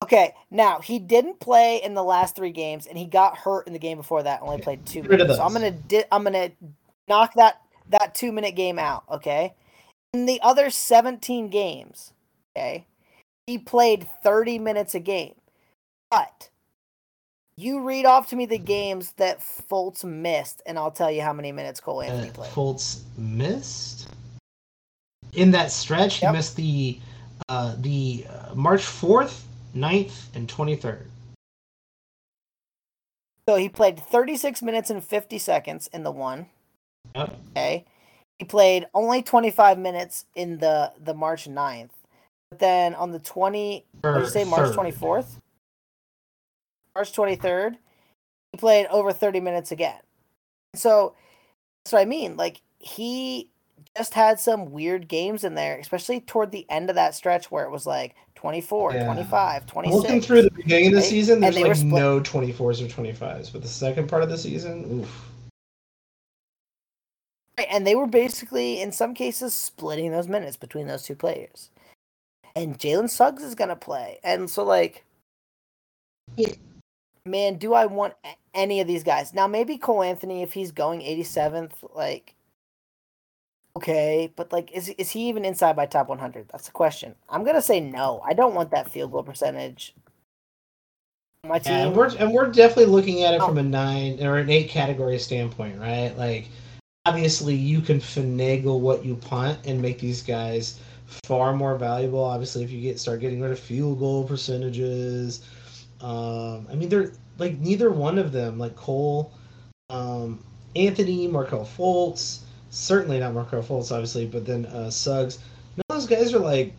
Okay, 0.03 0.34
now 0.50 0.80
he 0.80 0.98
didn't 0.98 1.40
play 1.40 1.80
in 1.82 1.94
the 1.94 2.03
last 2.03 2.34
three 2.36 2.50
games, 2.53 2.86
and 2.86 2.98
he 2.98 3.05
got 3.07 3.36
hurt 3.36 3.66
in 3.66 3.72
the 3.72 3.78
game 3.78 3.96
before 3.96 4.22
that. 4.22 4.42
Only 4.42 4.61
played 4.61 4.84
two 4.84 5.03
minutes. 5.03 5.36
So 5.36 5.42
I'm 5.42 5.53
gonna 5.53 5.70
di- 5.70 6.05
I'm 6.11 6.24
gonna 6.24 6.50
knock 7.09 7.34
that 7.34 7.61
that 7.90 8.14
two 8.14 8.32
minute 8.32 8.57
game 8.57 8.78
out. 8.78 9.05
Okay, 9.11 9.55
in 10.12 10.26
the 10.26 10.40
other 10.42 10.70
17 10.70 11.48
games, 11.48 12.12
okay, 12.57 12.86
he 13.46 13.59
played 13.59 14.09
30 14.22 14.59
minutes 14.59 14.94
a 14.94 15.00
game. 15.00 15.34
But 16.11 16.50
you 17.57 17.82
read 17.82 18.05
off 18.07 18.28
to 18.30 18.36
me 18.36 18.46
the 18.46 18.59
games 18.59 19.12
that 19.12 19.40
Fultz 19.40 20.05
missed, 20.05 20.62
and 20.66 20.78
I'll 20.78 20.90
tell 20.90 21.11
you 21.11 21.22
how 21.22 21.32
many 21.32 21.53
minutes 21.53 21.80
Cole 21.80 22.03
Anthony 22.03 22.30
Uh, 22.30 22.32
played. 22.32 22.50
Fultz 22.50 23.03
missed 23.16 24.09
in 25.34 25.50
that 25.53 25.70
stretch. 25.70 26.16
He 26.16 26.26
missed 26.30 26.57
the 26.57 26.98
uh, 27.48 27.74
the 27.78 28.26
uh, 28.28 28.55
March 28.55 28.82
4th, 28.82 29.42
9th, 29.74 30.34
and 30.34 30.48
23rd. 30.48 31.06
So 33.48 33.56
he 33.56 33.68
played 33.68 33.98
36 33.98 34.62
minutes 34.62 34.90
and 34.90 35.02
50 35.02 35.38
seconds 35.38 35.88
in 35.92 36.04
the 36.04 36.12
one. 36.12 36.46
Yep. 37.14 37.38
Okay. 37.50 37.84
He 38.38 38.44
played 38.44 38.86
only 38.94 39.22
25 39.22 39.78
minutes 39.78 40.26
in 40.34 40.58
the 40.58 40.92
the 41.02 41.14
March 41.14 41.48
9th. 41.48 41.90
But 42.50 42.58
then 42.58 42.94
on 42.94 43.10
the 43.10 43.18
20 43.18 43.84
what 44.00 44.14
did 44.14 44.20
you 44.20 44.28
say 44.28 44.44
March 44.44 44.74
third. 44.74 44.94
24th? 44.94 45.38
March 46.94 47.12
23rd, 47.12 47.76
he 48.52 48.58
played 48.58 48.86
over 48.88 49.12
30 49.12 49.40
minutes 49.40 49.72
again. 49.72 50.00
So 50.74 51.14
that's 51.84 51.92
what 51.92 52.02
I 52.02 52.04
mean. 52.04 52.36
Like 52.36 52.60
he 52.78 53.48
just 53.96 54.14
had 54.14 54.40
some 54.40 54.70
weird 54.70 55.08
games 55.08 55.44
in 55.44 55.54
there, 55.54 55.78
especially 55.78 56.20
toward 56.20 56.50
the 56.50 56.66
end 56.68 56.90
of 56.90 56.96
that 56.96 57.14
stretch 57.14 57.50
where 57.50 57.64
it 57.64 57.70
was 57.70 57.86
like 57.86 58.14
24, 58.43 58.95
Yeah. 58.95 59.05
25, 59.05 59.66
26. 59.66 60.03
Looking 60.03 60.20
through 60.20 60.43
the 60.43 60.51
beginning 60.51 60.86
of 60.86 60.93
the 60.95 60.99
right? 60.99 61.07
season, 61.07 61.38
there's 61.38 61.57
like 61.57 61.76
split- 61.76 61.93
no 61.93 62.18
24s 62.20 62.82
or 62.82 62.88
25s. 62.88 63.53
But 63.53 63.62
the 63.62 63.68
second 63.68 64.09
part 64.09 64.24
of 64.24 64.30
the 64.30 64.36
season, 64.36 65.01
oof. 65.01 65.28
Right, 67.57 67.68
and 67.70 67.86
they 67.86 67.95
were 67.95 68.09
basically, 68.09 68.82
in 68.82 68.90
some 68.90 69.14
cases, 69.14 69.55
splitting 69.55 70.11
those 70.11 70.26
minutes 70.26 70.57
between 70.57 70.88
those 70.88 71.05
two 71.05 71.14
players. 71.14 71.70
And 72.57 72.80
Jalen 72.80 73.09
Suggs 73.09 73.45
is 73.45 73.55
gonna 73.55 73.76
play, 73.76 74.18
and 74.24 74.51
so 74.51 74.64
like, 74.64 75.05
Yeah. 76.36 76.55
man, 77.24 77.59
do 77.59 77.74
I 77.74 77.86
want 77.86 78.14
any 78.55 78.80
of 78.80 78.88
these 78.88 79.05
guys? 79.05 79.32
Now, 79.32 79.47
maybe 79.47 79.78
Cole 79.78 80.03
Anthony, 80.03 80.43
if 80.43 80.53
he's 80.55 80.72
going 80.72 81.01
87th, 81.01 81.84
like, 81.95 82.34
okay, 83.76 84.32
but 84.36 84.52
like, 84.52 84.70
is 84.72 84.88
is 84.90 85.10
he 85.10 85.28
even 85.28 85.44
inside 85.44 85.76
my 85.76 85.86
top 85.86 86.08
100? 86.08 86.48
That's 86.50 86.66
the 86.66 86.72
question. 86.72 87.14
I'm 87.28 87.44
gonna 87.44 87.62
say 87.62 87.80
no. 87.80 88.22
I 88.24 88.32
don't 88.34 88.54
want 88.54 88.70
that 88.70 88.90
field 88.90 89.12
goal 89.12 89.22
percentage. 89.22 89.94
on 91.44 91.50
My 91.50 91.58
team. 91.58 91.72
Yeah, 91.72 91.86
and 91.86 91.96
we're 91.96 92.16
and 92.16 92.32
we're 92.32 92.50
definitely 92.50 92.92
looking 92.92 93.22
at 93.24 93.34
it 93.34 93.40
Oh. 93.40 93.46
from 93.46 93.58
a 93.58 93.62
nine 93.62 94.24
or 94.24 94.38
an 94.38 94.50
eight 94.50 94.68
category 94.68 95.18
standpoint, 95.18 95.78
right? 95.80 96.16
Like, 96.16 96.48
obviously, 97.06 97.54
you 97.54 97.80
can 97.80 97.98
finagle 97.98 98.80
what 98.80 99.04
you 99.04 99.16
punt 99.16 99.58
and 99.64 99.80
make 99.80 99.98
these 99.98 100.22
guys 100.22 100.78
far 101.24 101.52
more 101.52 101.76
valuable. 101.76 102.22
Obviously, 102.24 102.62
if 102.64 102.70
you 102.70 102.80
get 102.80 102.98
start 102.98 103.20
getting 103.20 103.40
rid 103.40 103.50
of 103.52 103.58
field 103.58 103.98
goal 103.98 104.24
percentages, 104.24 105.42
um, 106.00 106.66
I 106.70 106.74
mean, 106.74 106.88
they're 106.88 107.12
like 107.38 107.58
neither 107.58 107.90
one 107.90 108.18
of 108.18 108.32
them, 108.32 108.58
like 108.58 108.76
Cole, 108.76 109.32
um, 109.90 110.38
Anthony, 110.76 111.26
Markelle 111.26 111.64
Fultz, 111.66 112.40
certainly 112.72 113.20
not 113.20 113.34
Markelle 113.34 113.62
Fultz, 113.62 113.92
obviously, 113.92 114.26
but 114.26 114.44
then 114.44 114.66
uh, 114.66 114.90
Suggs. 114.90 115.38
None 115.76 115.84
of 115.88 115.96
those 115.96 116.06
guys 116.06 116.34
are 116.34 116.40
like 116.40 116.74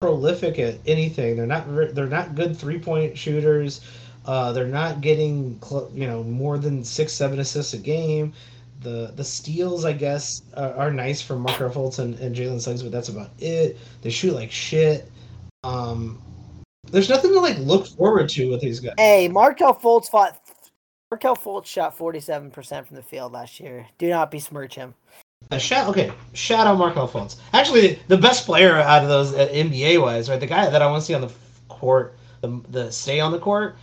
prolific 0.00 0.58
at 0.58 0.78
anything. 0.86 1.36
They're 1.36 1.46
not 1.46 1.66
they're 1.94 2.06
not 2.06 2.34
good 2.34 2.56
three 2.56 2.78
point 2.78 3.18
shooters. 3.18 3.82
Uh, 4.24 4.52
they're 4.52 4.66
not 4.66 5.00
getting 5.00 5.60
cl- 5.62 5.90
you 5.94 6.06
know 6.06 6.22
more 6.22 6.58
than 6.58 6.82
six 6.84 7.12
seven 7.12 7.38
assists 7.40 7.74
a 7.74 7.78
game. 7.78 8.32
The 8.80 9.12
the 9.16 9.24
steals 9.24 9.84
I 9.84 9.92
guess 9.92 10.42
are, 10.56 10.74
are 10.74 10.90
nice 10.90 11.20
for 11.20 11.36
Marker 11.36 11.70
Fultz 11.70 11.98
and, 11.98 12.18
and 12.18 12.34
Jalen 12.34 12.60
Suggs, 12.60 12.82
but 12.82 12.92
that's 12.92 13.08
about 13.08 13.30
it. 13.38 13.78
They 14.02 14.10
shoot 14.10 14.34
like 14.34 14.50
shit. 14.50 15.10
Um, 15.64 16.22
there's 16.90 17.08
nothing 17.08 17.32
to 17.32 17.40
like 17.40 17.58
look 17.58 17.86
forward 17.86 18.28
to 18.30 18.50
with 18.50 18.60
these 18.60 18.80
guys. 18.80 18.94
Hey, 18.98 19.28
Markelle 19.28 19.74
Fultz 19.74 20.08
fought. 20.08 20.40
Markelle 21.10 21.36
Fultz 21.36 21.66
shot 21.66 21.96
47% 21.96 22.84
from 22.84 22.96
the 22.96 23.02
field 23.02 23.32
last 23.32 23.60
year. 23.60 23.86
Do 23.96 24.08
not 24.08 24.32
besmirch 24.32 24.74
him. 24.74 24.92
Uh, 25.50 25.58
shout 25.58 25.88
okay, 25.88 26.12
shout 26.32 26.66
out 26.66 26.76
Markelle 26.76 27.08
Fultz. 27.08 27.36
Actually, 27.52 28.00
the 28.08 28.16
best 28.16 28.46
player 28.46 28.76
out 28.76 29.02
of 29.02 29.08
those 29.08 29.32
uh, 29.32 29.46
NBA 29.52 30.02
wise, 30.02 30.28
right? 30.28 30.40
The 30.40 30.46
guy 30.46 30.68
that 30.68 30.82
I 30.82 30.86
want 30.86 31.02
to 31.02 31.06
see 31.06 31.14
on 31.14 31.20
the 31.20 31.32
court, 31.68 32.16
the 32.40 32.60
the 32.70 32.90
stay 32.90 33.20
on 33.20 33.30
the 33.30 33.38
court, 33.38 33.76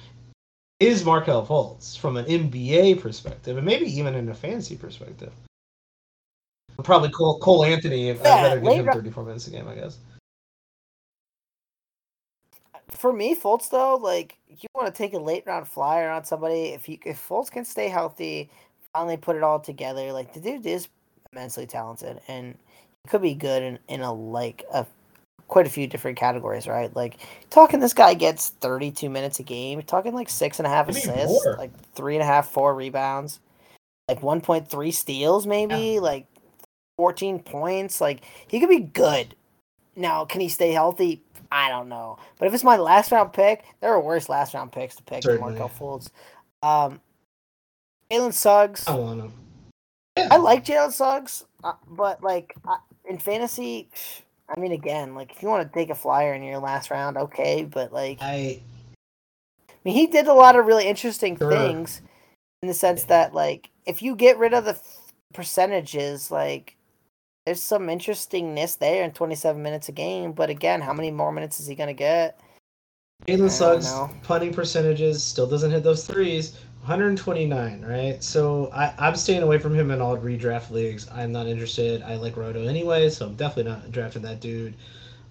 is 0.81 1.05
Markelle 1.05 1.45
Fultz 1.45 1.97
from 1.97 2.17
an 2.17 2.25
NBA 2.25 3.01
perspective, 3.01 3.55
and 3.55 3.65
maybe 3.65 3.85
even 3.85 4.13
in 4.15 4.27
a 4.27 4.33
fantasy 4.33 4.75
perspective. 4.75 5.31
Probably 6.83 7.09
Cole, 7.11 7.39
Cole 7.39 7.63
Anthony. 7.63 8.09
If 8.09 8.21
Yeah, 8.23 8.33
I'd 8.33 8.63
rather 8.63 8.75
give 8.75 8.85
him 8.87 8.93
34 8.93 9.23
minutes 9.23 9.47
a 9.47 9.51
game, 9.51 9.67
I 9.67 9.75
guess. 9.75 9.99
For 12.89 13.13
me, 13.13 13.35
Fultz 13.35 13.69
though, 13.69 13.95
like 13.95 14.37
you 14.49 14.67
want 14.75 14.87
to 14.87 14.97
take 14.97 15.13
a 15.13 15.19
late 15.19 15.43
round 15.45 15.67
flyer 15.67 16.09
on 16.09 16.25
somebody. 16.25 16.69
If 16.69 16.89
you 16.89 16.97
if 17.05 17.25
Fultz 17.25 17.49
can 17.49 17.63
stay 17.63 17.87
healthy, 17.87 18.49
finally 18.93 19.17
put 19.17 19.37
it 19.37 19.43
all 19.43 19.59
together, 19.59 20.11
like 20.11 20.33
the 20.33 20.39
dude 20.39 20.65
is 20.65 20.89
immensely 21.33 21.65
talented 21.65 22.21
and 22.27 22.55
he 23.03 23.09
could 23.09 23.21
be 23.21 23.33
good 23.33 23.63
in, 23.63 23.79
in 23.87 24.01
a 24.01 24.13
like 24.13 24.63
a 24.73 24.85
quite 25.47 25.67
a 25.67 25.69
few 25.69 25.87
different 25.87 26.17
categories, 26.17 26.67
right? 26.67 26.95
Like 26.95 27.17
talking 27.49 27.79
this 27.79 27.93
guy 27.93 28.13
gets 28.13 28.49
thirty 28.49 28.91
two 28.91 29.09
minutes 29.09 29.39
a 29.39 29.43
game, 29.43 29.81
talking 29.81 30.13
like 30.13 30.29
six 30.29 30.59
and 30.59 30.65
a 30.65 30.69
half 30.69 30.89
assists, 30.89 31.45
more. 31.45 31.55
like 31.57 31.71
three 31.93 32.15
and 32.15 32.23
a 32.23 32.25
half, 32.25 32.49
four 32.49 32.73
rebounds, 32.73 33.39
like 34.07 34.23
one 34.23 34.41
point 34.41 34.67
three 34.67 34.91
steals, 34.91 35.45
maybe, 35.45 35.99
like 35.99 36.27
fourteen 36.97 37.39
points. 37.39 37.99
Like 37.99 38.21
he 38.47 38.59
could 38.59 38.69
be 38.69 38.79
good. 38.79 39.35
Now, 39.95 40.25
can 40.25 40.41
he 40.41 40.49
stay 40.49 40.71
healthy? 40.71 41.21
I 41.51 41.69
don't 41.69 41.87
know. 41.87 42.17
But 42.39 42.47
if 42.47 42.53
it's 42.55 42.63
my 42.63 42.77
last 42.77 43.11
round 43.11 43.31
pick, 43.31 43.63
there 43.79 43.91
are 43.91 44.01
worse 44.01 44.27
last 44.27 44.55
round 44.55 44.71
picks 44.71 44.95
to 44.95 45.03
pick 45.03 45.21
Certainly. 45.21 45.53
than 45.53 45.59
Markelle 45.59 45.77
Fultz. 45.77 46.09
Um, 46.63 46.99
Jalen 48.11 48.33
Suggs. 48.33 48.87
I 48.87 48.95
want 48.95 49.21
him. 49.21 49.33
I 50.17 50.37
like 50.37 50.65
Jalen 50.65 50.91
Suggs, 50.91 51.45
uh, 51.63 51.73
but 51.87 52.23
like 52.23 52.55
in 53.05 53.17
fantasy, 53.17 53.89
I 54.47 54.59
mean, 54.59 54.71
again, 54.71 55.15
like 55.15 55.31
if 55.31 55.41
you 55.41 55.49
want 55.49 55.67
to 55.67 55.73
take 55.73 55.89
a 55.89 55.95
flyer 55.95 56.33
in 56.33 56.43
your 56.43 56.59
last 56.59 56.91
round, 56.91 57.17
okay. 57.17 57.63
But 57.63 57.91
like, 57.91 58.19
I 58.21 58.61
I 59.69 59.75
mean, 59.83 59.95
he 59.95 60.07
did 60.07 60.27
a 60.27 60.33
lot 60.33 60.55
of 60.55 60.65
really 60.65 60.87
interesting 60.87 61.37
Sure. 61.37 61.51
things 61.51 62.01
in 62.61 62.67
the 62.67 62.73
sense 62.73 63.03
that 63.05 63.33
like 63.33 63.69
if 63.85 64.01
you 64.01 64.15
get 64.15 64.37
rid 64.37 64.53
of 64.53 64.65
the 64.65 64.79
percentages, 65.33 66.29
like 66.29 66.77
there's 67.45 67.61
some 67.61 67.89
interestingness 67.89 68.75
there 68.75 69.03
in 69.03 69.11
27 69.11 69.61
minutes 69.61 69.89
a 69.89 69.91
game. 69.91 70.31
But 70.31 70.49
again, 70.49 70.79
how 70.81 70.93
many 70.93 71.11
more 71.11 71.31
minutes 71.31 71.59
is 71.59 71.67
he 71.67 71.75
gonna 71.75 71.93
get? 71.93 72.39
Jalen 73.27 73.49
Suggs 73.49 73.91
punting 74.21 74.53
percentages 74.53 75.23
still 75.23 75.47
doesn't 75.47 75.71
hit 75.71 75.83
those 75.83 76.05
threes. 76.05 76.59
129, 76.83 77.85
right? 77.85 78.21
So 78.21 78.69
I, 78.73 78.93
I'm 78.99 79.15
staying 79.15 79.41
away 79.41 79.57
from 79.57 79.73
him 79.73 79.89
in 79.89 80.01
all 80.01 80.17
redraft 80.17 80.69
leagues. 80.69 81.07
I'm 81.09 81.31
not 81.31 81.47
interested. 81.47 82.01
I 82.01 82.15
like 82.15 82.35
Roto 82.35 82.67
anyway, 82.67 83.09
so 83.09 83.25
I'm 83.25 83.35
definitely 83.35 83.71
not 83.71 83.91
drafting 83.91 84.21
that 84.23 84.41
dude. 84.41 84.75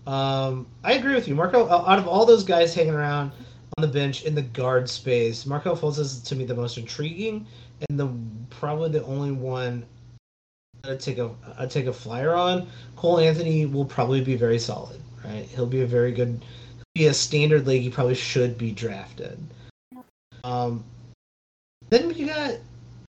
Um, 0.06 0.66
I 0.82 0.94
agree 0.94 1.14
with 1.14 1.28
you, 1.28 1.34
Marco. 1.34 1.68
Out 1.68 1.98
of 1.98 2.08
all 2.08 2.24
those 2.24 2.42
guys 2.42 2.74
hanging 2.74 2.94
around 2.94 3.32
on 3.76 3.82
the 3.82 3.88
bench 3.88 4.24
in 4.24 4.34
the 4.34 4.42
guard 4.42 4.88
space, 4.88 5.44
Marco 5.44 5.74
Fultz 5.74 5.98
is 5.98 6.20
to 6.22 6.34
me 6.34 6.46
the 6.46 6.54
most 6.54 6.78
intriguing 6.78 7.46
and 7.88 8.00
the 8.00 8.08
probably 8.48 8.88
the 8.88 9.04
only 9.04 9.32
one 9.32 9.84
I'd 10.84 11.00
take 11.00 11.18
a 11.18 11.30
I'd 11.58 11.70
take 11.70 11.86
a 11.86 11.92
flyer 11.92 12.34
on. 12.34 12.66
Cole 12.96 13.20
Anthony 13.20 13.66
will 13.66 13.84
probably 13.84 14.22
be 14.22 14.36
very 14.36 14.58
solid, 14.58 15.02
right? 15.22 15.44
He'll 15.54 15.66
be 15.66 15.82
a 15.82 15.86
very 15.86 16.12
good 16.12 16.42
be 16.94 17.06
a 17.08 17.14
standard 17.14 17.66
league, 17.66 17.82
he 17.82 17.90
probably 17.90 18.14
should 18.14 18.56
be 18.56 18.72
drafted. 18.72 19.38
Um, 20.44 20.84
Then 21.92 22.08
you 22.14 22.26
got, 22.26 22.52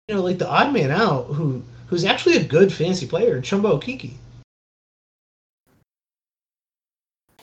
you 0.07 0.15
know, 0.15 0.24
like 0.24 0.39
the 0.39 0.49
odd 0.49 0.74
man 0.74 0.89
out 0.89 1.28
who 1.28 1.61
who's 1.86 2.05
actually 2.05 2.38
a 2.38 2.43
good 2.43 2.74
fantasy 2.74 3.05
player, 3.05 3.39
Chuma 3.39 3.80
Okeke. 3.80 4.13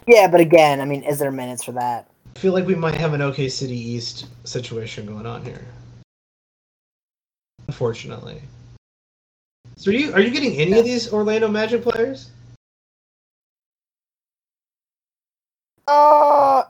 Yeah, 0.09 0.27
but 0.27 0.41
again, 0.41 0.81
I 0.81 0.87
mean, 0.87 1.05
is 1.05 1.21
there 1.21 1.31
minutes 1.31 1.63
for 1.63 1.71
that? 1.71 2.11
I 2.35 2.39
feel 2.41 2.53
like 2.53 2.67
we 2.67 2.75
might 2.75 2.97
have 2.97 3.15
an 3.15 3.23
OK 3.23 3.49
City 3.49 3.79
East 3.79 4.27
situation 4.43 5.07
going 5.07 5.25
on 5.25 5.45
here. 5.45 5.65
Unfortunately. 7.69 8.43
So 9.77 9.93
are 9.93 9.95
you 9.95 10.13
are 10.15 10.21
you 10.21 10.31
getting 10.31 10.57
any 10.57 10.77
of 10.77 10.85
these 10.85 11.13
Orlando 11.13 11.47
Magic 11.47 11.85
players? 11.85 12.31
Uh, 15.87 16.65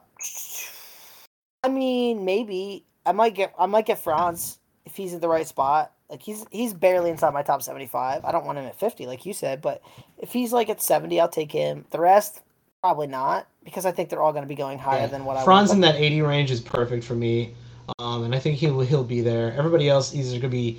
I 1.65 1.69
mean, 1.71 2.27
maybe 2.27 2.85
I 3.11 3.13
might 3.13 3.35
get 3.35 3.53
I 3.59 3.67
might 3.67 3.87
get 3.87 3.99
Franz 3.99 4.61
if 4.87 4.95
he's 4.95 5.13
in 5.13 5.19
the 5.21 5.29
right 5.29 5.47
spot. 5.47 5.91
Like 6.09 6.23
he's 6.23 6.47
he's 6.53 6.73
barely 6.73 7.11
inside 7.11 7.35
my 7.35 7.43
top 7.43 7.61
seventy 7.61 7.89
five. 7.89 8.25
I 8.25 8.31
don't 8.31 8.47
want 8.47 8.57
him 8.59 8.67
at 8.67 8.79
fifty, 8.79 9.05
like 9.07 9.27
you 9.27 9.33
said, 9.33 9.61
but 9.61 9.83
if 10.19 10.33
he's 10.33 10.53
like 10.53 10.69
at 10.69 10.81
seventy, 10.81 11.21
I'll 11.21 11.29
take 11.29 11.51
him. 11.51 11.85
The 11.91 11.99
rest, 11.99 12.41
probably 12.83 13.09
not, 13.09 13.49
because 13.65 13.85
I 13.85 13.91
think 13.91 14.11
they're 14.11 14.23
all 14.23 14.31
going 14.33 14.45
to 14.45 14.49
be 14.49 14.55
going 14.55 14.79
higher 14.79 15.01
Yeah. 15.01 15.07
than 15.09 15.25
what 15.25 15.37
I. 15.37 15.45
Franz 15.45 15.73
in 15.73 15.81
that 15.81 15.97
80 15.97 16.23
range 16.23 16.53
is 16.53 16.61
perfect 16.61 17.03
for 17.03 17.15
me, 17.17 17.53
um, 17.99 18.23
and 18.23 18.33
I 18.33 18.39
think 18.39 18.59
he'll 18.59 18.79
he'll 18.79 19.03
be 19.03 19.23
there. 19.23 19.55
Everybody 19.59 19.89
else 19.89 20.15
either 20.15 20.31
going 20.31 20.43
to 20.43 20.49
be 20.49 20.79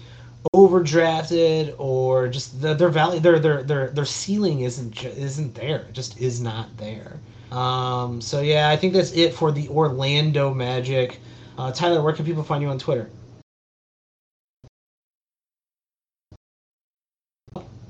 overdrafted 0.56 1.76
or 1.78 2.30
just 2.30 2.62
the, 2.62 2.74
their 2.74 2.90
value, 2.90 3.20
their 3.20 3.40
their 3.40 3.62
their 3.64 3.90
their 3.90 4.06
ceiling 4.06 4.62
isn't 4.62 5.04
isn't 5.04 5.54
there. 5.54 5.80
It 5.90 5.94
just 5.94 6.18
is 6.18 6.40
not 6.42 6.76
there. 6.78 7.20
Um, 7.52 8.22
so 8.22 8.40
yeah, 8.40 8.70
I 8.70 8.78
think 8.78 8.94
that's 8.94 9.12
it 9.12 9.34
for 9.34 9.52
the 9.52 9.68
Orlando 9.68 10.54
Magic. 10.54 11.20
Uh, 11.58 11.72
Tyler, 11.72 12.02
where 12.02 12.14
can 12.14 12.26
people 12.26 12.44
find 12.44 12.62
you 12.62 12.70
on 12.70 12.80
Twitter? 12.80 13.10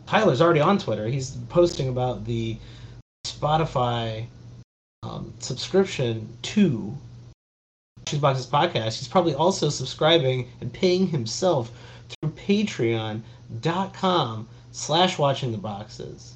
Tyler's 0.07 0.41
already 0.41 0.59
on 0.59 0.77
Twitter. 0.77 1.07
He's 1.07 1.31
posting 1.49 1.87
about 1.87 2.25
the 2.25 2.57
Spotify 3.25 4.25
um, 5.03 5.33
subscription 5.39 6.27
to 6.41 6.97
Shoesboxes 8.05 8.47
podcast. 8.47 8.99
He's 8.99 9.07
probably 9.07 9.35
also 9.35 9.69
subscribing 9.69 10.49
and 10.59 10.73
paying 10.73 11.07
himself 11.07 11.71
through 12.09 12.31
patreon.com 12.31 13.23
slash 14.71 15.17
watching 15.17 15.51
the 15.51 15.57
boxes 15.57 16.35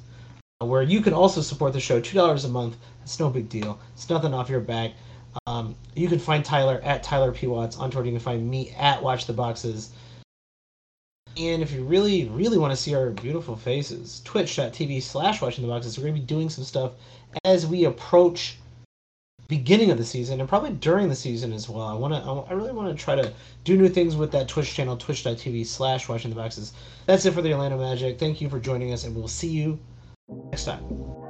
where 0.59 0.81
you 0.81 1.01
can 1.01 1.13
also 1.13 1.41
support 1.41 1.73
the 1.73 1.79
show 1.79 1.99
$2 1.99 2.45
a 2.45 2.47
month 2.47 2.77
it's 3.03 3.19
no 3.19 3.29
big 3.29 3.49
deal 3.49 3.77
it's 3.93 4.09
nothing 4.09 4.33
off 4.33 4.49
your 4.49 4.61
back 4.61 4.91
um, 5.47 5.75
you 5.95 6.07
can 6.07 6.19
find 6.19 6.43
tyler 6.43 6.81
at 6.83 7.03
tyler 7.03 7.31
p 7.31 7.47
watts 7.47 7.77
on 7.77 7.91
twitter 7.91 8.07
you 8.07 8.13
can 8.13 8.19
find 8.19 8.49
me 8.49 8.71
at 8.71 9.01
watch 9.01 9.25
the 9.25 9.33
boxes 9.33 9.91
and 11.37 11.61
if 11.61 11.71
you 11.71 11.83
really 11.83 12.27
really 12.29 12.57
want 12.57 12.71
to 12.71 12.77
see 12.77 12.95
our 12.95 13.09
beautiful 13.09 13.55
faces 13.55 14.21
twitch.tv 14.25 15.01
slash 15.01 15.41
watching 15.41 15.65
the 15.65 15.71
boxes 15.71 15.97
we're 15.97 16.03
going 16.03 16.15
to 16.15 16.21
be 16.21 16.25
doing 16.25 16.49
some 16.49 16.63
stuff 16.63 16.91
as 17.43 17.65
we 17.65 17.85
approach 17.85 18.57
beginning 19.47 19.91
of 19.91 19.97
the 19.97 20.05
season 20.05 20.39
and 20.39 20.49
probably 20.49 20.71
during 20.71 21.09
the 21.09 21.15
season 21.15 21.53
as 21.53 21.69
well. 21.69 21.85
I 21.85 21.93
want 21.93 22.13
to. 22.13 22.51
I 22.51 22.53
really 22.53 22.71
want 22.71 22.95
to 22.95 23.03
try 23.03 23.15
to 23.15 23.31
do 23.63 23.77
new 23.77 23.89
things 23.89 24.15
with 24.15 24.31
that 24.31 24.47
Twitch 24.47 24.73
channel, 24.73 24.97
twitch.tv 24.97 25.65
slash 25.65 26.09
watching 26.09 26.29
the 26.29 26.35
boxes. 26.35 26.73
That's 27.05 27.25
it 27.25 27.33
for 27.33 27.41
the 27.41 27.53
Orlando 27.53 27.77
Magic. 27.77 28.19
Thank 28.19 28.41
you 28.41 28.49
for 28.49 28.59
joining 28.59 28.93
us, 28.93 29.03
and 29.03 29.15
we'll 29.15 29.27
see 29.27 29.49
you 29.49 29.79
next 30.51 30.65
time. 30.65 31.24